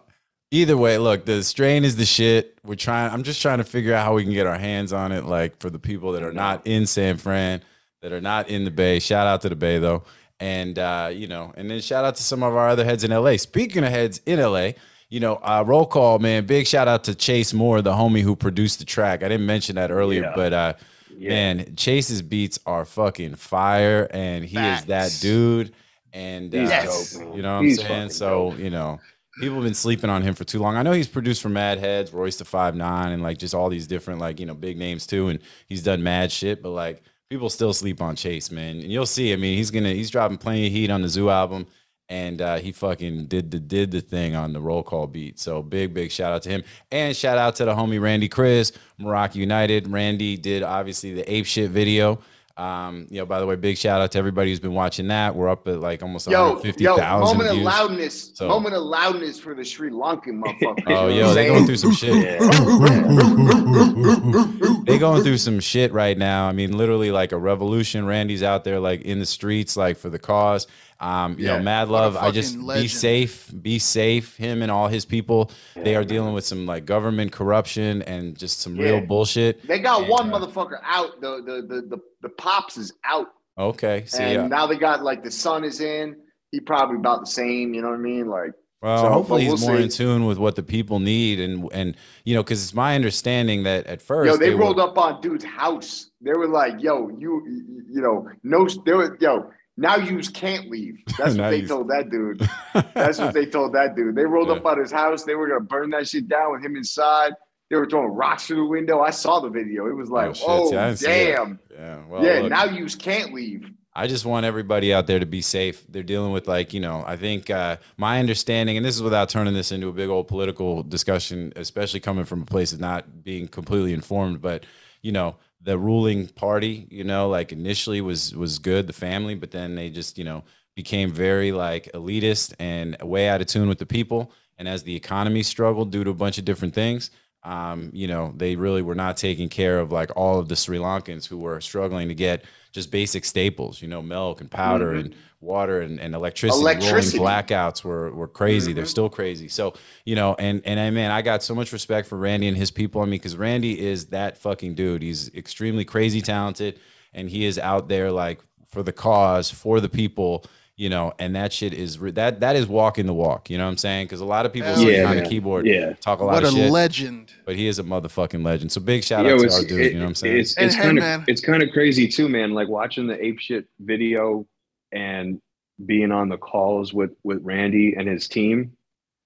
either 0.52 0.76
way, 0.76 0.98
look, 0.98 1.26
the 1.26 1.44
strain 1.44 1.84
is 1.84 1.96
the 1.96 2.06
shit. 2.06 2.58
We're 2.64 2.76
trying 2.76 3.12
I'm 3.12 3.24
just 3.24 3.42
trying 3.42 3.60
to 3.60 3.64
figure 3.64 3.94
out 3.94 4.06
how 4.06 4.14
we 4.14 4.24
can 4.24 4.34
get 4.34 4.48
our 4.48 4.58
hands 4.58 4.94
on 4.94 5.12
it 5.12 5.26
like 5.26 5.60
for 5.60 5.70
the 5.70 5.80
people 5.80 6.12
that 6.14 6.24
are 6.24 6.34
not 6.34 6.66
in 6.68 6.86
San 6.86 7.18
Fran, 7.18 7.64
that 8.02 8.12
are 8.12 8.22
not 8.22 8.50
in 8.50 8.66
the 8.66 8.72
Bay. 8.72 9.00
Shout 9.00 9.28
out 9.28 9.42
to 9.42 9.50
the 9.50 9.56
Bay 9.56 9.80
though. 9.80 10.04
And 10.40 10.78
uh, 10.78 11.12
you 11.14 11.28
know, 11.28 11.54
and 11.56 11.70
then 11.70 11.80
shout 11.82 12.04
out 12.04 12.16
to 12.16 12.24
some 12.24 12.44
of 12.44 12.56
our 12.56 12.68
other 12.68 12.84
heads 12.84 13.04
in 13.04 13.12
LA. 13.12 13.38
Speaking 13.38 13.84
of 13.84 13.92
heads 13.92 14.22
in 14.26 14.40
LA, 14.40 14.72
you 15.12 15.20
know, 15.20 15.36
uh, 15.44 15.64
roll 15.68 15.86
call, 15.86 16.18
man. 16.18 16.46
Big 16.48 16.66
shout 16.66 16.88
out 16.88 17.04
to 17.04 17.14
Chase 17.14 17.54
Moore, 17.54 17.84
the 17.84 17.92
homie 17.94 18.22
who 18.22 18.36
produced 18.36 18.80
the 18.80 18.86
track. 18.86 19.22
I 19.24 19.30
didn't 19.30 19.46
mention 19.46 19.76
that 19.76 19.92
earlier, 19.92 20.24
Yeah. 20.24 20.34
but 20.36 20.54
uh, 20.54 20.74
man, 21.20 21.76
Chase's 21.76 22.24
beats 22.24 22.58
are 22.66 22.86
fucking 22.86 23.36
fire, 23.36 24.08
and 24.12 24.44
he 24.44 24.58
is 24.58 24.86
that 24.86 25.16
dude. 25.22 25.74
And 26.14 26.54
uh, 26.56 26.58
Yes. 26.58 27.18
you 27.36 27.42
know 27.42 27.58
what 27.58 27.66
He's 27.66 27.80
I'm 27.80 27.86
saying? 27.88 28.10
So, 28.10 28.50
dope. 28.52 28.60
you 28.60 28.70
know, 28.70 29.00
people 29.40 29.56
have 29.56 29.64
been 29.64 29.74
sleeping 29.74 30.10
on 30.10 30.22
him 30.24 30.34
for 30.34 30.44
too 30.44 30.60
long. 30.60 30.76
I 30.76 30.82
know 30.84 30.92
he's 30.92 31.08
produced 31.08 31.42
for 31.42 31.50
Mad 31.50 31.78
Heads, 31.80 32.12
Royce 32.14 32.38
the 32.38 32.46
Five 32.46 32.76
Nine, 32.76 33.12
and 33.12 33.22
like 33.24 33.38
just 33.38 33.54
all 33.54 33.70
these 33.70 33.88
different 33.88 34.20
like, 34.20 34.40
you 34.40 34.46
know, 34.46 34.54
big 34.54 34.78
names 34.78 35.06
too. 35.08 35.30
And 35.30 35.40
he's 35.68 35.84
done 35.84 36.04
mad 36.04 36.32
shit, 36.32 36.62
but 36.62 36.72
like 36.72 37.02
people 37.30 37.50
still 37.50 37.72
sleep 37.74 38.02
on 38.02 38.16
Chase, 38.18 38.52
man. 38.52 38.80
And 38.82 38.92
you'll 38.92 39.06
see, 39.06 39.32
I 39.32 39.38
mean, 39.38 39.58
he's 39.58 39.72
gonna 39.72 39.94
he's 39.94 40.10
dropping 40.10 40.38
plenty 40.38 40.68
of 40.68 40.74
heat 40.74 40.90
on 40.90 41.02
the 41.02 41.08
Zoo 41.10 41.30
album. 41.30 41.68
And 42.12 42.42
uh, 42.42 42.58
he 42.58 42.74
fucking 42.74 43.28
did 43.28 43.52
the 43.52 43.60
did 43.60 43.92
the 43.92 44.02
thing 44.02 44.36
on 44.36 44.52
the 44.52 44.60
roll 44.60 44.84
call 44.84 45.08
beat. 45.08 45.40
So 45.40 45.64
big, 45.64 45.94
big 45.94 46.12
shout 46.12 46.34
out 46.34 46.44
to 46.44 46.50
him. 46.50 46.64
And 46.92 47.16
shout 47.16 47.38
out 47.38 47.56
to 47.56 47.66
the 47.66 47.74
homie 47.74 48.02
Randy 48.02 48.28
Chriz, 48.28 48.74
Meraki 49.00 49.36
United. 49.36 49.88
Randy 49.88 50.36
did 50.36 50.62
obviously 50.62 51.14
the 51.14 51.34
ape 51.34 51.46
shit 51.46 51.72
video. 51.72 52.20
Um, 52.58 53.08
you 53.10 53.20
know, 53.20 53.26
by 53.26 53.40
the 53.40 53.48
way, 53.48 53.56
big 53.56 53.78
shout 53.78 54.02
out 54.02 54.12
to 54.12 54.20
everybody 54.20 54.50
who's 54.50 54.60
been 54.60 54.74
watching 54.74 55.08
that. 55.08 55.38
We're 55.38 55.48
up 55.48 55.66
at 55.70 55.80
like 55.80 56.04
almost 56.04 56.28
Yo, 56.28 56.34
yo, 56.34 56.48
150,000 56.56 57.38
moment 57.38 57.58
of 57.58 57.64
loudness. 57.64 58.32
So- 58.34 58.50
Moment 58.50 58.76
of 58.76 58.84
loudness 58.84 59.40
for 59.40 59.56
the 59.56 59.64
Sri 59.64 59.90
Lankan 59.90 60.42
motherfucker. 60.44 60.84
Oh, 60.88 61.08
yo, 61.08 61.34
they 61.34 61.48
going 61.48 61.66
through 61.66 61.78
some 61.78 61.94
shit. 61.94 62.12
they 64.86 64.98
going 64.98 65.22
through 65.22 65.38
some 65.38 65.60
shit 65.60 65.92
right 65.94 66.18
now. 66.18 66.48
I 66.48 66.52
mean, 66.54 66.78
literally 66.78 67.12
like 67.12 67.32
a 67.32 67.38
revolution. 67.38 68.06
Randy's 68.06 68.44
out 68.44 68.64
there 68.64 68.80
like 68.80 69.02
in 69.02 69.20
the 69.20 69.26
streets, 69.26 69.78
like 69.78 69.98
for 69.98 70.10
the 70.10 70.20
cause. 70.20 70.68
Um, 71.00 71.38
you 71.40 71.46
Yeah, 71.46 71.54
know, 71.58 71.58
mad 71.58 71.90
love. 71.90 72.16
I 72.16 72.32
just 72.32 72.56
fucking 72.56 72.66
be 72.74 72.88
safe, 72.88 73.52
be 73.62 73.80
safe. 73.80 74.38
Him 74.38 74.62
and 74.62 74.72
all 74.72 74.88
his 74.88 75.06
people, 75.06 75.52
they 75.84 75.96
are 75.96 76.04
dealing 76.06 76.34
with 76.34 76.46
some 76.46 76.66
like 76.66 76.86
government 76.86 77.32
corruption 77.32 78.02
and 78.04 78.38
just 78.38 78.60
some 78.62 78.78
real 78.78 79.02
bullshit. 79.02 79.62
They 79.64 79.80
got 79.80 80.04
And, 80.04 80.10
one 80.10 80.30
uh, 80.30 80.32
motherfucker 80.32 80.80
out. 80.84 81.22
The 81.22 81.42
the 81.46 81.76
the 81.76 81.82
the, 81.96 81.98
the 82.24 82.30
pops 82.30 82.78
is 82.78 82.94
out, 83.06 83.28
Okay, 83.58 84.06
see, 84.06 84.36
and 84.36 84.50
now 84.50 84.68
they 84.68 84.78
got 84.78 85.04
like 85.04 85.24
the 85.24 85.32
son 85.32 85.64
is 85.64 85.82
in. 85.82 86.16
He 86.52 86.60
probably 86.60 86.98
about 86.98 87.22
the 87.22 87.28
same. 87.32 87.74
You 87.74 87.82
know 87.82 87.90
what 87.90 88.00
I 88.00 88.02
mean? 88.02 88.28
Like 88.28 88.52
Well, 88.82 89.04
So, 89.04 89.10
hopefully 89.12 89.44
he's 89.44 89.62
we'll 89.62 89.70
more 89.70 89.78
see. 89.78 89.84
in 89.84 89.90
tune 89.90 90.26
with 90.26 90.40
what 90.40 90.56
the 90.56 90.64
people 90.64 91.00
need, 91.00 91.40
and 91.40 91.70
and 91.72 91.96
you 92.26 92.34
know, 92.34 92.42
because 92.44 92.64
it's 92.64 92.74
my 92.74 92.96
understanding 92.96 93.64
that 93.64 93.86
at 93.86 94.02
first 94.02 94.28
yo, 94.32 94.38
they, 94.38 94.54
were- 94.54 94.62
rolled 94.62 94.80
up 94.80 94.98
on 94.98 95.22
dude's 95.22 95.46
house. 95.46 96.10
They 96.20 96.34
were 96.34 96.48
like, 96.48 96.82
"Yo, 96.82 97.10
you 97.10 97.44
you- 97.88 98.02
know, 98.02 98.28
no, 98.44 98.68
they 98.86 98.94
were 98.94 99.18
yo." 99.20 99.52
Now 99.78 99.96
you 99.96 100.20
can't 100.20 100.70
leave. 100.70 100.98
That's 101.18 101.36
what 101.36 101.50
they 101.50 101.62
told 101.62 101.88
that 101.90 102.10
dude. 102.10 102.48
That's 102.94 103.20
what 103.20 103.34
they 103.34 103.46
told 103.46 103.74
that 103.74 103.96
dude. 103.96 104.16
They 104.16 104.26
rolled 104.26 104.50
Yeah. 104.50 104.56
up 104.56 104.66
on 104.66 104.78
his 104.80 104.92
house. 104.92 105.24
They 105.24 105.36
were 105.36 105.48
gonna 105.48 105.62
burn 105.62 105.92
that 105.92 106.08
shit 106.08 106.28
down 106.28 106.52
with 106.52 106.64
him 106.64 106.76
inside. 106.76 107.34
They 107.70 107.78
were 107.78 107.88
throwing 107.88 108.10
rocks 108.10 108.48
through 108.48 108.58
the 108.58 108.66
window. 108.66 109.00
I 109.00 109.12
saw 109.12 109.40
the 109.40 109.50
video. 109.50 109.88
It 109.88 109.94
was 109.96 110.10
oh, 110.10 110.14
like, 110.14 110.36
oh, 110.46 110.72
didn't 110.72 110.98
see 110.98 111.06
that. 111.06 111.36
damn. 111.38 111.60
Yeah, 111.72 112.00
well, 112.10 112.24
yeah, 112.24 112.40
look, 112.42 112.50
now 112.52 112.66
you 112.66 112.86
can't 112.88 113.34
leave. 113.34 113.72
I 113.94 114.08
just 114.08 114.26
want 114.26 114.46
everybody 114.46 114.94
out 114.94 115.08
there 115.08 115.20
to 115.20 115.26
be 115.26 115.42
safe. 115.42 115.86
They're 115.90 116.02
dealing 116.04 116.32
with 116.32 116.48
like, 116.48 116.74
you 116.74 116.80
know, 116.80 117.04
I 117.06 117.18
think 117.18 117.50
uh, 117.50 117.78
my 117.98 118.20
understanding, 118.20 118.78
and 118.78 118.86
this 118.86 118.96
is 118.96 119.04
without 119.04 119.28
turning 119.28 119.54
this 119.54 119.72
into 119.72 119.90
a 119.90 119.94
big 119.94 120.10
old 120.10 120.30
political 120.30 120.82
discussion, 120.82 121.52
especially 121.58 122.00
coming 122.00 122.24
from 122.24 122.44
a 122.44 122.46
place 122.46 122.72
of 122.72 122.80
not 122.80 123.24
being 123.24 123.48
completely 123.48 123.94
informed, 123.94 124.42
but 124.42 124.66
you 125.02 125.12
know, 125.12 125.36
the 125.62 125.78
ruling 125.78 126.28
party, 126.28 126.88
you 126.90 127.04
know, 127.04 127.28
like 127.30 127.52
initially 127.52 128.02
was 128.02 128.36
was 128.36 128.60
good, 128.60 128.88
the 128.88 128.94
family, 128.94 129.36
but 129.36 129.52
then 129.52 129.76
they 129.76 129.90
just, 129.90 130.18
you 130.18 130.24
know, 130.24 130.44
became 130.76 131.12
very 131.12 131.52
like 131.52 131.92
elitist 131.94 132.54
and 132.60 132.98
way 133.02 133.28
out 133.28 133.42
of 133.42 133.48
tune 133.48 133.68
with 133.68 133.80
the 133.80 133.86
people. 133.86 134.32
And 134.58 134.68
as 134.68 134.84
the 134.84 134.96
economy 134.96 135.44
struggled 135.44 135.92
due 135.92 136.04
to 136.04 136.12
a 136.12 136.16
bunch 136.16 136.38
of 136.38 136.46
different 136.46 136.74
things, 136.74 137.12
um, 137.44 137.90
you 137.94 138.08
know, 138.08 138.34
they 138.36 138.56
really 138.56 138.82
were 138.82 138.96
not 138.96 139.18
taking 139.18 139.50
care 139.50 139.80
of 139.80 139.92
like 139.92 140.12
all 140.16 140.40
of 140.40 140.48
the 140.48 140.56
Sri 140.56 140.78
Lankans 140.78 141.28
who 141.28 141.38
were 141.38 141.60
struggling 141.60 142.08
to 142.08 142.16
get 142.16 142.46
just 142.72 142.92
basic 142.92 143.26
staples, 143.26 143.82
you 143.82 143.88
know, 143.88 144.02
milk 144.02 144.42
and 144.42 144.50
powder 144.50 144.94
and 144.94 145.16
water 145.42 145.82
and, 145.82 146.00
and 146.00 146.14
electricity. 146.14 146.62
Electricity. 146.62 147.18
Rolling 147.18 147.34
blackouts 147.34 147.84
were, 147.84 148.12
were 148.12 148.28
crazy. 148.28 148.74
They're 148.74 148.86
still 148.86 149.10
crazy. 149.10 149.48
So, 149.48 149.74
you 150.06 150.16
know, 150.16 150.36
and, 150.38 150.62
and 150.66 150.80
I, 150.80 150.90
man, 150.92 151.12
I 151.12 151.22
got 151.24 151.42
so 151.42 151.56
much 151.56 151.74
respect 151.74 152.08
for 152.08 152.18
Randy 152.18 152.48
and 152.48 152.56
his 152.56 152.70
people. 152.70 153.02
I 153.02 153.06
mean, 153.06 153.14
because 153.14 153.36
Randy 153.36 153.80
is 153.80 154.08
that 154.08 154.38
fucking 154.38 154.76
dude. 154.76 155.02
He's 155.02 155.34
extremely 155.34 155.84
crazy 155.84 156.22
talented 156.22 156.80
and 157.14 157.30
he 157.30 157.46
is 157.46 157.58
out 157.58 157.88
there 157.90 158.12
like 158.12 158.40
for 158.70 158.84
the 158.84 158.94
cause, 158.94 159.52
for 159.52 159.80
the 159.82 159.90
people, 159.90 160.46
you 160.82 160.90
know, 160.90 161.14
and 161.20 161.36
that 161.36 161.54
shit 161.54 161.76
is 161.76 162.00
that 162.00 162.40
that 162.40 162.56
is 162.56 162.66
walking 162.66 163.06
the 163.06 163.14
walk. 163.14 163.52
You 163.52 163.60
know 163.60 163.66
what 163.66 163.70
I'm 163.70 163.78
saying? 163.78 164.08
Because 164.08 164.20
a 164.20 164.26
lot 164.26 164.48
of 164.48 164.52
people 164.52 164.70
Hell 164.70 164.78
sitting 164.78 164.96
yeah, 164.96 165.02
behind 165.02 165.18
man. 165.18 165.24
the 165.26 165.30
keyboard 165.30 165.68
Yeah. 165.68 165.94
talk 165.94 166.22
a 166.22 166.24
lot 166.24 166.34
What 166.34 166.44
of 166.44 166.50
a 166.50 166.54
shit 166.54 166.72
legend. 166.72 167.32
but 167.46 167.56
he 167.56 167.68
is 167.68 167.78
a 167.78 167.84
motherfucking 167.84 168.44
legend. 168.44 168.72
So 168.72 168.82
big 168.82 169.04
shout 169.04 169.24
Yo, 169.24 169.36
out 169.36 169.42
to 169.42 169.54
our 169.54 169.62
dude. 169.62 169.80
it- 169.80 169.94
you 169.94 170.00
know 170.00 170.06
what 170.06 170.10
I'm 170.10 170.16
saying? 170.16 170.40
It's, 170.40 170.58
it's 170.58 170.76
kind 170.76 170.98
of 170.98 171.04
man. 171.04 171.24
it's 171.28 171.40
kind 171.42 171.62
of 171.62 171.70
crazy 171.70 172.08
too, 172.08 172.28
man. 172.28 172.56
Like 172.56 172.68
watching 172.68 173.06
the 173.06 173.24
ape 173.24 173.38
shit 173.38 173.68
video 173.80 174.48
and 174.92 175.40
being 175.86 176.12
on 176.12 176.30
the 176.30 176.38
calls 176.38 176.96
with 176.96 177.12
with 177.24 177.44
Randy 177.44 177.94
and 177.96 178.08
his 178.08 178.28
team. 178.28 178.72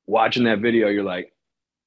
Watching 0.07 0.43
that 0.43 0.59
video, 0.59 0.89
you're 0.89 1.05
like, 1.05 1.31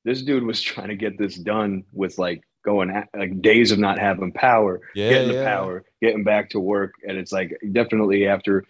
this 0.06 0.22
dude 0.22 0.44
was 0.44 0.62
trying 0.70 0.88
to 0.88 0.96
get 0.96 1.18
this 1.18 1.34
done 1.36 1.84
with 1.92 2.16
like 2.16 2.42
going 2.64 2.88
at, 2.88 3.10
like 3.14 3.42
days 3.42 3.70
of 3.70 3.78
not 3.78 3.98
having 3.98 4.32
power, 4.32 4.80
yeah, 4.94 5.10
getting 5.10 5.30
yeah. 5.34 5.40
the 5.40 5.44
power, 5.44 5.84
getting 6.00 6.24
back 6.24 6.48
to 6.50 6.58
work, 6.58 6.94
and 7.06 7.18
it's 7.18 7.32
like 7.32 7.52
definitely 7.72 8.26
after 8.26 8.64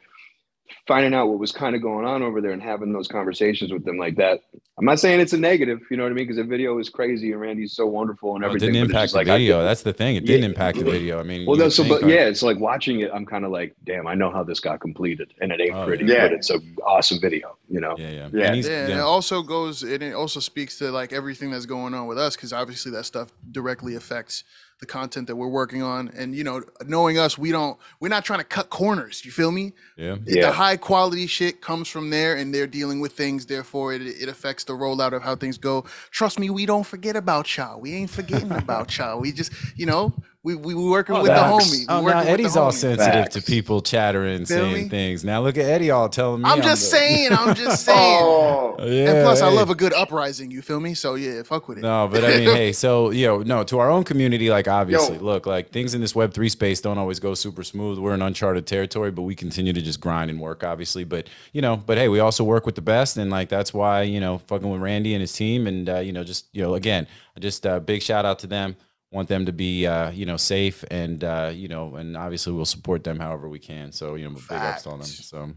finding 0.86 1.14
out 1.14 1.28
what 1.28 1.38
was 1.38 1.52
kind 1.52 1.74
of 1.76 1.82
going 1.82 2.04
on 2.06 2.22
over 2.22 2.40
there 2.40 2.52
and 2.52 2.62
having 2.62 2.92
those 2.92 3.08
conversations 3.08 3.72
with 3.72 3.84
them 3.84 3.96
like 3.98 4.16
that. 4.16 4.40
I'm 4.78 4.84
not 4.84 5.00
saying 5.00 5.18
it's 5.20 5.32
a 5.32 5.38
negative, 5.38 5.80
you 5.90 5.96
know 5.96 6.04
what 6.04 6.12
I 6.12 6.14
mean? 6.14 6.24
Because 6.24 6.36
the 6.36 6.44
video 6.44 6.78
is 6.78 6.88
crazy 6.88 7.32
and 7.32 7.40
Randy's 7.40 7.72
so 7.74 7.86
wonderful 7.86 8.34
and 8.36 8.42
Well, 8.42 8.52
it 8.52 8.56
everything. 8.56 8.74
didn't 8.74 8.90
impact 8.90 9.10
the 9.12 9.18
like, 9.18 9.26
video. 9.26 9.58
could- 9.58 9.64
That's 9.66 9.82
the 9.82 9.92
thing. 9.92 10.14
It 10.16 10.24
didn't 10.24 10.42
Yeah. 10.42 10.48
impact 10.50 10.78
the 10.78 10.84
video. 10.84 11.18
I 11.18 11.24
mean, 11.24 11.46
well, 11.46 11.56
you 11.56 11.62
that's 11.64 11.74
so, 11.74 11.82
think, 11.82 12.02
but 12.02 12.08
yeah, 12.10 12.26
it's 12.26 12.42
like 12.42 12.60
watching 12.60 13.00
it. 13.00 13.10
I'm 13.12 13.26
kind 13.26 13.44
of 13.44 13.50
like, 13.50 13.74
damn, 13.84 14.06
I 14.06 14.14
know 14.14 14.30
how 14.30 14.44
this 14.44 14.60
got 14.60 14.80
completed, 14.80 15.34
and 15.40 15.50
it 15.50 15.60
ain't 15.60 15.74
Oh, 15.74 15.84
pretty, 15.86 16.04
yeah. 16.04 16.28
but 16.28 16.32
it's 16.34 16.50
a 16.50 16.60
awesome 16.86 17.18
video, 17.20 17.56
you 17.68 17.80
know. 17.80 17.96
yeah, 17.98 18.10
yeah, 18.10 18.28
Yeah. 18.32 18.52
And 18.52 18.64
and 18.66 18.92
it 18.92 18.98
also 19.00 19.42
goes 19.42 19.82
and 19.82 20.00
it 20.02 20.14
also 20.14 20.38
speaks 20.38 20.78
to 20.78 20.92
like 20.92 21.12
everything 21.12 21.50
that's 21.50 21.66
going 21.66 21.92
on 21.94 22.06
with 22.06 22.18
us 22.18 22.36
because 22.36 22.52
obviously 22.52 22.92
that 22.92 23.04
stuff 23.04 23.32
directly 23.50 23.96
affects 23.96 24.44
the 24.80 24.86
content 24.86 25.26
that 25.26 25.36
we're 25.36 25.48
working 25.48 25.82
on. 25.82 26.08
And 26.16 26.34
you 26.34 26.44
know, 26.44 26.62
knowing 26.86 27.18
us, 27.18 27.36
we 27.36 27.50
don't 27.50 27.78
we're 28.00 28.08
not 28.08 28.24
trying 28.24 28.40
to 28.40 28.44
cut 28.44 28.70
corners. 28.70 29.24
You 29.24 29.30
feel 29.30 29.50
me? 29.50 29.72
yeah. 29.96 30.16
Yeah. 30.24 30.46
The 30.46 30.52
high 30.52 30.76
quality 30.76 31.26
shit 31.26 31.60
comes 31.60 31.88
from 31.88 32.10
there, 32.10 32.36
and 32.36 32.54
they're 32.54 32.66
dealing 32.66 33.00
with 33.00 33.12
things. 33.12 33.46
Therefore, 33.46 33.92
it, 33.92 34.02
it 34.02 34.28
affects 34.28 34.64
the 34.64 34.74
rollout 34.74 35.12
of 35.12 35.22
how 35.22 35.36
things 35.36 35.58
go. 35.58 35.84
Trust 36.10 36.38
me, 36.38 36.50
we 36.50 36.66
don't 36.66 36.84
forget 36.84 37.16
about 37.16 37.56
y'all. 37.56 37.80
We 37.80 37.94
ain't 37.94 38.10
forgetting 38.10 38.52
about 38.52 38.96
y'all. 38.96 39.20
We 39.20 39.32
just, 39.32 39.52
you 39.76 39.86
know, 39.86 40.12
we 40.54 40.54
we 40.56 40.74
we 40.74 40.88
working 40.88 41.14
Oh, 41.14 41.22
with 41.22 41.30
the 41.30 41.36
facts. 41.36 41.70
homie. 41.70 41.84
Oh, 41.88 42.00
now 42.00 42.02
with 42.04 42.14
the 42.24 42.30
Eddie's 42.30 42.56
all 42.56 42.70
homie. 42.70 42.74
sensitive 42.74 43.28
to 43.30 43.42
people 43.42 43.80
chattering, 43.82 44.46
Feel 44.46 44.58
saying 44.58 44.74
me? 44.84 44.88
things. 44.88 45.24
Now 45.24 45.42
look 45.42 45.58
at 45.58 45.64
Eddie 45.66 45.90
all 45.90 46.08
telling 46.08 46.42
me. 46.42 46.48
I'm 46.50 46.62
just 46.62 46.90
the- 46.90 46.96
saying. 46.96 47.32
I'm 47.32 47.54
just 47.54 47.84
saying. 47.86 48.20
Oh, 48.22 48.76
Yeah, 48.80 49.10
and 49.10 49.24
plus, 49.24 49.42
I 49.42 49.48
love 49.50 49.70
a 49.70 49.74
good 49.74 49.92
uprising. 49.92 50.50
You 50.50 50.62
feel 50.62 50.80
me? 50.80 50.94
So 50.94 51.14
yeah, 51.16 51.42
fuck 51.42 51.68
with 51.68 51.78
it. 51.78 51.82
No, 51.82 52.08
but 52.10 52.24
I 52.24 52.28
mean, 52.38 52.44
hey, 52.56 52.72
so 52.72 53.10
you 53.10 53.26
know, 53.26 53.38
no, 53.42 53.64
to 53.64 53.78
our 53.78 53.90
own 53.90 54.04
community, 54.04 54.50
like 54.50 54.68
obviously, 54.68 55.16
Yo. 55.16 55.22
look, 55.22 55.46
like 55.46 55.70
things 55.70 55.94
in 55.94 56.00
this 56.00 56.14
Web 56.14 56.32
three 56.32 56.48
space 56.48 56.80
don't 56.80 56.98
always 56.98 57.20
go 57.20 57.34
super 57.34 57.62
smooth. 57.62 57.98
We're 57.98 58.14
in 58.14 58.22
uncharted 58.22 58.66
territory, 58.66 59.10
but 59.10 59.22
we 59.22 59.34
continue 59.34 59.72
to 59.72 59.82
just 59.82 60.00
grind 60.00 60.30
and 60.30 60.40
work, 60.40 60.64
obviously. 60.64 61.04
But 61.04 61.28
you 61.52 61.60
know, 61.62 61.76
but 61.76 61.98
hey, 61.98 62.08
we 62.08 62.20
also 62.20 62.44
work 62.44 62.66
with 62.66 62.74
the 62.74 62.82
best, 62.82 63.16
and 63.16 63.30
like 63.30 63.48
that's 63.48 63.74
why 63.74 64.02
you 64.02 64.20
know, 64.20 64.38
fucking 64.38 64.68
with 64.70 64.80
Randy 64.80 65.14
and 65.14 65.20
his 65.20 65.32
team, 65.32 65.66
and 65.66 65.88
uh, 65.88 65.98
you 65.98 66.12
know, 66.12 66.24
just 66.24 66.46
you 66.52 66.62
know, 66.62 66.74
again, 66.74 67.06
just 67.38 67.66
uh, 67.66 67.78
big 67.80 68.02
shout 68.02 68.24
out 68.24 68.38
to 68.40 68.46
them. 68.46 68.76
Want 69.10 69.28
them 69.28 69.46
to 69.46 69.52
be, 69.52 69.86
uh, 69.86 70.10
you 70.10 70.26
know, 70.26 70.36
safe, 70.36 70.84
and 70.90 71.24
uh, 71.24 71.50
you 71.54 71.68
know, 71.68 71.96
and 71.96 72.16
obviously 72.16 72.52
we'll 72.52 72.66
support 72.66 73.04
them 73.04 73.18
however 73.18 73.48
we 73.48 73.58
can. 73.58 73.90
So 73.90 74.16
you 74.16 74.28
know, 74.28 74.34
big 74.34 74.58
ups 74.58 74.86
on 74.86 74.98
them. 74.98 75.08
So. 75.08 75.52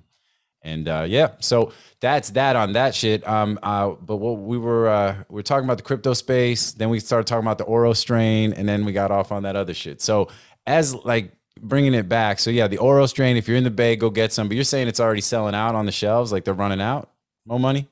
And 0.63 0.87
uh, 0.87 1.05
yeah, 1.07 1.31
so 1.39 1.73
that's 2.01 2.29
that 2.31 2.55
on 2.55 2.73
that 2.73 2.93
shit. 2.93 3.27
Um, 3.27 3.57
uh, 3.63 3.89
but 3.89 4.17
what 4.17 4.37
we 4.37 4.59
were 4.59 4.87
uh, 4.87 5.23
we 5.27 5.35
were 5.35 5.43
talking 5.43 5.65
about 5.65 5.77
the 5.77 5.83
crypto 5.83 6.13
space, 6.13 6.73
then 6.73 6.89
we 6.89 6.99
started 6.99 7.25
talking 7.25 7.43
about 7.43 7.57
the 7.57 7.63
Oro 7.63 7.93
strain, 7.93 8.53
and 8.53 8.69
then 8.69 8.85
we 8.85 8.91
got 8.91 9.09
off 9.09 9.31
on 9.31 9.41
that 9.43 9.55
other 9.55 9.73
shit. 9.73 10.01
So 10.01 10.29
as 10.67 10.93
like 10.93 11.31
bringing 11.59 11.95
it 11.95 12.07
back, 12.07 12.39
so 12.39 12.51
yeah, 12.51 12.67
the 12.67 12.77
Oro 12.77 13.07
strain. 13.07 13.37
If 13.37 13.47
you're 13.47 13.57
in 13.57 13.63
the 13.63 13.71
Bay, 13.71 13.95
go 13.95 14.11
get 14.11 14.31
some. 14.31 14.47
But 14.47 14.55
you're 14.55 14.63
saying 14.63 14.87
it's 14.87 14.99
already 14.99 15.21
selling 15.21 15.55
out 15.55 15.73
on 15.73 15.87
the 15.87 15.91
shelves, 15.91 16.31
like 16.31 16.43
they're 16.43 16.53
running 16.53 16.81
out. 16.81 17.09
More 17.45 17.59
money. 17.59 17.87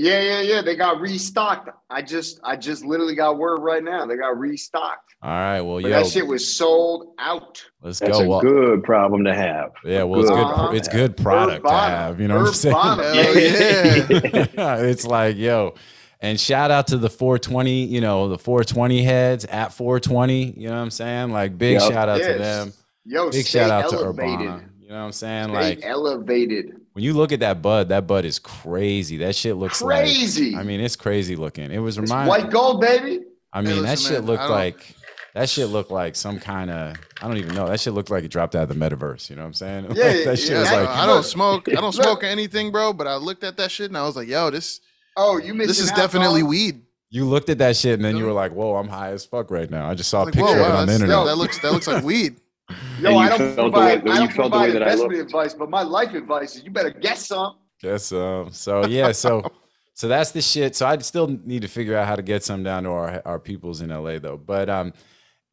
Yeah, 0.00 0.20
yeah, 0.20 0.40
yeah. 0.42 0.62
They 0.62 0.76
got 0.76 1.00
restocked. 1.00 1.70
I 1.90 2.02
just, 2.02 2.38
I 2.44 2.54
just 2.54 2.84
literally 2.84 3.16
got 3.16 3.36
word 3.36 3.58
right 3.62 3.82
now. 3.82 4.06
They 4.06 4.16
got 4.16 4.38
restocked. 4.38 5.14
All 5.22 5.30
right. 5.30 5.60
Well, 5.60 5.80
But 5.82 5.90
yo, 5.90 6.02
that 6.02 6.06
shit 6.06 6.24
was 6.24 6.46
sold 6.46 7.14
out. 7.18 7.60
let's 7.82 7.98
That's 7.98 8.16
go. 8.16 8.24
a 8.24 8.28
Well, 8.28 8.40
good 8.40 8.84
problem 8.84 9.24
to 9.24 9.34
have. 9.34 9.72
yeah. 9.84 10.04
Well, 10.04 10.20
it's 10.20 10.30
good. 10.30 10.38
Uh-huh. 10.38 10.70
It's 10.72 10.86
good 10.88 11.16
product 11.16 11.66
to 11.66 11.72
have. 11.72 12.20
You 12.20 12.28
know 12.28 12.38
what 12.38 12.46
I'm 12.48 12.54
saying? 12.54 12.74
Yeah. 14.54 14.76
it's 14.76 15.04
like, 15.04 15.36
yo, 15.36 15.74
and 16.20 16.38
shout 16.38 16.70
out 16.70 16.86
to 16.88 16.98
the 16.98 17.10
420, 17.10 17.84
you 17.86 18.00
know, 18.00 18.28
the 18.28 18.38
420 18.38 19.02
heads 19.02 19.44
at 19.46 19.72
420. 19.72 20.52
You 20.56 20.68
know 20.68 20.74
what 20.74 20.80
I'm 20.82 20.90
saying? 20.90 21.30
Like, 21.32 21.58
big 21.58 21.80
Yep. 21.80 21.92
shout 21.92 22.08
out 22.08 22.18
to 22.20 22.34
them. 22.38 22.72
Yo, 23.04 23.30
Big 23.30 23.46
shout 23.46 23.70
out 23.70 23.90
to. 23.90 23.98
Urbana. 24.00 24.64
You 24.80 24.88
know 24.90 25.00
what 25.00 25.06
I'm 25.06 25.12
saying? 25.12 25.48
Stay 25.48 25.54
Like, 25.54 25.80
elevated. 25.82 26.80
When 26.98 27.04
you 27.04 27.12
look 27.12 27.30
at 27.30 27.38
that 27.38 27.62
bud, 27.62 27.90
that 27.90 28.08
bud 28.08 28.24
is 28.24 28.40
crazy. 28.40 29.18
That 29.18 29.36
shit 29.36 29.54
looks 29.54 29.80
Crazy. 29.80 30.50
like. 30.50 30.60
I 30.60 30.64
mean, 30.64 30.80
it's 30.80 30.96
crazy 30.96 31.36
looking. 31.36 31.70
It 31.70 31.78
was 31.78 31.96
It's 31.96 32.10
remind. 32.10 32.28
white 32.28 32.50
gold, 32.50 32.80
baby. 32.80 33.20
I 33.52 33.60
mean, 33.60 33.76
that 33.76 33.82
listen, 33.92 34.14
shit 34.14 34.24
man, 34.24 34.26
looked 34.26 34.50
like. 34.50 34.96
That 35.34 35.48
shit 35.48 35.68
looked 35.68 35.92
like 35.92 36.16
some 36.16 36.40
kind 36.40 36.72
of. 36.72 36.96
I 37.22 37.28
don't 37.28 37.36
even 37.36 37.54
know. 37.54 37.68
That 37.68 37.78
shit 37.78 37.92
looked 37.92 38.10
like 38.10 38.24
it 38.24 38.32
dropped 38.32 38.56
out 38.56 38.64
of 38.64 38.68
the 38.68 38.74
metaverse. 38.74 39.30
You 39.30 39.36
know 39.36 39.42
what 39.42 39.46
I'm 39.46 39.54
saying? 39.54 39.84
Yeah, 39.94 40.04
Like, 40.06 40.24
that 40.24 40.38
shit 40.40 40.50
Yeah, 40.50 40.60
was 40.62 40.68
bro, 40.70 40.78
like. 40.80 40.88
I 40.88 41.06
don't 41.06 41.22
smoke. 41.24 41.68
I 41.68 41.74
don't 41.80 41.92
smoke 41.92 42.24
anything, 42.24 42.72
bro. 42.72 42.92
But 42.92 43.06
I 43.06 43.14
looked 43.14 43.44
at 43.44 43.56
that 43.58 43.70
shit 43.70 43.86
and 43.90 43.96
I 43.96 44.02
was 44.02 44.16
like, 44.16 44.26
"Yo, 44.26 44.50
this 44.50 44.80
Oh, 45.16 45.38
you 45.38 45.54
missed 45.54 45.68
this 45.68 45.78
is 45.78 45.92
definitely 45.92 46.42
weed." 46.42 46.82
You 47.10 47.26
looked 47.26 47.48
at 47.48 47.58
that 47.58 47.76
shit 47.76 47.94
and 47.94 48.04
then 48.04 48.16
you 48.16 48.24
were 48.24 48.32
like, 48.32 48.50
"Whoa, 48.50 48.74
I'm 48.74 48.88
high 48.88 49.10
as 49.12 49.24
fuck 49.24 49.52
right 49.52 49.70
now." 49.70 49.88
I 49.88 49.94
just 49.94 50.10
saw 50.10 50.22
a 50.22 50.24
Like, 50.24 50.34
picture 50.34 50.46
whoa, 50.48 50.52
of 50.54 50.58
it 50.58 50.64
on 50.64 50.70
the 50.86 50.92
that's- 50.94 51.00
internet. 51.02 51.26
that 51.26 51.36
looks 51.36 51.58
that 51.60 51.72
looks 51.72 51.86
like 51.86 52.02
weed. 52.12 52.34
Yo, 53.00 53.10
And 53.10 53.18
I 53.18 53.28
don't 53.28 53.38
felt 53.38 53.56
the 53.56 53.62
provide, 53.62 54.04
way- 54.04 54.10
I 54.10 54.14
you 54.14 54.20
don't 54.20 54.32
felt 54.32 54.52
the 54.52 54.58
way 54.58 54.64
provide 54.64 54.72
that 54.74 54.82
I 54.82 54.92
investment 54.92 55.12
looked. 55.12 55.30
advice, 55.30 55.54
but 55.54 55.70
my 55.70 55.82
life 55.82 56.14
advice 56.14 56.56
is 56.56 56.64
you 56.64 56.70
better 56.70 56.90
get 56.90 57.18
some. 57.18 57.56
Yes. 57.82 58.04
some. 58.06 58.52
So 58.52 58.86
yeah. 58.86 59.12
So 59.12 59.42
so 59.94 60.08
that's 60.08 60.32
the 60.32 60.42
shit. 60.42 60.76
So 60.76 60.86
I 60.86 60.98
still 60.98 61.28
need 61.44 61.62
to 61.62 61.68
figure 61.68 61.96
out 61.96 62.06
how 62.06 62.16
to 62.16 62.22
get 62.22 62.42
some 62.44 62.62
down 62.62 62.82
to 62.84 62.90
our 62.90 63.22
our 63.24 63.38
peoples 63.38 63.80
in 63.80 63.90
LA 63.90 64.18
though. 64.18 64.36
But 64.36 64.68
um, 64.68 64.92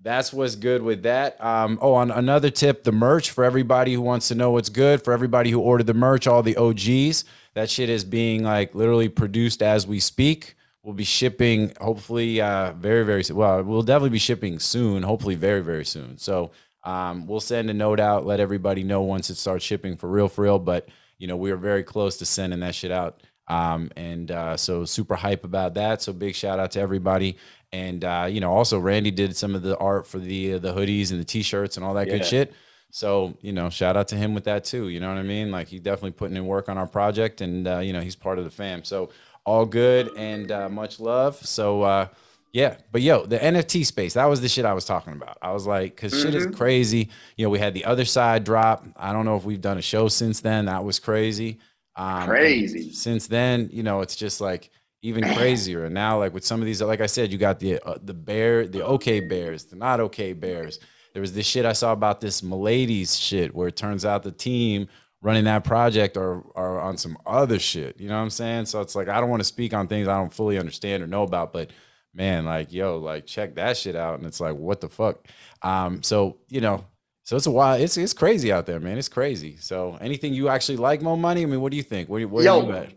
that's 0.01 0.33
what's 0.33 0.55
good 0.55 0.81
with 0.81 1.03
that. 1.03 1.41
Um. 1.43 1.77
Oh, 1.81 1.93
on 1.93 2.11
another 2.11 2.49
tip, 2.49 2.83
the 2.83 2.91
merch 2.91 3.31
for 3.31 3.43
everybody 3.43 3.93
who 3.93 4.01
wants 4.01 4.27
to 4.29 4.35
know 4.35 4.51
what's 4.51 4.69
good. 4.69 5.03
For 5.03 5.13
everybody 5.13 5.51
who 5.51 5.59
ordered 5.59 5.87
the 5.87 5.93
merch, 5.93 6.25
all 6.27 6.41
the 6.43 6.57
OGs, 6.57 7.25
that 7.53 7.69
shit 7.69 7.89
is 7.89 8.03
being 8.03 8.43
like 8.43 8.73
literally 8.75 9.07
produced 9.09 9.61
as 9.61 9.85
we 9.87 9.99
speak. 9.99 10.55
We'll 10.83 10.93
be 10.93 11.03
shipping 11.03 11.73
hopefully 11.81 12.41
uh 12.41 12.73
very 12.73 13.03
very 13.05 13.23
soon. 13.23 13.37
Well, 13.37 13.63
we'll 13.63 13.81
definitely 13.81 14.09
be 14.11 14.19
shipping 14.19 14.59
soon. 14.59 15.01
Hopefully 15.01 15.33
very 15.35 15.61
very 15.63 15.85
soon. 15.85 16.17
So 16.19 16.51
um, 16.85 17.27
we'll 17.27 17.39
send 17.39 17.69
a 17.69 17.73
note 17.73 17.99
out, 17.99 18.25
let 18.25 18.39
everybody 18.39 18.83
know 18.83 19.01
once 19.01 19.29
it 19.29 19.35
starts 19.35 19.65
shipping 19.65 19.97
for 19.97 20.07
real, 20.09 20.27
for 20.27 20.43
real. 20.43 20.59
But 20.59 20.87
you 21.17 21.27
know, 21.27 21.35
we 21.35 21.51
are 21.51 21.57
very 21.57 21.83
close 21.83 22.17
to 22.17 22.25
sending 22.25 22.59
that 22.61 22.75
shit 22.75 22.91
out. 22.91 23.21
Um, 23.47 23.91
and 23.95 24.31
uh, 24.31 24.57
so 24.57 24.85
super 24.85 25.15
hype 25.15 25.43
about 25.43 25.75
that. 25.75 26.01
So 26.01 26.13
big 26.13 26.35
shout 26.35 26.59
out 26.59 26.71
to 26.71 26.79
everybody. 26.79 27.37
And 27.71 28.03
uh, 28.03 28.27
you 28.29 28.39
know, 28.39 28.51
also 28.51 28.79
Randy 28.79 29.11
did 29.11 29.35
some 29.35 29.55
of 29.55 29.61
the 29.61 29.77
art 29.77 30.07
for 30.07 30.19
the 30.19 30.53
uh, 30.53 30.59
the 30.59 30.73
hoodies 30.73 31.11
and 31.11 31.19
the 31.19 31.25
t-shirts 31.25 31.77
and 31.77 31.85
all 31.85 31.93
that 31.95 32.07
good 32.07 32.25
shit. 32.25 32.53
So 32.91 33.37
you 33.41 33.51
know, 33.51 33.69
shout 33.69 33.97
out 33.97 34.07
to 34.09 34.15
him 34.15 34.33
with 34.33 34.45
that 34.45 34.63
too. 34.63 34.87
You 34.87 34.99
know 34.99 35.09
what 35.09 35.17
I 35.17 35.23
mean? 35.23 35.51
Like 35.51 35.67
he's 35.67 35.81
definitely 35.81 36.11
putting 36.11 36.37
in 36.37 36.45
work 36.45 36.69
on 36.69 36.77
our 36.77 36.87
project, 36.87 37.41
and 37.41 37.67
uh, 37.67 37.79
you 37.79 37.91
know, 37.91 37.99
he's 38.01 38.15
part 38.15 38.37
of 38.37 38.45
the 38.45 38.51
fam. 38.51 38.83
So 38.83 39.09
all 39.45 39.65
good 39.65 40.15
and 40.15 40.51
uh, 40.51 40.69
much 40.69 40.99
love. 40.99 41.35
So 41.45 41.81
uh, 41.81 42.07
yeah, 42.55 42.77
but 42.89 43.01
yo, 43.01 43.25
the 43.25 43.37
NFT 43.37 43.85
space, 43.85 44.13
that 44.13 44.23
was 44.27 44.39
the 44.39 44.47
shit 44.47 44.63
I 44.63 44.71
was 44.71 44.85
talking 44.85 45.11
about. 45.11 45.37
I 45.41 45.51
was 45.51 45.67
like, 45.67 45.93
because 45.93 46.17
shit 46.17 46.33
is 46.33 46.47
crazy. 46.55 47.09
You 47.35 47.45
know, 47.45 47.49
we 47.49 47.59
had 47.59 47.73
the 47.73 47.83
other 47.83 48.05
side 48.05 48.45
drop. 48.45 48.85
I 48.95 49.11
don't 49.11 49.25
know 49.25 49.35
if 49.35 49.43
we've 49.43 49.59
done 49.59 49.77
a 49.77 49.81
show 49.81 50.07
since 50.07 50.39
then. 50.39 50.63
That 50.67 50.85
was 50.85 50.97
crazy. 50.97 51.59
Um, 51.97 52.29
Crazy. 52.29 52.93
Since 52.93 53.27
then, 53.27 53.69
you 53.73 53.83
know, 53.83 53.99
it's 53.99 54.15
just 54.15 54.39
like 54.39 54.69
even 55.01 55.25
crazier. 55.35 55.83
And 55.83 55.93
now, 55.93 56.17
like 56.17 56.33
with 56.33 56.45
some 56.45 56.61
of 56.61 56.65
these, 56.65 56.81
like 56.81 57.01
I 57.01 57.07
said, 57.07 57.29
you 57.29 57.37
got 57.37 57.59
the 57.59 57.77
uh, 57.85 57.97
the 58.01 58.13
bear, 58.13 58.65
the 58.65 58.85
okay 58.85 59.19
bears, 59.19 59.65
the 59.65 59.75
not 59.75 59.99
okay 59.99 60.31
bears. 60.31 60.79
There 61.11 61.19
was 61.19 61.33
this 61.33 61.45
shit 61.45 61.65
I 61.65 61.73
saw 61.73 61.91
about 61.91 62.21
this 62.21 62.39
Miladies 62.39 63.21
shit 63.21 63.53
where 63.53 63.67
it 63.67 63.75
turns 63.75 64.05
out 64.05 64.23
the 64.23 64.31
team 64.31 64.87
running 65.21 65.43
that 65.43 65.65
project 65.65 66.15
are 66.15 66.41
are 66.55 66.79
on 66.79 66.95
some 66.95 67.17
other 67.25 67.59
shit. 67.59 67.99
You 67.99 68.07
know 68.07 68.15
what 68.15 68.23
I'm 68.23 68.29
saying? 68.29 68.67
So 68.67 68.79
it's 68.79 68.95
like 68.95 69.09
I 69.09 69.19
don't 69.19 69.29
want 69.29 69.41
to 69.41 69.45
speak 69.45 69.73
on 69.73 69.89
things 69.89 70.07
I 70.07 70.15
don't 70.15 70.33
fully 70.33 70.57
understand 70.57 71.03
or 71.03 71.07
know 71.07 71.23
about, 71.23 71.51
but 71.51 71.71
man, 72.15 72.45
like 72.45 72.71
yo, 72.71 72.97
like 72.97 73.25
check 73.25 73.55
that 73.55 73.77
shit 73.77 73.95
out, 73.95 74.17
and 74.17 74.25
it's 74.25 74.39
like 74.39 74.55
what 74.55 74.81
the 74.81 74.89
fuck. 74.89 75.27
Um, 75.61 76.01
so 76.01 76.37
you 76.49 76.61
know, 76.61 76.85
so 77.23 77.35
it's 77.35 77.45
a 77.45 77.51
while. 77.51 77.79
It's 77.79 77.97
it's 77.97 78.13
crazy 78.13 78.51
out 78.51 78.65
there, 78.65 78.79
man. 78.79 78.97
It's 78.97 79.09
crazy. 79.09 79.57
So 79.57 79.97
anything 79.99 80.33
you 80.33 80.47
actually 80.49 80.77
like, 80.77 81.01
more 81.01 81.17
Money? 81.17 81.43
I 81.43 81.45
mean, 81.45 81.61
what 81.61 81.71
do 81.71 81.77
you 81.77 81.83
think? 81.83 82.07
What, 82.09 82.21
you 82.21 82.41
Yo, 82.41 82.71
at? 82.71 82.93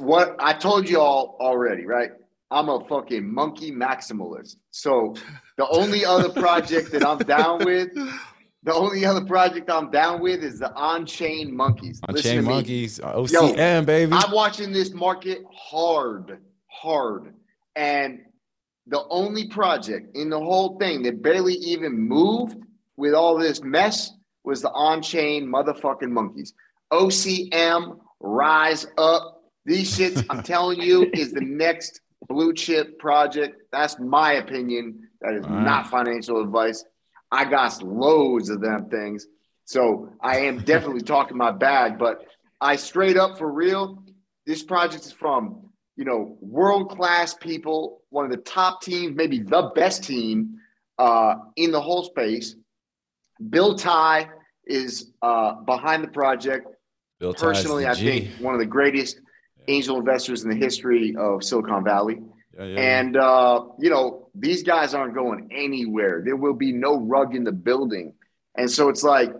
what 0.00 0.36
I 0.38 0.52
told 0.52 0.88
you 0.88 1.00
all 1.00 1.36
already, 1.40 1.86
right? 1.86 2.10
I'm 2.50 2.68
a 2.70 2.82
fucking 2.88 3.32
monkey 3.32 3.70
maximalist. 3.70 4.56
So 4.70 5.14
the 5.56 5.68
only 5.68 6.04
other 6.04 6.30
project 6.30 6.92
that 6.92 7.06
I'm 7.06 7.18
down 7.18 7.58
with, 7.64 7.90
the 8.62 8.72
only 8.72 9.04
other 9.04 9.24
project 9.24 9.70
I'm 9.70 9.90
down 9.90 10.20
with 10.20 10.42
is 10.42 10.58
the 10.58 10.72
on-chain 10.72 11.54
monkeys. 11.54 12.00
On 12.08 12.14
Listen 12.14 12.30
Chain 12.30 12.44
to. 12.44 12.48
Monkeys, 12.48 13.00
uh, 13.00 13.14
OCM, 13.14 13.84
baby. 13.84 14.12
I'm 14.12 14.32
watching 14.32 14.72
this 14.72 14.94
market 14.94 15.42
hard, 15.52 16.38
hard. 16.68 17.34
And 17.76 18.20
the 18.88 19.04
only 19.10 19.46
project 19.48 20.16
in 20.16 20.30
the 20.30 20.38
whole 20.38 20.78
thing 20.78 21.02
that 21.02 21.22
barely 21.22 21.54
even 21.54 21.92
moved 21.98 22.56
with 22.96 23.14
all 23.14 23.38
this 23.38 23.62
mess 23.62 24.12
was 24.44 24.62
the 24.62 24.70
on 24.70 25.02
chain 25.02 25.46
motherfucking 25.46 26.10
monkeys. 26.10 26.54
OCM, 26.90 27.98
rise 28.20 28.86
up. 28.96 29.42
These 29.66 29.96
shits, 29.96 30.24
I'm 30.30 30.42
telling 30.54 30.80
you, 30.80 31.10
is 31.12 31.32
the 31.32 31.42
next 31.42 32.00
blue 32.28 32.54
chip 32.54 32.98
project. 32.98 33.60
That's 33.70 33.98
my 33.98 34.34
opinion. 34.34 35.08
That 35.20 35.34
is 35.34 35.44
right. 35.44 35.62
not 35.62 35.90
financial 35.90 36.40
advice. 36.40 36.84
I 37.30 37.44
got 37.44 37.82
loads 37.82 38.48
of 38.48 38.60
them 38.60 38.88
things. 38.88 39.26
So 39.64 40.10
I 40.22 40.40
am 40.40 40.58
definitely 40.64 41.02
talking 41.02 41.36
my 41.36 41.52
bag, 41.52 41.98
but 41.98 42.24
I 42.60 42.76
straight 42.76 43.18
up 43.18 43.36
for 43.36 43.50
real, 43.52 44.02
this 44.46 44.62
project 44.62 45.04
is 45.04 45.12
from, 45.12 45.70
you 45.96 46.06
know, 46.06 46.38
world 46.40 46.90
class 46.90 47.34
people, 47.34 47.97
one 48.10 48.24
of 48.24 48.30
the 48.30 48.38
top 48.38 48.82
teams, 48.82 49.16
maybe 49.16 49.40
the 49.40 49.70
best 49.74 50.04
team 50.04 50.58
uh, 50.98 51.34
in 51.56 51.70
the 51.72 51.80
whole 51.80 52.04
space. 52.04 52.56
Bill 53.50 53.76
Tai 53.76 54.28
is 54.66 55.12
uh, 55.22 55.54
behind 55.54 56.04
the 56.04 56.08
project. 56.08 56.66
Bill 57.20 57.34
Personally, 57.34 57.86
I 57.86 57.94
G. 57.94 58.20
think 58.20 58.40
one 58.40 58.54
of 58.54 58.60
the 58.60 58.66
greatest 58.66 59.20
angel 59.66 59.98
investors 59.98 60.44
in 60.44 60.50
the 60.50 60.56
history 60.56 61.14
of 61.16 61.44
Silicon 61.44 61.84
Valley. 61.84 62.18
Yeah, 62.56 62.64
yeah. 62.64 62.98
And 62.98 63.16
uh, 63.16 63.64
you 63.78 63.90
know, 63.90 64.28
these 64.34 64.62
guys 64.62 64.94
aren't 64.94 65.14
going 65.14 65.48
anywhere. 65.52 66.22
There 66.24 66.36
will 66.36 66.54
be 66.54 66.72
no 66.72 66.98
rug 66.98 67.34
in 67.34 67.44
the 67.44 67.52
building. 67.52 68.14
And 68.56 68.70
so 68.70 68.88
it's 68.88 69.02
like, 69.02 69.32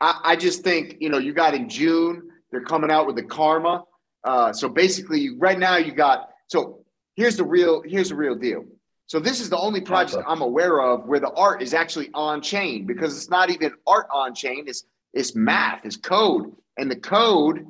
I, 0.00 0.20
I 0.24 0.36
just 0.36 0.62
think, 0.62 0.96
you 1.00 1.08
know, 1.10 1.18
you 1.18 1.32
got 1.34 1.54
in 1.54 1.68
June, 1.68 2.30
they're 2.50 2.64
coming 2.64 2.90
out 2.90 3.06
with 3.06 3.16
the 3.16 3.22
karma. 3.22 3.82
Uh, 4.24 4.52
so 4.52 4.68
basically, 4.68 5.36
right 5.36 5.58
now 5.58 5.76
you 5.76 5.92
got 5.92 6.30
so 6.46 6.84
here's 7.16 7.36
the 7.36 7.44
real 7.44 7.82
here's 7.82 8.10
the 8.10 8.14
real 8.14 8.34
deal. 8.36 8.64
So 9.06 9.18
this 9.20 9.40
is 9.40 9.48
the 9.50 9.58
only 9.58 9.80
project 9.80 10.22
I'm 10.26 10.42
aware 10.42 10.80
of 10.80 11.06
where 11.06 11.20
the 11.20 11.30
art 11.30 11.62
is 11.62 11.74
actually 11.74 12.10
on 12.14 12.42
chain 12.42 12.86
because 12.86 13.16
it's 13.16 13.30
not 13.30 13.50
even 13.50 13.72
art 13.86 14.06
on 14.12 14.34
chain, 14.34 14.64
it's 14.66 14.84
it's 15.12 15.34
math, 15.34 15.84
it's 15.84 15.96
code. 15.96 16.52
And 16.76 16.90
the 16.90 16.96
code 16.96 17.66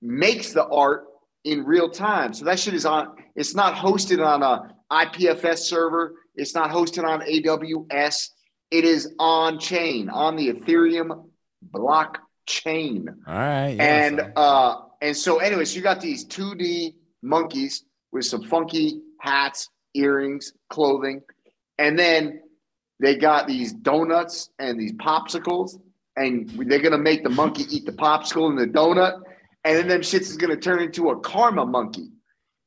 makes 0.00 0.52
the 0.52 0.64
art 0.66 1.04
in 1.44 1.64
real 1.64 1.90
time. 1.90 2.32
So 2.32 2.44
that 2.46 2.58
shit 2.58 2.72
is 2.74 2.86
on, 2.86 3.16
it's 3.36 3.54
not 3.54 3.74
hosted 3.74 4.24
on 4.24 4.42
a 4.42 4.74
IPFS 4.90 5.58
server, 5.58 6.14
it's 6.36 6.54
not 6.54 6.70
hosted 6.70 7.04
on 7.04 7.20
AWS. 7.20 8.30
It 8.70 8.84
is 8.84 9.12
on 9.18 9.58
chain, 9.58 10.08
on 10.08 10.36
the 10.36 10.52
Ethereum 10.52 11.24
blockchain. 11.70 13.08
All 13.26 13.34
right. 13.34 13.70
yeah, 13.76 13.82
And 14.06 14.18
so- 14.20 14.32
uh 14.42 14.82
and 15.02 15.16
so 15.16 15.38
anyways, 15.38 15.74
you 15.74 15.82
got 15.82 16.00
these 16.00 16.24
2D 16.26 16.94
monkeys 17.22 17.84
with 18.12 18.24
some 18.24 18.42
funky 18.44 19.00
hats, 19.20 19.68
earrings, 19.94 20.52
clothing, 20.68 21.22
and 21.78 21.98
then 21.98 22.40
they 23.00 23.16
got 23.16 23.46
these 23.46 23.72
donuts 23.72 24.50
and 24.58 24.78
these 24.78 24.92
popsicles, 24.92 25.80
and 26.16 26.48
they're 26.68 26.82
gonna 26.82 26.98
make 26.98 27.22
the 27.24 27.30
monkey 27.30 27.64
eat 27.70 27.86
the 27.86 27.92
popsicle 27.92 28.48
and 28.48 28.58
the 28.58 28.66
donut, 28.66 29.22
and 29.64 29.76
then 29.76 29.88
them 29.88 30.00
shits 30.02 30.22
is 30.22 30.36
gonna 30.36 30.56
turn 30.56 30.82
into 30.82 31.10
a 31.10 31.20
karma 31.20 31.64
monkey. 31.64 32.10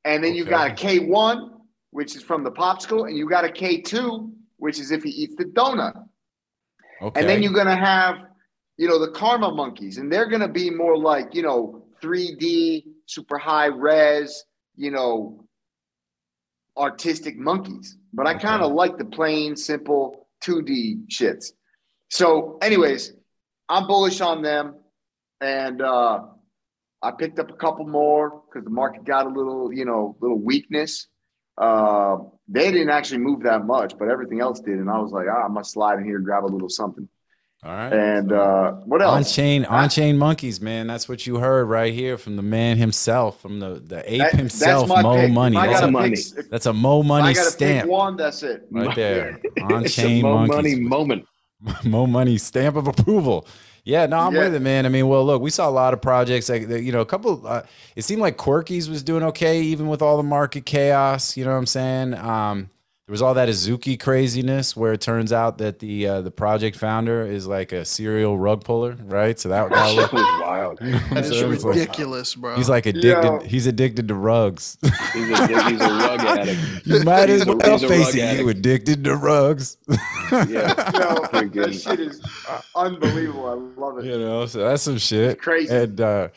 And 0.06 0.24
then 0.24 0.34
you 0.34 0.44
got 0.44 0.72
a 0.72 0.74
K1, 0.74 1.50
which 1.92 2.16
is 2.16 2.24
from 2.24 2.44
the 2.44 2.52
popsicle, 2.52 3.08
and 3.08 3.16
you 3.16 3.30
got 3.30 3.46
a 3.46 3.50
K2, 3.50 4.32
which 4.58 4.80
is 4.80 4.92
if 4.92 5.04
he 5.04 5.10
eats 5.10 5.36
the 5.36 5.46
donut. 5.46 5.94
okay. 7.02 7.20
And 7.20 7.30
then 7.30 7.44
you're 7.44 7.54
gonna 7.54 7.76
have, 7.76 8.16
you 8.78 8.88
know, 8.88 9.00
the 9.00 9.12
karma 9.12 9.54
monkeys, 9.54 9.98
and 10.00 10.12
they're 10.12 10.30
gonna 10.30 10.48
be 10.48 10.70
more 10.72 10.98
like, 10.98 11.36
you 11.36 11.44
know, 11.44 11.86
3D, 12.02 12.86
super 13.06 13.38
high 13.38 13.68
res, 13.68 14.44
you 14.76 14.92
know, 14.92 15.46
artistic 16.78 17.38
monkeys. 17.38 17.98
But 18.14 18.28
I 18.28 18.36
kind 18.36 18.62
of 18.62 18.72
like 18.72 18.98
the 18.98 19.06
plain, 19.06 19.56
simple 19.56 20.28
2D 20.44 21.08
shits. 21.08 21.52
So, 22.10 22.58
anyways, 22.62 23.14
I'm 23.70 23.88
bullish 23.88 24.22
on 24.22 24.42
them, 24.42 24.76
and 25.42 25.82
uh 25.82 26.22
I 27.04 27.12
picked 27.12 27.38
up 27.38 27.52
a 27.52 27.56
couple 27.56 27.86
more 27.86 28.44
because 28.48 28.64
the 28.64 28.70
market 28.70 29.04
got 29.04 29.26
a 29.26 29.30
little, 29.30 29.74
you 29.74 29.84
know, 29.84 30.16
little 30.22 30.40
weakness. 30.40 31.08
Uh, 31.58 32.18
they 32.48 32.72
didn't 32.72 32.90
actually 32.90 33.18
move 33.18 33.44
that 33.44 33.66
much, 33.66 33.98
but 34.00 34.08
everything 34.08 34.40
else 34.40 34.62
did, 34.62 34.80
and 34.80 34.90
I 34.90 35.00
was 35.00 35.12
like, 35.12 35.28
ah, 35.30 35.44
I 35.44 35.48
must 35.50 35.74
slide 35.74 36.00
in 36.00 36.06
here 36.06 36.16
and 36.16 36.26
grab 36.26 36.46
a 36.46 36.48
little 36.48 36.70
something. 36.70 37.08
All 37.66 37.72
right. 37.72 37.94
And 37.94 38.32
uh, 38.34 38.74
what 38.86 39.02
else? 39.02 39.14
On 39.16 39.24
chain, 39.24 39.64
on 39.66 39.88
chain 39.90 40.18
monkeys, 40.18 40.60
man. 40.60 40.88
That's 40.88 41.08
what 41.08 41.26
you 41.26 41.38
heard 41.38 41.66
right 41.70 41.94
here 41.94 42.18
from 42.18 42.36
the 42.36 42.42
man 42.42 42.78
himself, 42.78 43.40
from 43.42 43.60
the 43.60 43.82
the 43.86 44.02
ape 44.14 44.20
That- 44.20 44.34
himself, 44.36 44.90
Mo 44.90 45.16
pick. 45.16 45.32
Money. 45.32 45.56
If 45.56 45.64
I 45.64 45.88
a, 45.88 45.92
money. 45.92 46.10
pick- 46.16 46.50
that's 46.50 46.66
a 46.66 46.74
Mo 46.74 47.04
Money 47.04 47.34
gotta 47.34 47.52
stamp 47.52 47.84
pick 47.84 47.92
one. 47.92 48.18
That's 48.18 48.44
it. 48.44 48.68
right 48.70 48.94
there. 48.96 49.40
On 49.62 49.86
It's 49.86 49.98
a 49.98 50.02
chain 50.02 50.24
mo- 50.24 50.46
monkeys. 50.46 50.56
money 50.56 50.76
moment. 50.82 51.26
Mo 51.86 52.06
Money 52.06 52.38
stamp 52.38 52.76
of 52.76 52.88
approval. 52.88 53.48
Yeah, 53.86 54.06
no, 54.06 54.18
I'm 54.20 54.34
Yeah. 54.34 54.46
with 54.46 54.56
it, 54.56 54.62
man. 54.62 54.86
I 54.86 54.90
mean, 54.90 55.08
well, 55.08 55.26
look, 55.26 55.42
we 55.42 55.50
saw 55.50 55.68
a 55.68 55.72
lot 55.72 55.94
of 55.94 56.02
projects. 56.02 56.48
Like, 56.50 56.68
you 56.70 56.92
know, 56.94 57.02
a 57.02 57.06
couple. 57.06 57.46
Uh, 57.48 57.64
it 57.98 58.04
seemed 58.04 58.22
like 58.22 58.38
Quirkies 58.38 58.90
was 58.90 59.04
doing 59.04 59.24
okay, 59.24 59.62
even 59.62 59.88
with 59.88 60.02
all 60.02 60.16
the 60.18 60.24
market 60.24 60.66
chaos. 60.66 61.36
You 61.38 61.44
know 61.46 61.52
what 61.52 61.58
I'm 61.58 61.66
saying? 61.66 62.14
Um, 62.16 62.70
there 63.06 63.12
was 63.12 63.22
all 63.22 63.34
that 63.34 63.50
Azuki 63.50 64.00
craziness, 64.00 64.78
where 64.78 64.94
it 64.94 65.02
turns 65.02 65.34
out 65.34 65.58
that 65.58 65.80
the 65.80 66.08
uh, 66.08 66.22
the 66.22 66.32
project 66.32 66.78
founder 66.78 67.26
is 67.26 67.46
like 67.46 67.74
a 67.74 67.84
serial 67.84 68.38
rug 68.38 68.64
puller, 68.64 68.96
right? 69.04 69.38
So 69.38 69.50
that 69.50 69.70
guy 69.70 69.94
That 69.96 70.14
was 70.14 70.24
wild. 70.42 70.80
That 71.12 71.26
is 71.26 71.38
So 71.38 71.52
it's 71.52 71.66
like- 71.66 71.76
ridiculous, 71.76 72.34
bro. 72.34 72.56
He's 72.56 72.70
like 72.70 72.86
addicted. 72.86 73.24
Yo. 73.26 73.40
He's 73.42 73.68
addicted 73.68 74.08
to 74.08 74.16
rugs. 74.16 74.78
He's 75.12 75.30
a, 75.38 75.48
he's 75.70 75.82
a 75.82 75.90
rug 75.90 76.20
addict. 76.22 76.60
you 76.88 77.04
might 77.04 77.30
as 77.30 77.46
well 77.46 77.60
face 77.60 78.16
it. 78.16 78.20
You 78.20 78.24
addict. 78.24 78.50
addicted 78.60 79.04
to 79.04 79.16
rugs. 79.18 79.78
Yeah. 79.90 79.98
Yo, 80.48 80.48
Freaking- 81.28 81.54
that 81.56 81.74
shit 81.74 82.00
is 82.00 82.22
uh, 82.48 82.62
unbelievable. 82.74 83.48
I 83.48 83.82
love 83.82 83.98
it. 83.98 84.06
you 84.06 84.18
know, 84.18 84.46
so 84.46 84.60
that's 84.60 84.82
some 84.84 84.98
shit. 84.98 85.42
crazy. 85.42 85.76
And 85.76 86.00
uh, 86.00 86.30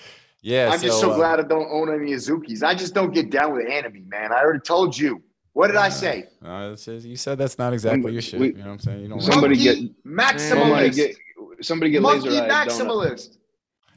yeah, 0.43 0.71
I'm 0.73 0.81
just 0.81 0.99
so 1.01 1.13
uh, 1.13 1.17
glad 1.17 1.39
I 1.39 1.45
don't 1.45 1.69
own 1.71 1.95
any 1.95 2.11
Azukis. 2.13 2.65
I 2.65 2.75
just 2.75 2.93
don't 2.93 3.15
get 3.15 3.31
down 3.31 3.53
with 3.53 3.69
anime, 3.71 4.09
man. 4.09 4.33
I 4.33 4.41
already 4.41 4.59
told 4.61 4.99
you. 4.99 5.23
What 5.57 5.69
did 5.69 5.77
I 5.77 5.89
say? 5.89 6.27
Uh, 6.45 6.73
it 6.75 6.79
says, 6.81 7.07
you 7.07 7.17
said 7.17 7.39
that's 7.39 7.59
not 7.59 7.73
exactly 7.73 7.97
Somebody- 7.97 8.13
your 8.13 8.21
shit. 8.23 8.41
we- 8.41 8.49
you 8.49 8.53
know 8.59 8.65
what 8.65 8.71
I'm 8.73 8.79
saying? 8.79 9.01
You 9.01 9.09
don't. 9.09 9.23
Somebody 9.23 9.55
Monkey 9.55 9.65
get- 9.65 9.79
Somebody 10.39 10.91
maximalist. 10.91 10.95
get 10.97 11.17
somebody 11.63 11.91
get 11.93 12.03
Monkey 12.03 12.29
laser 12.29 12.43
eyed 12.43 12.51
donut. 12.51 12.67
maximalist. 12.69 13.37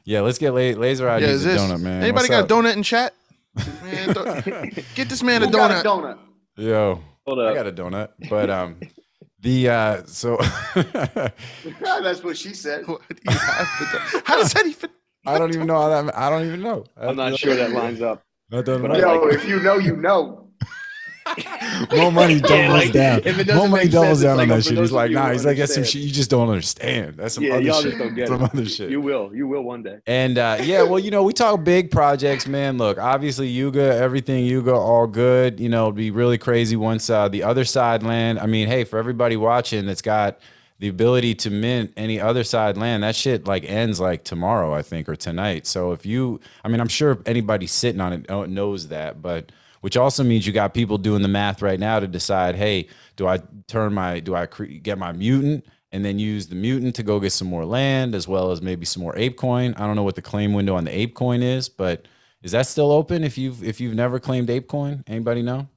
yeah, 0.04 0.20
let's 0.22 0.38
get 0.38 0.52
la- 0.52 0.80
laser 0.80 1.06
eyed. 1.10 1.20
yeah, 1.20 1.28
use 1.28 1.44
is 1.44 1.44
a 1.44 1.48
this, 1.50 1.60
donut, 1.62 1.80
man. 1.82 2.02
Anybody 2.02 2.12
What's 2.12 2.28
got 2.30 2.40
a 2.40 2.42
up? 2.44 2.64
donut 2.64 2.76
in 2.76 2.82
chat? 2.82 3.12
Man, 3.84 4.08
do- 4.14 4.82
get 4.94 5.08
this 5.10 5.22
man 5.22 5.42
a 5.42 5.46
Who 5.48 5.52
got 5.52 5.70
donut. 5.70 5.80
a 5.80 5.84
donut? 5.84 6.18
Yo, 6.56 7.00
Hold 7.26 7.38
up. 7.40 7.50
I 7.50 7.54
got 7.54 7.66
a 7.66 7.72
donut, 7.72 8.08
but 8.30 8.48
um, 8.48 8.76
the 9.40 9.68
uh, 9.68 10.02
so 10.06 10.38
That's 11.80 12.24
what 12.24 12.38
she 12.38 12.54
said. 12.54 12.86
What 12.86 13.02
do 13.08 13.16
you 13.22 13.36
have 13.36 13.68
for 13.68 13.84
donut? 13.84 14.22
How 14.26 14.36
does 14.36 14.52
that 14.54 14.64
even? 14.66 14.88
I 15.26 15.36
don't 15.38 15.54
even 15.54 15.66
know 15.66 15.78
how 15.80 15.88
that. 16.02 16.16
I 16.16 16.30
don't 16.30 16.46
even 16.46 16.62
know. 16.62 16.84
I'm 16.96 17.16
not 17.16 17.36
sure 17.38 17.54
that 17.54 17.72
lines 17.72 18.00
up. 18.00 18.22
That 18.48 18.64
doesn't 18.64 18.80
But 18.82 18.92
I 18.92 18.94
matter. 18.94 19.14
Yo, 19.14 19.20
like 19.20 19.34
if 19.34 19.46
you 19.48 19.60
know, 19.60 19.76
you 19.76 19.96
know. 19.96 20.46
More 21.96 22.12
money 22.12 22.40
doubles 22.40 22.50
Yeah, 22.50 22.72
like, 22.72 22.92
down. 22.92 23.56
More 23.56 23.68
money 23.68 23.88
doubles 23.88 24.22
down 24.22 24.40
it's 24.40 24.42
on 24.42 24.48
that 24.48 24.64
shit. 24.64 24.78
He's 24.78 24.92
like, 24.92 25.10
nah. 25.10 25.30
He's 25.32 25.44
like, 25.44 25.56
that's 25.58 25.74
some 25.74 25.84
shit 25.84 26.02
you 26.02 26.10
just 26.10 26.30
don't 26.30 26.48
understand. 26.48 27.16
That's 27.16 27.34
some 27.34 27.44
Yeah, 27.44 27.54
other 27.54 27.62
y'all 27.62 27.80
shit. 27.82 27.92
just 27.92 27.98
don't 27.98 28.14
get 28.14 28.28
some 28.28 28.42
it. 28.42 28.50
other 28.52 28.66
shit. 28.66 28.90
You 28.90 29.00
will. 29.00 29.34
You 29.34 29.46
will 29.48 29.62
one 29.62 29.82
day. 29.82 29.98
And 30.06 30.38
uh, 30.38 30.58
yeah, 30.62 30.82
well, 30.82 30.98
you 30.98 31.10
know, 31.10 31.22
we 31.22 31.32
talk 31.32 31.62
big 31.64 31.90
projects, 31.90 32.46
man. 32.46 32.78
Look, 32.78 32.98
obviously, 32.98 33.48
Yuga, 33.48 33.94
everything 33.96 34.44
Yuga, 34.44 34.74
all 34.74 35.06
good. 35.06 35.60
You 35.60 35.68
know, 35.68 35.84
it'd 35.84 35.96
be 35.96 36.10
really 36.10 36.38
crazy 36.38 36.76
once 36.76 37.08
uh, 37.10 37.28
the 37.28 37.42
other 37.42 37.64
side 37.64 38.02
land. 38.02 38.38
I 38.38 38.46
mean, 38.46 38.68
hey, 38.68 38.84
for 38.84 38.98
everybody 38.98 39.36
watching 39.36 39.86
that's 39.86 40.02
got 40.02 40.38
the 40.78 40.88
ability 40.88 41.34
to 41.34 41.50
mint 41.50 41.92
any 41.96 42.18
other 42.18 42.42
side 42.42 42.76
land, 42.78 43.02
that 43.02 43.14
shit 43.14 43.46
like 43.46 43.64
ends 43.64 44.00
like 44.00 44.24
tomorrow, 44.24 44.72
I 44.74 44.80
think, 44.82 45.08
or 45.10 45.16
tonight. 45.16 45.66
So 45.66 45.92
if 45.92 46.06
you, 46.06 46.40
I 46.64 46.68
mean, 46.68 46.80
I'm 46.80 46.88
sure 46.88 47.18
anybody 47.26 47.66
sitting 47.66 48.00
on 48.00 48.12
it 48.14 48.30
uh, 48.30 48.46
knows 48.46 48.88
that, 48.88 49.20
but 49.20 49.52
which 49.80 49.96
also 49.96 50.22
means 50.22 50.46
you 50.46 50.52
got 50.52 50.74
people 50.74 50.98
doing 50.98 51.22
the 51.22 51.28
math 51.28 51.62
right 51.62 51.80
now 51.80 52.00
to 52.00 52.06
decide, 52.06 52.54
hey, 52.54 52.88
do 53.16 53.26
I 53.26 53.38
turn 53.66 53.94
my, 53.94 54.20
do 54.20 54.34
I 54.34 54.46
cre- 54.46 54.64
get 54.64 54.98
my 54.98 55.12
mutant? 55.12 55.64
and 55.92 56.04
then 56.04 56.20
use 56.20 56.46
the 56.46 56.54
mutant 56.54 56.94
to 56.94 57.02
go 57.02 57.18
get 57.18 57.32
some 57.32 57.48
more 57.48 57.64
land 57.64 58.14
as 58.14 58.28
well 58.28 58.52
as 58.52 58.62
maybe 58.62 58.86
some 58.86 59.02
more 59.02 59.16
ape 59.16 59.36
coin. 59.36 59.74
I 59.74 59.88
don't 59.88 59.96
know 59.96 60.04
what 60.04 60.14
the 60.14 60.22
claim 60.22 60.52
window 60.52 60.76
on 60.76 60.84
the 60.84 60.96
ape 60.96 61.16
coin 61.16 61.42
is, 61.42 61.68
but 61.68 62.06
is 62.42 62.52
that 62.52 62.66
still 62.66 62.92
open 62.92 63.24
if 63.24 63.36
you've 63.36 63.64
if 63.64 63.80
you've 63.80 63.96
never 63.96 64.20
claimed 64.20 64.48
ape 64.50 64.68
coin? 64.68 65.02
Anybody 65.08 65.42
know? 65.42 65.68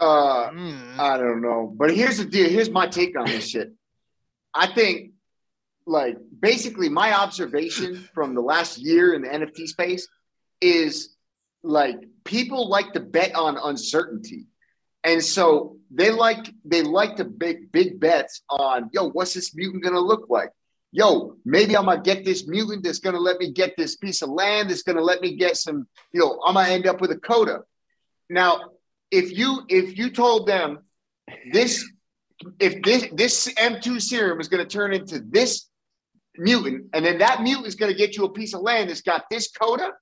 Uh, 0.00 0.50
Mm. 0.50 0.98
I 0.98 1.16
don't 1.18 1.42
know. 1.42 1.72
But 1.76 1.94
here's 1.94 2.18
the 2.18 2.24
deal. 2.24 2.48
Here's 2.48 2.70
my 2.70 2.86
take 2.86 3.18
on 3.18 3.26
this 3.26 3.46
shit. 3.48 3.72
I 4.54 4.66
think, 4.66 5.12
like, 5.86 6.16
basically, 6.40 6.88
my 6.88 7.12
observation 7.12 8.08
from 8.14 8.34
the 8.34 8.40
last 8.40 8.78
year 8.78 9.14
in 9.14 9.22
the 9.22 9.28
NFT 9.28 9.66
space 9.66 10.08
is 10.60 11.16
like 11.62 12.00
people 12.24 12.68
like 12.68 12.92
to 12.92 13.00
bet 13.00 13.34
on 13.34 13.56
uncertainty. 13.56 14.46
And 15.04 15.24
so 15.24 15.76
they 15.90 16.10
like 16.10 16.52
they 16.64 16.82
like 16.82 17.16
to 17.16 17.30
make 17.40 17.72
big 17.72 18.00
bets 18.00 18.42
on, 18.50 18.90
yo, 18.92 19.10
what's 19.10 19.34
this 19.34 19.54
mutant 19.54 19.84
gonna 19.84 20.00
look 20.00 20.26
like? 20.28 20.50
Yo, 20.92 21.36
maybe 21.44 21.76
I'm 21.76 21.86
gonna 21.86 22.02
get 22.02 22.24
this 22.24 22.46
mutant 22.46 22.84
that's 22.84 22.98
gonna 22.98 23.18
let 23.18 23.38
me 23.38 23.52
get 23.52 23.74
this 23.76 23.96
piece 23.96 24.22
of 24.22 24.30
land 24.30 24.70
that's 24.70 24.82
gonna 24.82 25.02
let 25.02 25.20
me 25.20 25.36
get 25.36 25.56
some, 25.56 25.86
you 26.12 26.20
know, 26.20 26.40
I'm 26.44 26.54
gonna 26.54 26.68
end 26.68 26.86
up 26.86 27.00
with 27.00 27.10
a 27.10 27.18
Koda. 27.18 27.62
Now, 28.28 28.70
if 29.10 29.36
you 29.36 29.62
if 29.68 29.96
you 29.96 30.10
told 30.10 30.46
them 30.46 30.80
this 31.52 31.84
if 32.60 32.82
this 32.82 33.08
this 33.12 33.52
M2 33.54 34.00
serum 34.00 34.40
is 34.40 34.48
to 34.48 34.64
turn 34.64 34.92
into 34.94 35.20
this 35.20 35.68
mutant, 36.36 36.86
and 36.92 37.04
then 37.04 37.18
that 37.18 37.42
mutant 37.42 37.66
is 37.66 37.76
to 37.76 37.94
get 37.94 38.16
you 38.16 38.24
a 38.24 38.32
piece 38.32 38.54
of 38.54 38.60
land 38.60 38.90
that's 38.90 39.02
got 39.02 39.24
this 39.30 39.50
Koda, 39.50 39.92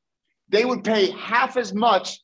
they 0.49 0.65
would 0.65 0.85
pay 0.85 1.11
half 1.13 1.57
as 1.57 1.75
much 1.75 2.21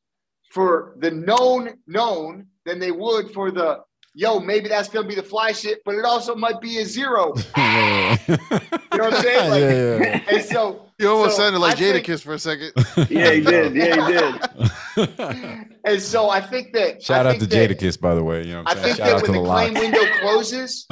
for 0.50 0.94
the 0.98 1.10
known 1.10 1.74
known 1.86 2.46
than 2.64 2.78
they 2.78 2.92
would 2.92 3.30
for 3.32 3.50
the 3.50 3.80
yo, 4.14 4.38
maybe 4.38 4.68
that's 4.68 4.90
going 4.90 5.04
to 5.04 5.08
be 5.08 5.14
the 5.14 5.22
fly 5.26 5.52
shit, 5.52 5.80
but 5.86 5.94
it 5.94 6.04
also 6.04 6.34
might 6.34 6.60
be 6.60 6.78
a 6.78 6.84
zero. 6.84 7.32
yeah, 7.56 8.18
You 8.28 8.36
know 8.36 9.04
what 9.04 9.14
I'm 9.14 9.22
saying? 9.22 9.50
Like, 9.50 9.60
yeah, 9.60 9.98
yeah. 10.28 10.34
And 10.36 10.44
so 10.44 10.86
You 10.98 11.08
almost 11.08 11.36
so 11.36 11.42
sounded 11.44 11.60
like 11.60 11.76
I 11.76 11.78
think- 11.78 12.06
Jadakiss 12.06 12.20
for 12.22 12.34
a 12.34 12.38
second. 12.38 12.72
Yeah, 13.10 13.30
he 13.32 13.40
did. 13.40 13.74
Yeah, 13.74 14.06
he 14.06 14.12
did. 14.12 15.68
And 15.84 16.00
so 16.00 16.28
I 16.30 16.40
think 16.42 16.74
that 16.74 17.02
Shout 17.02 17.26
I 17.26 17.30
out 17.30 17.32
to 17.40 17.46
think 17.46 17.50
that- 17.50 17.78
Jadakiss, 17.78 17.98
by 18.00 18.14
the 18.14 18.22
way. 18.22 18.44
You 18.46 18.52
know 18.52 18.62
what 18.64 18.68
I 18.68 18.70
I'm 18.72 18.76
saying? 18.82 18.94
think 18.96 18.96
Shout 18.98 19.08
out 19.14 19.20
that 19.20 19.26
to 19.26 19.32
when 19.32 19.42
the 19.42 19.48
the 19.48 19.54
claim 19.54 19.74
window 19.74 20.18
closes, 20.20 20.86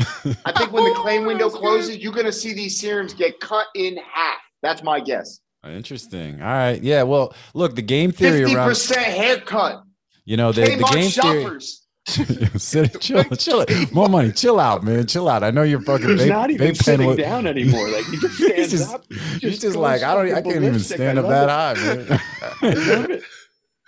I 0.47 0.53
think 0.57 0.73
when 0.73 0.85
the 0.85 0.95
claim 0.95 1.27
window 1.27 1.51
closes, 1.51 1.99
you're 1.99 2.13
going 2.15 2.25
to 2.27 2.33
see 2.33 2.55
these 2.55 2.81
serums 2.81 3.13
get 3.13 3.39
cut 3.41 3.67
in 3.75 3.99
half. 3.99 4.39
That's 4.63 4.83
my 4.83 4.99
guess. 4.99 5.41
Interesting. 5.67 6.41
All 6.41 6.49
right. 6.49 6.83
Yeah. 6.83 7.03
Well, 7.03 7.35
look, 7.55 7.75
the 7.77 7.83
game 7.83 8.13
theory 8.13 8.41
Fifty 8.41 8.55
around 8.57 8.69
percent 8.69 9.05
haircut. 9.07 9.83
you 10.25 10.37
know 10.37 10.53
the, 10.53 10.63
the 10.63 10.85
game 10.93 11.11
theory. 11.11 11.61
Sit, 12.59 12.99
chill, 13.01 13.23
chill. 13.37 13.65
More 13.93 14.09
money. 14.09 14.33
Chill 14.33 14.59
out, 14.59 14.83
man. 14.83 15.07
Chill 15.07 15.29
out. 15.29 15.45
I 15.45 15.51
know 15.51 15.63
you're 15.63 15.83
fucking. 15.83 16.09
He's 16.09 16.23
vape, 16.23 16.29
not 16.29 16.51
even 16.51 16.75
sitting 16.75 17.07
with- 17.07 17.19
down 17.19 17.47
anymore. 17.47 17.89
Like 17.91 18.07
he 18.07 18.17
just 18.17 18.39
He's 18.39 18.47
stands 18.49 18.71
just, 18.71 18.95
up. 18.95 19.05
he's 19.41 19.59
just 19.61 19.77
like 19.77 20.03
I 20.03 20.15
don't. 20.15 20.35
I 20.35 20.41
can't 20.41 20.65
even 20.65 20.79
stand 20.81 21.19
up 21.19 21.29
that 21.29 21.49
high, 21.51 22.19
I 22.63 22.75
man. 22.75 23.23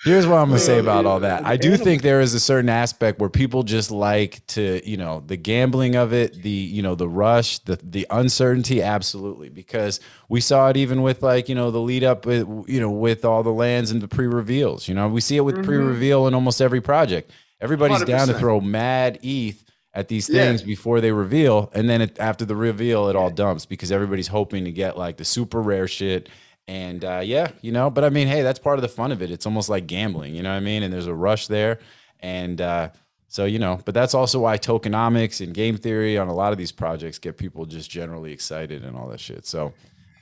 Here's 0.05 0.27
what 0.27 0.39
I'm 0.39 0.49
gonna 0.49 0.59
say 0.59 0.81
about 0.81 1.07
all 1.07 1.21
that. 1.21 1.47
I 1.47 1.57
do 1.57 1.77
think 1.77 2.03
there 2.03 2.21
is 2.21 2.35
a 2.35 2.41
certain 2.41 2.69
aspect 2.69 3.21
where 3.21 3.31
people 3.31 3.63
just 3.63 3.93
like 3.93 4.45
to, 4.49 4.81
you 4.89 4.97
know, 4.97 5.23
the 5.25 5.37
gambling 5.37 5.95
of 5.95 6.13
it, 6.13 6.43
the, 6.43 6.51
you 6.51 6.83
know, 6.83 6.97
the 6.97 7.09
rush, 7.09 7.61
the 7.61 7.79
the 7.83 8.07
uncertainty, 8.11 8.83
absolutely. 8.83 9.49
Because 9.49 10.01
we 10.29 10.41
saw 10.41 10.69
it 10.71 10.77
even 10.77 11.03
with 11.03 11.23
like, 11.23 11.49
you 11.49 11.55
know, 11.55 11.71
the 11.71 11.81
lead 11.81 12.03
up 12.03 12.27
with, 12.27 12.49
you 12.67 12.81
know, 12.81 12.91
with 12.91 13.25
all 13.25 13.45
the 13.45 13.53
lands 13.53 13.93
and 13.93 14.01
the 14.01 14.09
pre-reveals. 14.09 14.89
You 14.89 14.95
know, 14.95 15.07
we 15.09 15.21
see 15.21 15.37
it 15.37 15.43
with 15.43 15.65
pre-reveal 15.65 16.27
in 16.27 16.35
almost 16.35 16.61
every 16.61 16.81
project. 16.81 17.31
Everybody's 17.61 18.03
down 18.03 18.27
to 18.27 18.35
throw 18.35 18.61
mad 18.61 19.21
ETH 19.23 19.63
at 19.95 20.09
these 20.09 20.29
Yeah. 20.29 20.47
things 20.47 20.63
before 20.63 21.01
they 21.01 21.13
reveal, 21.13 21.71
and 21.75 21.89
then 21.89 22.01
it, 22.01 22.19
after 22.19 22.45
the 22.45 22.57
reveal, 22.57 23.09
it 23.09 23.15
all 23.15 23.31
dumps 23.31 23.67
because 23.67 23.93
everybody's 23.93 24.29
hoping 24.29 24.65
to 24.65 24.73
get 24.73 24.99
like 24.99 25.17
the 25.19 25.25
super 25.25 25.61
rare 25.63 25.87
shit. 25.87 26.29
And 26.69 27.05
uh, 27.05 27.23
yeah, 27.25 27.51
you 27.61 27.73
know, 27.73 27.91
but 27.91 28.05
I 28.05 28.11
mean, 28.11 28.29
hey, 28.29 28.43
that's 28.43 28.59
part 28.59 28.79
of 28.79 28.83
the 28.83 28.89
fun 28.89 29.11
of 29.11 29.21
it. 29.21 29.31
It's 29.31 29.47
almost 29.47 29.69
like 29.69 29.87
gambling, 29.87 30.35
you 30.35 30.43
know 30.43 30.51
what 30.51 30.57
I 30.57 30.61
mean? 30.61 30.83
And 30.83 30.93
there's 30.93 31.07
a 31.09 31.15
rush 31.15 31.49
there, 31.49 31.81
and 32.21 32.61
uh, 32.61 32.91
so 33.27 33.47
you 33.47 33.59
know, 33.59 33.81
but 33.85 33.95
that's 33.95 34.15
also 34.15 34.41
why 34.41 34.59
tokenomics 34.59 35.45
and 35.45 35.53
game 35.55 35.77
theory 35.77 36.19
on 36.19 36.29
a 36.29 36.35
lot 36.35 36.53
of 36.53 36.59
these 36.59 36.71
projects 36.71 37.19
get 37.19 37.37
people 37.37 37.67
just 37.67 37.91
generally 37.91 38.33
excited 38.33 38.85
and 38.85 38.97
all 38.97 39.09
that 39.09 39.21
shit. 39.21 39.47
So. 39.47 39.73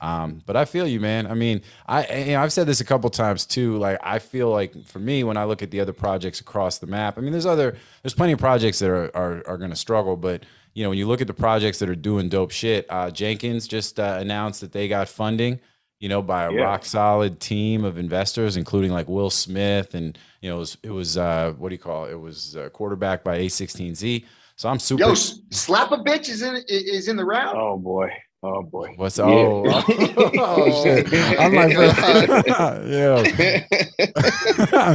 Um, 0.03 0.41
but 0.47 0.57
I 0.57 0.65
feel 0.65 0.87
you, 0.87 0.99
man. 0.99 1.27
I 1.27 1.35
mean, 1.35 1.61
I 1.85 2.07
you 2.21 2.31
know, 2.31 2.41
I've 2.41 2.51
said 2.51 2.65
this 2.65 2.81
a 2.81 2.83
couple 2.83 3.07
times 3.11 3.45
too. 3.45 3.77
Like 3.77 3.99
I 4.01 4.17
feel 4.17 4.49
like 4.49 4.87
for 4.87 4.97
me, 4.97 5.23
when 5.23 5.37
I 5.37 5.43
look 5.43 5.61
at 5.61 5.69
the 5.69 5.79
other 5.79 5.93
projects 5.93 6.39
across 6.39 6.79
the 6.79 6.87
map, 6.87 7.19
I 7.19 7.21
mean, 7.21 7.31
there's 7.31 7.45
other, 7.45 7.77
there's 8.01 8.15
plenty 8.15 8.33
of 8.33 8.39
projects 8.39 8.79
that 8.79 8.89
are 8.89 9.15
are, 9.15 9.47
are 9.47 9.57
going 9.59 9.69
to 9.69 9.75
struggle. 9.75 10.17
But 10.17 10.43
you 10.73 10.83
know, 10.83 10.89
when 10.89 10.97
you 10.97 11.07
look 11.07 11.21
at 11.21 11.27
the 11.27 11.35
projects 11.35 11.77
that 11.79 11.87
are 11.89 11.95
doing 11.95 12.29
dope 12.29 12.49
shit, 12.49 12.87
uh, 12.89 13.11
Jenkins 13.11 13.67
just 13.67 13.99
uh, 13.99 14.17
announced 14.19 14.61
that 14.61 14.71
they 14.71 14.87
got 14.87 15.07
funding. 15.07 15.59
You 16.01 16.09
know, 16.09 16.21
by 16.21 16.43
a 16.45 16.51
Yeah. 16.51 16.63
rock 16.63 16.83
solid 16.83 17.39
team 17.39 17.85
of 17.85 17.97
investors, 17.97 18.57
including 18.57 18.91
like 18.91 19.07
Will 19.07 19.29
Smith, 19.29 19.93
and 19.93 20.17
you 20.41 20.49
know, 20.49 20.57
it 20.57 20.59
was, 20.59 20.77
it 20.83 20.89
was 20.91 21.15
uh, 21.17 21.53
what 21.57 21.69
do 21.69 21.75
you 21.75 21.79
call 21.79 22.05
it? 22.05 22.11
It 22.11 22.19
was 22.19 22.57
uh, 22.57 22.67
quarterback 22.69 23.23
by 23.23 23.37
A16Z. 23.37 24.25
So 24.55 24.67
I'm 24.67 24.79
super. 24.79 25.03
Yo, 25.03 25.13
slap 25.13 25.91
a 25.91 25.97
bitch 25.97 26.27
is 26.27 26.41
in 26.41 26.61
is 26.67 27.07
in 27.07 27.15
the 27.15 27.23
round. 27.25 27.57
Oh 27.57 27.77
boy. 27.77 28.11
Oh 28.43 28.63
boy. 28.63 28.93
What's 28.95 29.19
Yeah. 29.19 29.25
oh, 29.25 29.63
oh, 30.39 30.83
shit. 30.83 31.07
I'm 31.39 31.53
like, 31.53 31.73
yeah, 32.87 33.21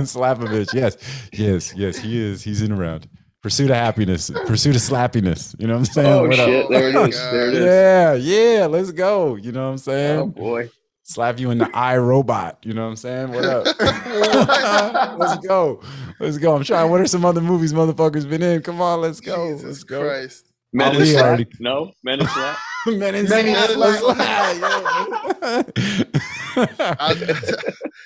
slap 0.04 0.40
a 0.40 0.44
bitch. 0.46 0.74
Yes, 0.74 0.96
yes, 1.32 1.72
yes. 1.76 1.96
He 1.98 2.20
is. 2.20 2.42
He's 2.42 2.62
in 2.62 2.72
around. 2.72 3.09
Pursuit 3.42 3.70
of 3.70 3.76
happiness. 3.76 4.30
Pursuit 4.46 4.74
of 4.74 4.82
slappiness. 4.82 5.54
You 5.61 5.68
know 5.68 5.74
what 5.74 5.78
I'm 5.80 5.84
saying? 5.84 6.12
Oh 6.12 6.26
What 6.26 6.38
up? 6.40 6.46
shit! 6.48 6.68
There 6.68 6.88
it 6.88 7.09
is. 7.09 7.16
There 7.30 7.48
it 7.48 7.54
is. 7.54 7.64
Yeah, 7.64 8.14
yeah. 8.59 8.66
Let's 8.66 8.90
go. 8.90 9.36
You 9.36 9.52
know 9.52 9.66
what 9.66 9.70
I'm 9.72 9.78
saying? 9.78 10.18
Oh 10.20 10.26
boy. 10.26 10.68
Slap 11.09 11.38
you 11.38 11.52
in 11.52 11.59
the 11.59 11.70
eye, 11.72 11.96
robot. 11.98 12.59
You 12.64 12.74
know 12.74 12.82
what 12.82 12.88
I'm 12.90 12.96
saying? 12.96 13.30
What 13.30 13.44
up? 13.44 13.64
let's 15.18 15.46
go. 15.46 15.80
Let's 16.18 16.36
go. 16.36 16.57
I'm 16.57 16.64
trying. 16.64 16.90
What 16.90 17.00
are 17.00 17.07
some 17.07 17.24
other 17.24 17.40
movies 17.40 17.72
motherfuckers 17.72 18.28
been 18.28 18.42
in? 18.42 18.61
Come 18.62 18.80
on, 18.80 19.00
let's 19.02 19.20
go. 19.20 19.50
Jesus 19.52 19.64
let's 19.64 19.84
go. 19.84 20.02
Christ. 20.02 20.50
Men 20.72 20.90
in 20.90 20.96
Ali 20.96 21.07
Slack? 21.12 21.24
already- 21.24 21.46
No, 21.61 21.92
men 22.02 22.18
in 22.20 22.26
Slack. 22.26 22.59
Men 22.88 23.14
in 23.14 23.28
Men 23.28 23.46
in 23.46 23.54
Slack. 23.54 24.00
Slack. 24.00 25.36
Let's 25.40 25.66
I, 26.57 27.54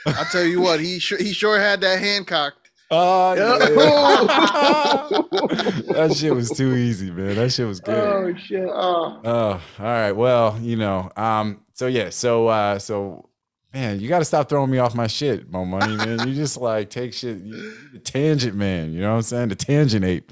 I'll 0.07 0.25
tell 0.27 0.45
you 0.45 0.61
what, 0.61 0.81
he 0.81 0.99
sure 0.99 1.19
he 1.19 1.33
sure 1.33 1.59
had 1.59 1.81
that 1.81 1.99
hand 2.01 2.27
cocked. 2.27 2.71
Oh, 2.91 3.33
yeah. 3.35 3.59
that 5.95 6.15
shit 6.17 6.35
was 6.35 6.51
too 6.51 6.75
easy, 6.75 7.11
man. 7.11 7.37
That 7.37 7.51
shit 7.53 7.67
was 7.67 7.81
good. 7.81 7.97
oh 7.97 8.35
shit. 8.37 8.69
Oh, 8.69 9.21
Oh, 9.25 9.51
all 9.79 9.81
right. 9.85 10.13
Well, 10.13 10.59
you 10.61 10.77
know, 10.77 11.11
um, 11.17 11.61
so 11.81 11.87
yeah, 11.87 12.11
so 12.11 12.47
uh 12.49 12.79
so 12.79 13.31
man, 13.73 14.01
you 14.01 14.07
gotta 14.07 14.27
stop 14.27 14.51
throwing 14.51 14.71
me 14.71 14.77
off 14.77 14.95
my 14.95 15.07
shit, 15.07 15.51
Mo 15.51 15.65
Money, 15.65 15.97
man. 15.97 16.29
You 16.29 16.35
just 16.35 16.59
like 16.59 16.91
take 16.91 17.15
shit 17.15 17.39
you, 17.39 17.73
the 17.95 17.99
tangent 17.99 18.55
man, 18.55 18.93
you 18.93 19.01
know 19.01 19.13
what 19.13 19.17
I'm 19.17 19.23
saying? 19.23 19.49
The 19.49 19.55
tangent 19.55 20.05
ape. 20.05 20.31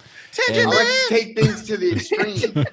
I 0.51 0.53
And, 0.53 0.69
like 0.69 0.87
to 0.87 1.07
take 1.09 1.41
things 1.41 1.67
to 1.69 1.79
the 1.79 1.93
extreme. 1.93 2.67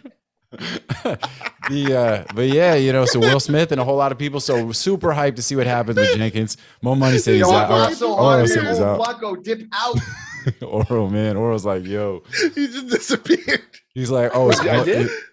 the 1.69 1.97
uh 1.97 2.34
but 2.36 2.49
yeah, 2.49 2.76
you 2.76 2.91
know, 2.91 3.05
so 3.05 3.21
Will 3.21 3.39
Smith 3.39 3.71
and 3.71 3.80
a 3.80 3.86
whole 3.86 3.95
lot 3.95 4.11
of 4.11 4.17
people 4.17 4.41
so 4.41 4.73
super 4.73 5.11
hyped 5.11 5.38
to 5.38 5.41
see 5.41 5.55
what 5.55 5.67
happens 5.67 5.97
with 5.97 6.13
Jenkins. 6.17 6.57
Mo 6.82 6.95
Money 6.95 7.17
said 7.19 7.36
he's 7.36 7.43
out. 7.43 7.69
laughed 7.69 7.95
so 7.95 8.11
Oro 8.11 8.23
hard, 8.23 8.49
said 8.49 8.67
he's 8.67 8.82
out. 8.82 8.97
Blanco 8.97 9.38
dip 9.38 9.61
out. 9.71 9.97
Oro, 10.61 11.07
man. 11.09 11.38
Oro's 11.38 11.63
like, 11.63 11.86
yo. 11.86 12.23
He 12.53 12.67
just 12.67 12.88
disappeared. 12.88 13.61
He's 13.93 14.11
like, 14.11 14.32
oh, 14.34 14.49
it's, 14.49 14.59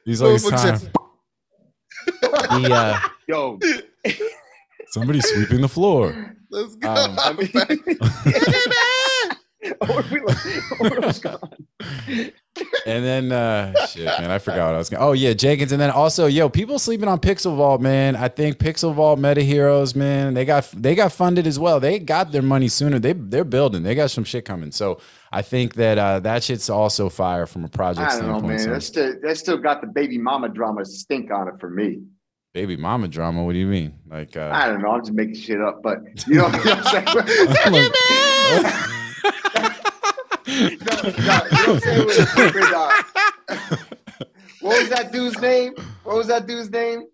he's 0.04 0.22
like, 0.22 0.34
it's 0.36 0.48
time. 0.48 0.78
Said, 2.22 2.60
He, 2.60 2.72
uh, 2.72 2.98
Yo. 3.28 3.58
somebody's 4.88 5.26
sweeping 5.28 5.60
the 5.60 5.68
floor. 5.68 6.34
Let's 6.50 6.74
go. 6.76 6.90
Um, 6.90 7.16
I 7.18 7.32
mean, 7.32 7.50
Or 9.80 10.02
we 10.10 10.20
like- 10.20 10.36
or. 10.80 12.30
And 12.84 13.04
then 13.04 13.32
uh 13.32 13.86
shit, 13.86 14.04
man, 14.04 14.30
I 14.30 14.38
forgot 14.38 14.66
what 14.66 14.74
I 14.74 14.78
was 14.78 14.90
going. 14.90 15.02
Oh 15.02 15.12
yeah, 15.12 15.32
Jenkins, 15.32 15.72
and 15.72 15.80
then 15.80 15.90
also, 15.90 16.26
yo, 16.26 16.48
people 16.50 16.78
sleeping 16.78 17.08
on 17.08 17.18
Pixel 17.20 17.56
Vault, 17.56 17.80
man. 17.80 18.14
I 18.16 18.28
think 18.28 18.58
Pixel 18.58 18.92
Vault 18.92 19.18
Meta 19.18 19.40
Heroes, 19.42 19.94
man, 19.94 20.34
they 20.34 20.44
got 20.44 20.68
they 20.76 20.94
got 20.94 21.12
funded 21.12 21.46
as 21.46 21.58
well. 21.58 21.80
They 21.80 21.98
got 21.98 22.30
their 22.32 22.42
money 22.42 22.68
sooner. 22.68 22.98
They 22.98 23.14
they're 23.14 23.44
building. 23.44 23.84
They 23.84 23.94
got 23.94 24.10
some 24.10 24.24
shit 24.24 24.44
coming. 24.44 24.70
So 24.72 25.00
I 25.34 25.40
think 25.42 25.74
that 25.74 25.98
uh 25.98 26.20
that 26.20 26.44
shit's 26.44 26.68
also 26.68 27.08
fire 27.08 27.46
from 27.46 27.64
a 27.64 27.68
project 27.68 28.10
I 28.10 28.18
don't 28.18 28.28
know, 28.28 28.38
standpoint. 28.38 28.48
man. 28.48 28.58
so- 28.58 28.70
That's 28.72 28.86
still 28.86 29.14
that 29.22 29.36
still 29.38 29.56
got 29.56 29.80
the 29.80 29.86
baby 29.86 30.18
mama 30.18 30.48
drama 30.50 30.84
stink 30.84 31.30
on 31.30 31.48
it 31.48 31.54
for 31.58 31.70
me. 31.70 32.02
Baby 32.52 32.76
mama 32.76 33.08
drama. 33.08 33.42
What 33.42 33.54
do 33.54 33.58
you 33.58 33.66
mean? 33.66 33.94
Like 34.06 34.36
uh 34.36 34.50
I 34.52 34.66
don't 34.68 34.82
know. 34.82 34.90
I'm 34.90 35.00
just 35.00 35.12
making 35.12 35.36
shit 35.36 35.60
up, 35.60 35.82
but 35.82 35.98
you 36.26 36.34
know 36.36 36.44
what 36.44 36.66
I'm 36.66 36.84
saying. 36.84 37.06
like- 37.06 37.26
no, 40.46 40.52
no, 40.52 40.62
you 40.62 40.76
know 40.78 40.84
what 40.84 41.68
I'm 41.68 41.80
saying? 41.80 42.06
With, 42.06 42.36
with, 42.36 42.64
what 44.60 44.78
was 44.80 44.88
that 44.90 45.10
dude's 45.12 45.40
name? 45.40 45.74
What 46.04 46.16
was 46.16 46.26
that 46.28 46.46
dude's 46.46 46.70
name? 46.70 47.04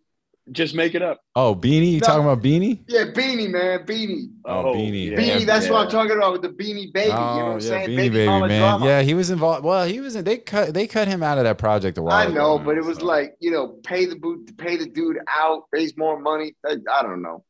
Just 0.52 0.74
make 0.74 0.94
it 0.94 1.02
up. 1.02 1.20
oh, 1.36 1.54
Beanie? 1.54 1.92
You 1.92 2.00
No. 2.00 2.06
talking 2.06 2.24
about 2.24 2.42
Beanie? 2.42 2.84
Yeah, 2.88 3.04
Beanie, 3.06 3.50
man, 3.50 3.84
Beanie. 3.86 4.28
Oh, 4.44 4.70
oh 4.70 4.74
Beanie. 4.74 5.10
yeah. 5.10 5.18
Beanie, 5.18 5.46
that's 5.46 5.68
what 5.68 5.84
I'm 5.84 5.90
talking 5.90 6.16
about 6.16 6.32
with 6.32 6.42
the 6.42 6.48
Beanie 6.48 6.92
Baby. 6.92 7.08
you 7.08 7.12
know 7.14 7.16
what 7.16 7.22
Oh 7.22 7.50
I'm 7.52 7.60
yeah, 7.60 7.68
saying? 7.68 7.88
Beanie 7.90 7.96
Baby, 7.96 8.08
Baby, 8.26 8.48
man. 8.48 8.60
drama. 8.60 8.86
Yeah, 8.86 9.02
he 9.02 9.14
was 9.14 9.30
involved. 9.30 9.64
Well, 9.64 9.86
he 9.86 10.00
was. 10.00 10.16
in 10.16 10.24
They 10.24 10.38
cut. 10.38 10.72
They 10.74 10.86
cut 10.86 11.06
him 11.08 11.22
out 11.22 11.38
of 11.38 11.44
that 11.44 11.58
project 11.58 11.98
a 11.98 12.02
while. 12.02 12.14
I 12.16 12.24
ago, 12.24 12.32
know, 12.34 12.56
man, 12.58 12.66
but 12.66 12.76
it 12.78 12.84
was 12.84 12.98
so. 12.98 13.04
like 13.04 13.34
you 13.40 13.50
know, 13.50 13.78
pay 13.84 14.06
the 14.06 14.16
boot, 14.16 14.56
pay 14.56 14.76
the 14.76 14.86
dude 14.86 15.18
out, 15.36 15.64
raise 15.72 15.96
more 15.96 16.18
money. 16.18 16.54
I, 16.66 16.76
I 16.90 17.02
don't 17.02 17.22
know. 17.22 17.44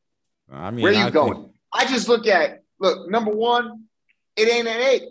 I 0.51 0.71
mean, 0.71 0.83
Where 0.83 0.93
you 0.93 0.99
I 1.05 1.09
going? 1.09 1.33
think- 1.33 1.51
I 1.73 1.85
just 1.85 2.07
look 2.09 2.27
at 2.27 2.63
look. 2.79 3.09
Number 3.09 3.31
one, 3.31 3.85
it 4.35 4.51
ain't 4.51 4.67
an 4.67 4.81
eight. 4.81 5.03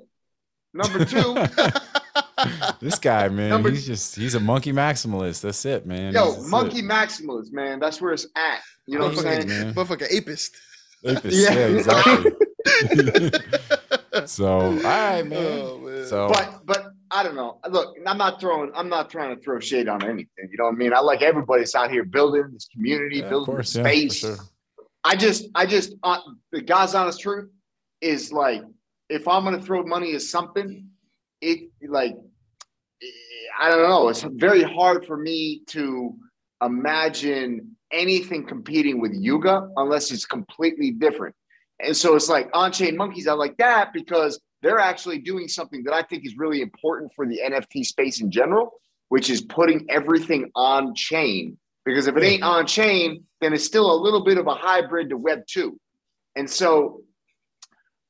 Number 0.75 1.05
two, 1.05 1.35
this 2.81 2.99
guy, 2.99 3.29
man, 3.29 3.51
Number- 3.51 3.71
he's 3.71 3.87
just 3.87 4.15
he's 4.17 4.35
a 4.35 4.41
monkey 4.41 4.73
maximalist. 4.73 5.41
That's 5.43 5.65
it, 5.65 5.87
man. 5.87 6.13
yo, 6.13 6.33
That's 6.33 6.47
monkey 6.49 6.81
it. 6.81 6.85
maximalist, 6.85 7.53
man. 7.53 7.81
That's 7.81 8.01
where 8.01 8.13
it's 8.13 8.27
at. 8.37 8.61
You 8.87 8.99
know 8.99 9.07
what 9.09 9.19
I'm 9.19 9.25
Motherfucker, 9.25 9.49
saying? 9.49 9.49
man. 9.49 9.75
Motherfucker 9.75 10.11
apist. 10.11 10.51
Apis, 11.07 11.43
Yeah. 11.45 11.53
yeah, 11.55 11.67
exactly. 11.77 12.33
so, 14.27 14.47
all 14.49 14.73
right, 14.75 15.23
man. 15.27 15.61
Oh, 15.63 15.79
man. 15.79 16.07
So, 16.07 16.29
But 16.29 16.61
but 16.67 16.93
I 17.11 17.23
don't 17.23 17.35
know. 17.37 17.59
Look, 17.71 17.97
I'm 18.07 18.19
not 18.19 18.41
throwing. 18.41 18.71
I'm 18.75 18.89
not 18.89 19.11
trying 19.11 19.35
to 19.37 19.43
throw 19.43 19.61
shade 19.61 19.89
on 19.89 20.03
anything. 20.05 20.49
You 20.51 20.59
know 20.59 20.65
what 20.65 20.75
I 20.75 20.77
mean? 20.77 20.93
I 20.93 21.01
like 21.01 21.23
everybody 21.23 21.63
that's 21.63 21.75
out 21.75 21.91
here 21.91 22.05
building 22.05 22.51
this 22.53 22.69
community, 22.73 23.19
yeah, 23.19 23.29
building 23.29 23.55
course, 23.55 23.73
this 23.73 23.77
yeah, 23.77 23.83
space. 23.85 24.15
sure. 24.19 24.37
I 25.05 25.17
just, 25.17 25.47
I 25.55 25.65
just, 25.65 25.95
uh, 26.03 26.19
the 26.53 26.61
God's 26.61 26.95
honest 26.95 27.21
truth 27.21 27.49
is 28.01 28.33
like, 28.33 28.63
if 29.09 29.27
I'm 29.27 29.45
gonna 29.45 29.61
throw 29.63 29.83
money 29.85 30.15
at 30.15 30.23
something, 30.23 30.89
it 31.41 31.71
like, 31.87 32.17
I 33.61 33.71
don't 33.71 33.89
know. 33.89 34.09
It's 34.09 34.23
very 34.23 34.63
hard 34.63 35.07
for 35.07 35.17
me 35.17 35.63
to 35.69 36.15
imagine 36.63 37.77
anything 37.93 38.47
competing 38.47 39.01
with 39.01 39.13
Yuga 39.15 39.69
unless 39.77 40.11
it's 40.11 40.27
completely 40.27 40.91
different. 40.91 41.35
And 41.81 41.97
so 41.97 42.17
it's 42.17 42.29
like 42.29 42.51
on-chain 42.53 42.97
monkeys. 42.97 43.29
I 43.29 43.33
like 43.33 43.57
that 43.59 43.93
because 43.93 44.41
they're 44.63 44.81
actually 44.81 45.19
doing 45.19 45.47
something 45.49 45.85
that 45.85 45.95
I 45.95 46.03
think 46.03 46.27
is 46.27 46.37
really 46.37 46.61
important 46.61 47.13
for 47.15 47.27
the 47.27 47.41
NFT 47.45 47.87
space 47.87 48.21
in 48.21 48.31
general, 48.31 48.73
which 49.09 49.31
is 49.31 49.43
putting 49.43 49.87
everything 49.89 50.51
on 50.57 50.95
chain. 50.95 51.57
Because 51.85 52.09
if 52.09 52.17
it 52.17 52.23
ain't 52.23 52.43
on 52.43 52.67
chain, 52.67 53.25
then 53.41 53.55
it's 53.55 53.65
still 53.65 53.91
a 53.91 53.99
little 54.03 54.25
bit 54.25 54.37
of 54.37 54.47
a 54.47 54.55
hybrid 54.55 55.11
to 55.11 55.17
Web 55.17 55.47
two. 55.47 55.79
And 56.37 56.51
so, 56.51 57.03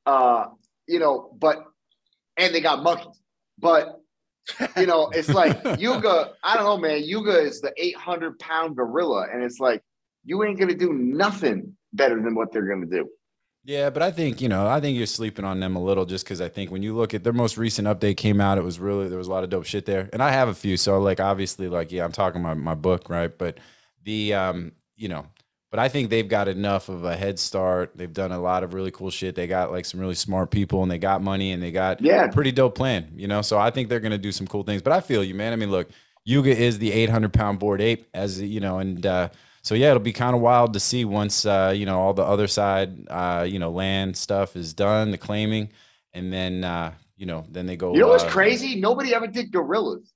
uh, 0.05 0.45
you 0.89 0.99
know, 0.99 1.29
but 1.39 1.63
and 2.37 2.53
they 2.53 2.61
got 2.61 2.83
monkeys, 2.83 3.21
but 3.57 4.01
you 4.75 4.87
know, 4.87 5.09
it's 5.09 5.29
like 5.29 5.61
Yuga. 5.79 6.33
I 6.43 6.55
don't 6.55 6.65
know, 6.65 6.77
man. 6.77 7.03
Yuga 7.03 7.39
is 7.39 7.61
the 7.61 7.71
800 7.77 8.39
pound 8.39 8.75
gorilla, 8.75 9.27
and 9.31 9.43
it's 9.43 9.59
like 9.59 9.83
you 10.25 10.43
ain't 10.43 10.59
gonna 10.59 10.73
do 10.73 10.91
nothing 10.93 11.75
better 11.93 12.21
than 12.21 12.35
what 12.35 12.51
they're 12.51 12.67
gonna 12.67 12.87
do. 12.87 13.07
Yeah, 13.65 13.91
but 13.91 14.01
I 14.01 14.09
think 14.09 14.41
you 14.41 14.49
know, 14.49 14.67
I 14.67 14.79
think 14.79 14.97
you're 14.97 15.05
sleeping 15.05 15.45
on 15.45 15.59
them 15.59 15.75
a 15.75 15.83
little, 15.83 16.05
just 16.05 16.25
because 16.25 16.41
I 16.41 16.49
think 16.49 16.71
when 16.71 16.81
you 16.81 16.95
look 16.95 17.13
at 17.13 17.23
their 17.23 17.33
most 17.33 17.55
recent 17.57 17.87
update 17.87 18.17
came 18.17 18.41
out, 18.41 18.57
it 18.57 18.63
was 18.63 18.79
really 18.79 19.09
there 19.09 19.17
was 19.17 19.27
a 19.27 19.31
lot 19.31 19.43
of 19.43 19.51
dope 19.51 19.65
shit 19.65 19.85
there, 19.85 20.09
and 20.11 20.23
I 20.23 20.31
have 20.31 20.47
a 20.47 20.55
few. 20.55 20.75
So 20.75 20.99
like, 20.99 21.19
obviously, 21.19 21.67
like 21.67 21.91
yeah, 21.91 22.03
I'm 22.03 22.11
talking 22.11 22.41
about 22.41 22.57
my 22.57 22.75
book, 22.75 23.09
right? 23.09 23.35
But 23.37 23.59
the 24.03 24.33
um, 24.33 24.71
you 24.95 25.07
know, 25.07 25.27
but 25.71 25.79
I 25.79 25.87
think 25.89 26.09
they've 26.09 26.27
got 26.27 26.47
enough 26.47 26.89
of 26.89 27.03
a 27.03 27.15
head 27.15 27.37
start. 27.39 27.91
They've 27.95 28.11
done 28.11 28.31
a 28.31 28.39
lot 28.39 28.63
of 28.63 28.73
really 28.73 28.91
cool 28.91 29.09
shit. 29.11 29.35
They 29.35 29.47
got 29.47 29.71
like 29.71 29.85
some 29.85 29.99
really 29.99 30.15
smart 30.15 30.51
people, 30.51 30.81
and 30.83 30.91
they 30.91 30.97
got 30.97 31.21
money, 31.21 31.51
and 31.51 31.61
they 31.61 31.71
got 31.71 32.01
Yeah. 32.01 32.25
a 32.25 32.31
pretty 32.31 32.51
dope 32.51 32.75
plan, 32.75 33.11
you 33.15 33.27
know. 33.27 33.41
So 33.41 33.57
I 33.57 33.69
think 33.69 33.89
they're 33.89 33.99
gonna 33.99 34.17
do 34.17 34.31
some 34.31 34.47
cool 34.47 34.63
things. 34.63 34.81
But 34.81 34.93
I 34.93 35.01
feel 35.01 35.23
you, 35.23 35.35
man. 35.35 35.53
I 35.53 35.55
mean, 35.55 35.71
look, 35.71 35.89
Yuga 36.25 36.55
is 36.55 36.79
the 36.79 36.91
800 36.91 37.33
pound 37.33 37.59
bored 37.59 37.81
ape, 37.81 38.07
as 38.13 38.41
you 38.41 38.59
know, 38.59 38.79
and 38.79 39.05
uh, 39.05 39.29
so 39.61 39.75
yeah, 39.75 39.89
it'll 39.89 39.99
be 39.99 40.13
kind 40.13 40.35
of 40.35 40.41
wild 40.41 40.73
to 40.73 40.79
see 40.79 41.05
once 41.05 41.45
uh, 41.45 41.73
you 41.75 41.85
know 41.85 41.99
all 41.99 42.13
the 42.13 42.23
other 42.23 42.47
side, 42.47 43.07
uh, 43.09 43.45
you 43.47 43.59
know, 43.59 43.71
land 43.71 44.15
stuff 44.17 44.55
is 44.55 44.73
done, 44.73 45.11
the 45.11 45.17
claiming, 45.17 45.69
and 46.13 46.31
then 46.33 46.63
uh, 46.63 46.93
you 47.17 47.25
know, 47.25 47.45
then 47.49 47.65
they 47.65 47.75
go. 47.75 47.93
You 47.93 47.99
know 48.01 48.07
what's 48.07 48.23
uh, 48.23 48.29
crazy? 48.29 48.79
Nobody 48.79 49.13
ever 49.13 49.27
did 49.27 49.51
gorillas. 49.51 50.13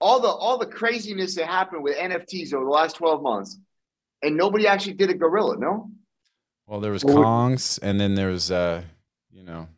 All 0.00 0.20
the 0.20 0.28
all 0.28 0.58
the 0.58 0.66
craziness 0.66 1.34
that 1.36 1.46
happened 1.46 1.82
with 1.82 1.96
NFTs 1.96 2.52
over 2.54 2.64
the 2.64 2.70
last 2.70 2.96
12 2.96 3.20
months, 3.22 3.58
and 4.22 4.36
nobody 4.36 4.66
actually 4.66 4.94
did 4.94 5.10
a 5.10 5.14
gorilla, 5.14 5.56
no? 5.58 5.90
Well, 6.66 6.80
there 6.80 6.92
was 6.92 7.04
Well, 7.04 7.16
Kongs, 7.16 7.78
and 7.82 8.00
then 8.00 8.14
there 8.14 8.28
was, 8.28 8.50
uh, 8.50 8.82
you 9.30 9.42
know, 9.42 9.68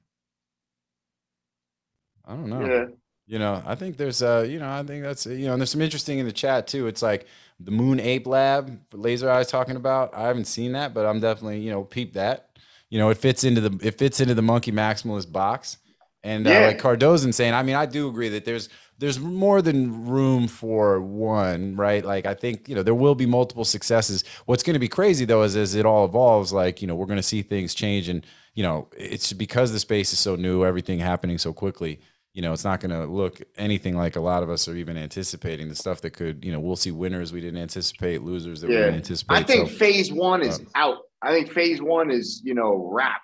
I 2.24 2.32
don't 2.32 2.48
know. 2.48 2.64
Yeah. 2.64 2.84
You 3.26 3.38
know, 3.38 3.62
I 3.64 3.76
think 3.76 3.96
there's, 3.96 4.22
uh, 4.22 4.44
you 4.48 4.58
know, 4.58 4.68
I 4.68 4.82
think 4.82 5.04
that's, 5.04 5.24
you 5.24 5.46
know, 5.46 5.52
and 5.52 5.60
there's 5.60 5.70
some 5.70 5.80
interesting 5.80 6.18
in 6.18 6.26
the 6.26 6.32
chat 6.32 6.66
too. 6.66 6.88
It's 6.88 7.00
like 7.00 7.26
the 7.60 7.70
Moon 7.70 8.00
Ape 8.00 8.26
Lab, 8.26 8.80
Laser 8.92 9.30
Eyes 9.30 9.46
talking 9.46 9.76
about. 9.76 10.12
I 10.14 10.26
haven't 10.26 10.46
seen 10.46 10.72
that, 10.72 10.94
but 10.94 11.06
I'm 11.06 11.20
definitely, 11.20 11.60
you 11.60 11.70
know, 11.70 11.84
peep 11.84 12.14
that. 12.14 12.48
You 12.88 12.98
know, 12.98 13.08
it 13.10 13.18
fits 13.18 13.44
into 13.44 13.60
the 13.60 13.86
it 13.86 13.98
fits 13.98 14.18
into 14.20 14.34
the 14.34 14.42
Monkey 14.42 14.72
Maximalist 14.72 15.30
box. 15.30 15.78
And 16.24 16.46
uh, 16.46 16.66
like 16.66 16.80
Cardozo's 16.80 17.36
saying, 17.36 17.54
I 17.54 17.62
mean, 17.62 17.76
I 17.76 17.86
do 17.86 18.08
agree 18.08 18.30
that 18.30 18.44
there's 18.44 18.68
there's 19.00 19.18
more 19.18 19.62
than 19.62 20.06
room 20.06 20.46
for 20.46 21.00
one, 21.00 21.74
right? 21.74 22.04
Like 22.04 22.26
I 22.26 22.34
think 22.34 22.68
you 22.68 22.74
know 22.74 22.82
there 22.82 22.94
will 22.94 23.14
be 23.14 23.26
multiple 23.26 23.64
successes. 23.64 24.22
What's 24.46 24.62
going 24.62 24.74
to 24.74 24.80
be 24.80 24.88
crazy 24.88 25.24
though 25.24 25.42
is 25.42 25.56
as 25.56 25.74
it 25.74 25.86
all 25.86 26.04
evolves, 26.04 26.52
like 26.52 26.80
you 26.82 26.86
know 26.86 26.94
we're 26.94 27.06
going 27.06 27.16
to 27.16 27.22
see 27.22 27.42
things 27.42 27.74
change, 27.74 28.08
and 28.08 28.24
you 28.54 28.62
know 28.62 28.88
it's 28.96 29.32
because 29.32 29.72
the 29.72 29.78
space 29.80 30.12
is 30.12 30.18
so 30.18 30.36
new, 30.36 30.64
everything 30.64 30.98
happening 31.00 31.38
so 31.38 31.52
quickly. 31.52 32.00
you 32.32 32.42
know, 32.42 32.52
it's 32.52 32.64
not 32.64 32.80
going 32.80 32.92
to 32.92 33.06
look 33.06 33.40
anything 33.56 33.96
like 33.96 34.14
a 34.16 34.20
lot 34.20 34.42
of 34.42 34.50
us 34.50 34.68
are 34.68 34.76
even 34.76 34.96
anticipating. 34.96 35.68
The 35.68 35.74
stuff 35.74 36.00
that 36.02 36.12
could, 36.12 36.44
you 36.44 36.52
know, 36.52 36.60
we'll 36.60 36.76
see 36.76 36.92
winners 36.92 37.32
we 37.32 37.40
didn't 37.40 37.60
anticipate, 37.60 38.22
losers 38.22 38.60
that 38.60 38.68
we 38.68 38.76
didn't 38.76 38.94
anticipate. 38.94 39.34
I 39.36 39.42
think 39.42 39.68
So, 39.68 39.74
phase 39.76 40.12
one 40.12 40.42
is 40.42 40.60
uh, 40.60 40.64
out. 40.76 40.98
I 41.22 41.32
think 41.32 41.52
phase 41.52 41.82
one 41.82 42.10
is, 42.10 42.40
you 42.44 42.54
know, 42.54 42.88
wrap. 42.92 43.22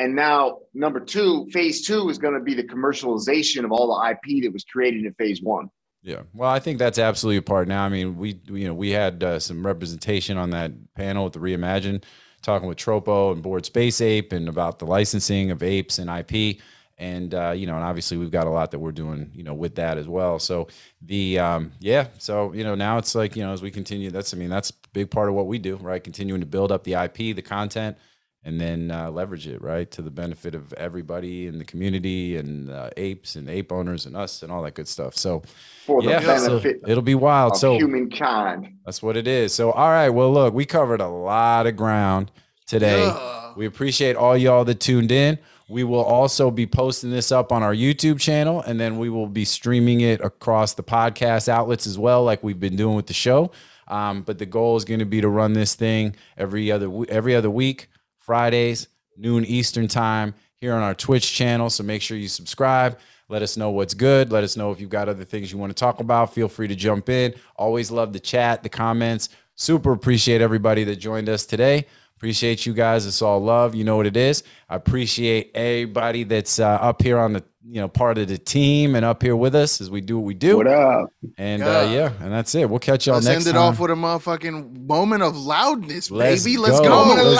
And 0.00 0.14
now 0.14 0.60
number 0.72 0.98
two, 0.98 1.46
phase 1.50 1.86
two 1.86 2.08
is 2.08 2.16
going 2.16 2.32
to 2.32 2.40
be 2.40 2.54
the 2.54 2.64
commercialization 2.64 3.64
of 3.64 3.70
all 3.70 3.86
the 3.94 4.10
IP 4.10 4.42
that 4.42 4.50
was 4.50 4.64
created 4.64 5.04
in 5.04 5.12
phase 5.12 5.42
one. 5.42 5.68
Yeah. 6.02 6.22
Well, 6.32 6.48
I 6.48 6.58
think 6.58 6.78
that's 6.78 6.98
absolutely 6.98 7.36
a 7.36 7.42
part 7.42 7.68
now. 7.68 7.84
I 7.84 7.90
mean, 7.90 8.16
we, 8.16 8.40
you 8.46 8.66
know, 8.66 8.72
we 8.72 8.88
had 8.90 9.22
uh, 9.22 9.38
some 9.38 9.64
representation 9.64 10.38
on 10.38 10.50
that 10.50 10.72
panel 10.94 11.26
at 11.26 11.34
the 11.34 11.38
Reimagine, 11.38 12.02
talking 12.40 12.66
with 12.66 12.78
Tropo 12.78 13.32
and 13.32 13.42
Board 13.42 13.66
Space 13.66 14.00
Ape 14.00 14.32
and 14.32 14.48
about 14.48 14.78
the 14.78 14.86
licensing 14.86 15.50
of 15.50 15.62
apes 15.62 15.98
and 15.98 16.08
IP. 16.08 16.62
And, 16.96 17.34
uh, 17.34 17.50
you 17.50 17.66
know, 17.66 17.74
and 17.74 17.84
obviously 17.84 18.16
we've 18.16 18.30
got 18.30 18.46
a 18.46 18.50
lot 18.50 18.70
that 18.70 18.78
we're 18.78 18.92
doing, 18.92 19.30
you 19.34 19.42
know, 19.42 19.52
with 19.52 19.74
that 19.74 19.98
as 19.98 20.08
well. 20.08 20.38
So 20.38 20.68
the, 21.02 21.38
um, 21.38 21.72
yeah. 21.78 22.06
So, 22.16 22.54
you 22.54 22.64
know, 22.64 22.74
now 22.74 22.96
it's 22.96 23.14
like, 23.14 23.36
you 23.36 23.42
know, 23.42 23.52
as 23.52 23.60
we 23.60 23.70
continue, 23.70 24.10
that's, 24.10 24.32
I 24.32 24.38
mean, 24.38 24.48
that's 24.48 24.70
a 24.70 24.74
big 24.94 25.10
part 25.10 25.28
of 25.28 25.34
what 25.34 25.46
we 25.46 25.58
do, 25.58 25.76
right? 25.76 26.02
Continuing 26.02 26.40
to 26.40 26.46
build 26.46 26.72
up 26.72 26.84
the 26.84 26.94
IP, 26.94 27.36
the 27.36 27.42
content, 27.42 27.98
and 28.44 28.60
then 28.60 28.90
uh, 28.90 29.10
leverage 29.10 29.46
it 29.46 29.60
right 29.60 29.90
to 29.90 30.02
the 30.02 30.10
benefit 30.10 30.54
of 30.54 30.72
everybody 30.74 31.46
in 31.46 31.58
the 31.58 31.64
community 31.64 32.36
and 32.36 32.70
uh, 32.70 32.90
apes 32.96 33.36
and 33.36 33.50
ape 33.50 33.70
owners 33.70 34.06
and 34.06 34.16
us 34.16 34.42
and 34.42 34.50
all 34.50 34.62
that 34.62 34.74
good 34.74 34.88
stuff. 34.88 35.16
So 35.16 35.42
For 35.84 36.02
the 36.02 36.10
yeah, 36.10 36.38
so 36.38 36.62
it'll 36.86 37.02
be 37.02 37.14
wild. 37.14 37.56
So 37.56 37.76
humankind. 37.76 38.78
that's 38.84 39.02
what 39.02 39.16
it 39.16 39.26
is. 39.28 39.54
So 39.54 39.72
all 39.72 39.90
right, 39.90 40.08
well 40.08 40.32
look, 40.32 40.54
we 40.54 40.64
covered 40.64 41.00
a 41.00 41.08
lot 41.08 41.66
of 41.66 41.76
ground 41.76 42.30
today. 42.66 43.04
Yeah. 43.04 43.52
We 43.56 43.66
appreciate 43.66 44.16
all 44.16 44.36
y'all 44.36 44.64
that 44.64 44.80
tuned 44.80 45.12
in. 45.12 45.38
We 45.68 45.84
will 45.84 46.02
also 46.02 46.50
be 46.50 46.66
posting 46.66 47.10
this 47.10 47.30
up 47.30 47.52
on 47.52 47.62
our 47.62 47.74
YouTube 47.74 48.18
channel, 48.18 48.60
and 48.60 48.80
then 48.80 48.98
we 48.98 49.08
will 49.08 49.28
be 49.28 49.44
streaming 49.44 50.00
it 50.00 50.20
across 50.20 50.74
the 50.74 50.82
podcast 50.82 51.48
outlets 51.48 51.86
as 51.86 51.96
well, 51.96 52.24
like 52.24 52.42
we've 52.42 52.58
been 52.58 52.74
doing 52.74 52.96
with 52.96 53.06
the 53.06 53.14
show. 53.14 53.52
Um, 53.86 54.22
but 54.22 54.38
the 54.38 54.46
goal 54.46 54.76
is 54.76 54.84
going 54.84 55.00
to 55.00 55.06
be 55.06 55.20
to 55.20 55.28
run 55.28 55.52
this 55.52 55.74
thing 55.74 56.16
every 56.36 56.70
other 56.72 56.90
every 57.08 57.34
other 57.36 57.50
week, 57.50 57.88
Fridays, 58.30 58.86
noon 59.16 59.44
Eastern 59.44 59.88
time, 59.88 60.34
here 60.54 60.72
on 60.72 60.82
our 60.84 60.94
Twitch 60.94 61.34
channel. 61.34 61.68
So 61.68 61.82
make 61.82 62.00
sure 62.00 62.16
you 62.16 62.28
subscribe. 62.28 62.96
Let 63.28 63.42
us 63.42 63.56
know 63.56 63.70
what's 63.70 63.92
good. 63.92 64.30
Let 64.30 64.44
us 64.44 64.56
know 64.56 64.70
if 64.70 64.80
you've 64.80 64.88
got 64.88 65.08
other 65.08 65.24
things 65.24 65.50
you 65.50 65.58
want 65.58 65.70
to 65.70 65.74
talk 65.74 65.98
about. 65.98 66.32
Feel 66.32 66.46
free 66.46 66.68
to 66.68 66.76
jump 66.76 67.08
in. 67.08 67.34
Always 67.56 67.90
love 67.90 68.12
the 68.12 68.20
chat, 68.20 68.62
the 68.62 68.68
comments. 68.68 69.30
Super 69.56 69.90
appreciate 69.90 70.40
everybody 70.40 70.84
that 70.84 70.94
joined 70.94 71.28
us 71.28 71.44
today. 71.44 71.86
Appreciate 72.20 72.66
you 72.66 72.74
guys. 72.74 73.06
It's 73.06 73.22
all 73.22 73.40
love. 73.40 73.74
You 73.74 73.82
know 73.82 73.96
what 73.96 74.04
it 74.04 74.14
is. 74.14 74.42
I 74.68 74.76
appreciate 74.76 75.52
everybody 75.54 76.24
that's 76.24 76.60
uh, 76.60 76.66
up 76.68 77.00
here 77.00 77.18
on 77.18 77.32
the 77.32 77.42
you 77.66 77.80
know 77.80 77.88
part 77.88 78.18
of 78.18 78.28
the 78.28 78.36
team 78.36 78.94
and 78.94 79.06
up 79.06 79.22
here 79.22 79.34
with 79.34 79.54
us 79.54 79.80
as 79.80 79.90
we 79.90 80.02
do 80.02 80.18
what 80.18 80.26
we 80.26 80.34
do. 80.34 80.58
What 80.58 80.66
up? 80.66 81.08
And 81.38 81.62
Yeah. 81.62 81.78
uh, 81.78 81.84
yeah, 81.90 82.12
and 82.20 82.30
that's 82.30 82.54
it. 82.54 82.68
We'll 82.68 82.78
catch 82.78 83.06
y'all 83.06 83.16
next 83.22 83.24
week. 83.24 83.36
Let's 83.36 83.46
end 83.46 83.56
it 83.56 83.58
time. 83.58 83.68
off 83.72 83.80
with 83.80 83.90
a 83.90 83.94
motherfucking 83.94 84.86
moment 84.86 85.22
of 85.22 85.34
loudness, 85.34 86.10
Let's 86.10 86.44
baby. 86.44 86.58
Let's 86.58 86.78
go. 86.80 86.88
go. 86.88 87.04
Moment 87.06 87.20
of 87.20 87.32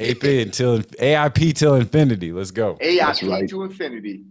AP 0.00 0.24
until 0.24 0.80
AIP 0.80 1.54
till 1.54 1.76
infinity. 1.76 2.32
Let's 2.32 2.50
go. 2.50 2.74
AIP 2.82 3.28
right. 3.30 3.48
to 3.48 3.62
infinity. 3.62 4.24